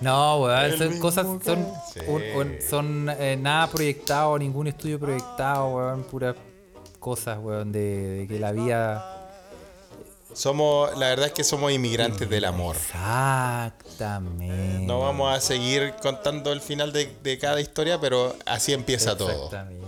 [0.00, 2.00] No, weón, son cosas, son, Sí.
[2.06, 6.36] un- un- son eh, nada proyectado, ningún estudio proyectado, weón, puras
[7.00, 9.12] cosas, weón, de, de que la vida...
[10.36, 12.76] Somos, la verdad es que somos inmigrantes del amor.
[12.76, 14.84] Exactamente.
[14.84, 19.30] No vamos a seguir contando el final de, de cada historia, pero así empieza todo.
[19.30, 19.86] Exactamente.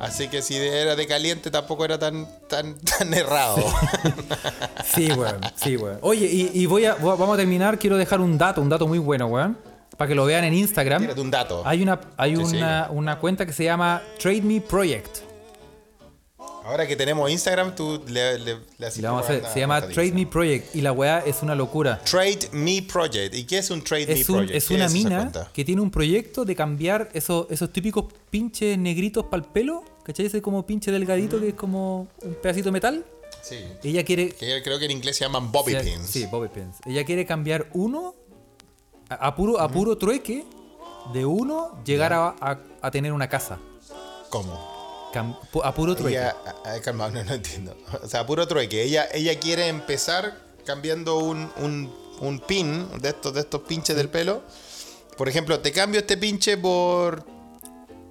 [0.00, 3.64] Así que si era de caliente tampoco era tan, tan, tan errado.
[4.92, 5.98] Sí, weón, sí, weón.
[6.02, 8.98] Oye, y, y voy a, vamos a terminar, quiero dejar un dato, un dato muy
[8.98, 9.56] bueno, weón,
[9.96, 11.02] para que lo vean en Instagram.
[11.02, 11.62] Tírate un dato.
[11.64, 15.18] Hay una, hay Sí, una, una cuenta que se llama Trade Me Project.
[16.64, 19.44] Ahora que tenemos Instagram, tú le, le, le vamos a hacer.
[19.52, 20.26] Se llama Trade Me.
[20.26, 22.00] Project y la weá es una locura.
[22.02, 23.34] Trade Me Project.
[23.34, 24.56] ¿Y qué es un Trade Es, Me un- Project?
[24.56, 29.24] es ¿Qué una mina que tiene un proyecto de cambiar esos, esos típicos pinches negritos
[29.26, 29.84] para el pelo.
[30.04, 30.26] ¿Cachai?
[30.26, 33.04] Ese como pinche delgadito que es como un pedacito de metal.
[33.42, 33.56] Sí.
[33.82, 34.30] Ella quiere.
[34.30, 36.06] Que creo que en inglés se llaman bobby pins.
[36.08, 36.76] Sí, bobby pins.
[36.86, 38.14] Ella quiere cambiar uno
[39.10, 40.44] a, a puro, a puro trueque
[41.12, 43.58] de uno llegar a, a- a tener una casa.
[44.30, 44.73] ¿Cómo?
[45.14, 46.16] Cam- a puro trueque.
[46.18, 46.34] Ella,
[46.82, 47.76] calma, no, no entiendo.
[48.02, 48.82] O sea, puro trueque.
[48.82, 50.36] Ella, ella quiere empezar
[50.66, 54.42] cambiando un, un, un pin de estos, de estos pinches del pelo.
[55.16, 57.24] Por ejemplo, te cambio este pinche por,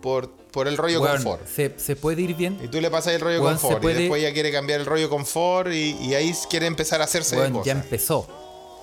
[0.01, 1.45] por, por el rollo confort.
[1.47, 2.57] se, se puede ir bien.
[2.63, 3.81] Y tú le pasas el rollo confort.
[3.81, 5.71] puede- Y después ella quiere cambiar el rollo confort.
[5.73, 7.83] Y, y ahí quiere empezar a hacerse de Weón, ya cosas.
[7.83, 8.27] empezó.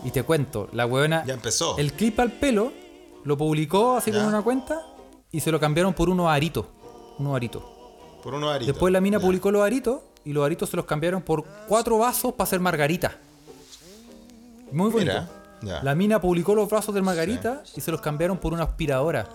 [0.04, 1.24] Y te cuento, la weona.
[1.26, 1.78] Ya empezó.
[1.78, 2.72] El clip al pelo
[3.24, 4.82] lo publicó así con una cuenta
[5.30, 6.66] y se lo cambiaron por unos aritos.
[7.18, 7.62] Unos aritos.
[8.22, 8.74] Por unos aritos.
[8.74, 9.24] Después la mina Ya.
[9.24, 13.16] publicó los aritos y los aritos se los cambiaron por cuatro vasos para hacer margarita.
[14.72, 15.12] Muy bonito.
[15.12, 15.28] Mira.
[15.62, 15.82] Ya.
[15.82, 19.28] La mina publicó los brazos del Margarita y se los cambiaron por una aspiradora.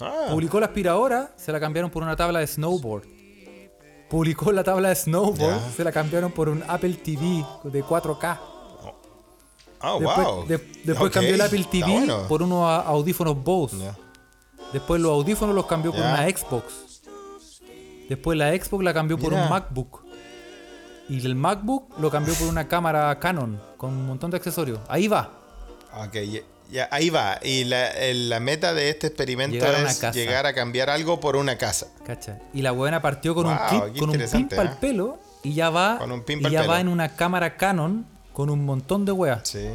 [0.00, 3.04] Ah, Publicó la aspiradora, se la cambiaron por una tabla de snowboard.
[4.10, 5.70] Publicó la tabla de snowboard, Ya.
[5.74, 8.38] se la cambiaron por un Apple TV de 4K.
[9.82, 10.46] oh, Después, wow.
[10.46, 12.28] de- después cambió el Apple TV bueno.
[12.28, 13.90] por unos audífonos Bose.
[14.72, 16.64] Después los audífonos los cambió por una Xbox.
[18.08, 19.44] Después la Xbox la cambió por Mira.
[19.44, 20.04] un MacBook.
[21.08, 24.80] Y el MacBook lo cambió por una cámara Canon con un montón de accesorios.
[24.88, 25.30] Ahí va.
[25.94, 26.40] Ok, ya,
[26.70, 27.38] ya, ahí va.
[27.42, 31.88] Y la, meta de este experimento Llegar es llegar a cambiar algo por una casa.
[32.04, 32.38] ¿Cacha?
[32.52, 34.72] Y la buena partió con un Wow, clip, qué con un pin para ¿eh?
[34.72, 38.06] el pelo y ya va, Con un pin y ya va en una cámara Canon
[38.32, 39.48] con un montón de weas.
[39.48, 39.68] Sí.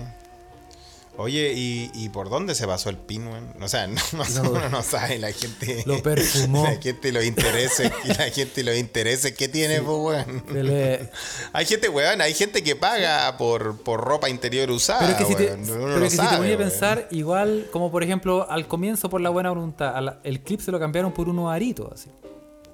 [1.15, 3.53] Oye, ¿y, y por dónde se basó el pin, weón?
[3.61, 5.83] O sea, no, no- Lo- uno no sabe, la gente...
[5.85, 6.63] Lo perfumó.
[6.73, 9.33] La gente lo interese, y la gente lo interese.
[9.35, 10.43] ¿Qué tiene, pues, weón?
[10.65, 11.09] Le-
[11.53, 15.35] Hay gente, weón, hay gente que paga por, por ropa interior usada, Pero que si
[15.35, 19.07] te, pero no que si te ponía a pensar, igual como por ejemplo al comienzo
[19.09, 22.09] por la buena voluntad, la- el clip se lo cambiaron por unos aritos así.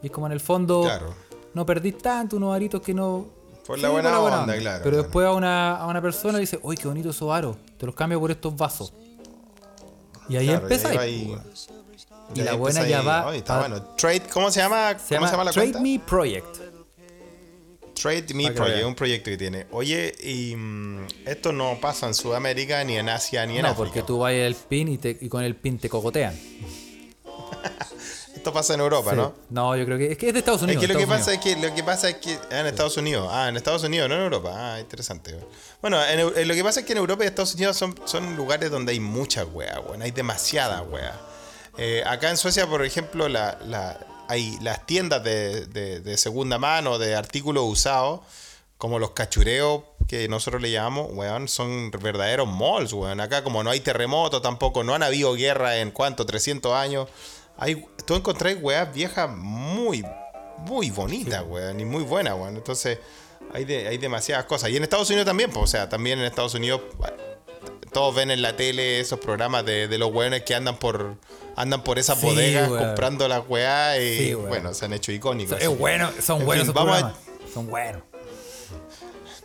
[0.02, 1.14] Y es como en el fondo Claro.
[1.54, 3.28] no perdís tanto, unos aritos que no...
[3.70, 4.98] Por la buena onda, claro, Pero claro.
[5.04, 7.94] después a una, a una persona le dice, uy, qué bonito esos aros, te los
[7.94, 8.92] cambio por estos vasos.
[10.28, 10.98] Y ahí Claro, empezáis.
[10.98, 11.38] va ahí-
[12.34, 13.82] Y ahí la buena empieza ya va está a- bueno.
[13.96, 14.98] Trade, ¿cómo se llama?
[14.98, 15.80] Se ¿Cómo llama, se llama la Trade cuenta?
[15.82, 16.58] Me Project.
[17.94, 19.68] Trade Me Project, un proyecto que tiene.
[19.72, 23.78] Oye, y mm, esto no pasa en Sudamérica, ni en Asia, ni en No, África.
[23.78, 26.34] porque tú vas al pin y, te- y con el pin te cogotean.
[28.50, 29.16] Esto pasa en Europa, Sí.
[29.18, 29.34] ¿no?
[29.50, 30.82] No, yo creo que es que es de Estados Es Unidos.
[30.86, 33.30] que lo que pasa es que lo que pasa es que ah, en Estados Unidos,
[33.32, 35.40] ah, en Estados Unidos, no en Europa, ah, interesante.
[35.82, 38.36] Bueno, en eh, lo que pasa es que en Europa y Estados Unidos son, son
[38.36, 41.20] lugares donde hay mucha wea, weón, hay demasiada wea.
[41.78, 46.58] Eh, acá en Suecia, por ejemplo, la, la- hay las tiendas de, de- de segunda
[46.58, 48.22] mano, de artículos usados,
[48.78, 53.20] como los cachureos que nosotros le llamamos, weón, son verdaderos malls, weón.
[53.22, 57.08] Acá como no hay terremoto tampoco, no han habido guerra en cuánto, 300 años.
[57.58, 60.04] Hay, tú encontrás weas viejas muy,
[60.66, 62.56] muy bonitas, weón, y muy buenas, weón.
[62.56, 62.98] Entonces,
[63.54, 64.72] hay, de- hay demasiadas cosas.
[64.72, 66.82] Y en Estados Unidos también, pues, o sea, también en Estados Unidos
[67.94, 71.18] todos ven en la tele esos programas de, de los weones que andan por
[71.56, 72.84] andan por esas Sí, bodegas weón.
[72.84, 75.62] comprando las weas y Sí, bueno, se han hecho icónicos.
[75.62, 77.54] Es bueno, son En buenos fin, esos vamos a- programas.
[77.54, 78.02] Son buenos.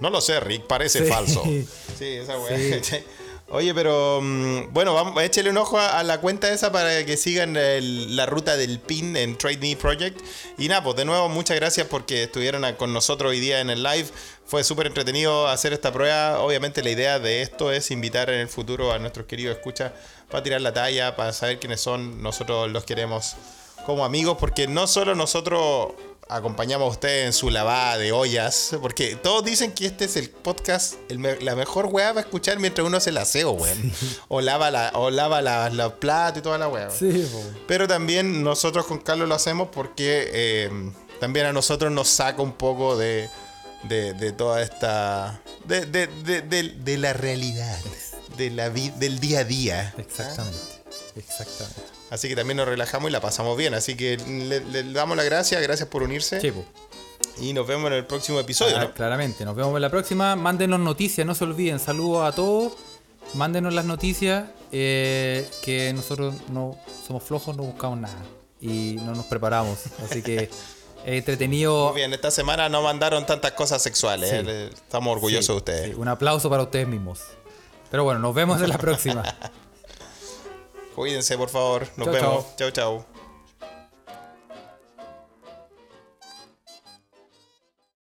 [0.01, 1.11] No lo sé, Rick, parece Sí.
[1.13, 1.43] falso.
[1.99, 2.57] Sí, esa weá.
[3.55, 8.17] Oye, pero mm, bueno, échale un ojo a, la cuenta esa para que sigan el-
[8.17, 10.21] la ruta del PIN en Trade Me Project.
[10.59, 13.85] Y nada, pues de nuevo, muchas gracias porque estuvieron con nosotros hoy día en el
[13.85, 14.09] live.
[14.45, 16.41] Fue súper entretenido hacer esta prueba.
[16.41, 19.93] Obviamente la idea de esto es invitar en el futuro a nuestros queridos escuchas
[20.29, 22.21] para tirar la talla, para saber quiénes son.
[22.25, 23.37] Nosotros los queremos
[23.87, 25.93] como amigos porque no solo nosotros
[26.29, 30.31] acompañamos a ustedes en su lavada de ollas, porque todos dicen que este es el
[30.31, 33.93] podcast, el me- la mejor weá para escuchar mientras uno hace el aseo, weón.
[34.29, 36.91] O lava, la, o lava la- los platos y toda la weá.
[36.91, 37.27] Sí.
[37.67, 42.53] Pero también nosotros con Carlos lo hacemos porque eh, también a nosotros nos saca un
[42.53, 43.29] poco de,
[43.85, 45.41] de, de toda esta...
[45.65, 47.79] De, de, de, de- de la realidad,
[48.37, 49.95] de la del día a día.
[49.99, 50.59] Exactamente.
[51.17, 51.83] Exactamente.
[52.15, 53.75] Así que también nos relajamos y la pasamos bien.
[53.75, 56.41] Así que le, le damos las gracias, gracias por unirse.
[56.41, 56.53] Sí.
[57.41, 58.77] Y nos vemos en el próximo episodio.
[58.79, 58.95] Ah, ¿no?
[58.95, 59.45] Claramente.
[59.45, 60.37] Nos vemos en la próxima.
[60.37, 61.81] Mándenos noticias, no se olviden.
[61.81, 62.73] Saludos a todos.
[63.35, 64.45] Mándenos las noticias.
[64.71, 66.77] eh, que nosotros no
[67.07, 68.23] somos flojos, no buscamos nada.
[68.61, 69.79] Y no nos preparamos.
[70.09, 70.51] Así que es
[71.05, 71.89] entretenido.
[71.89, 74.31] Muy bien, esta semana no mandaron tantas cosas sexuales.
[74.31, 74.37] Sí.
[74.47, 74.71] eh.
[74.73, 75.87] Estamos orgullosos Sí, de ustedes.
[75.91, 77.21] sí, un aplauso para ustedes mismos.
[77.91, 79.23] Pero bueno, nos vemos en la próxima.
[80.95, 81.87] Cuídense, por favor.
[81.97, 82.47] Nos vemos.
[82.57, 82.71] chau.
[82.71, 83.05] chau.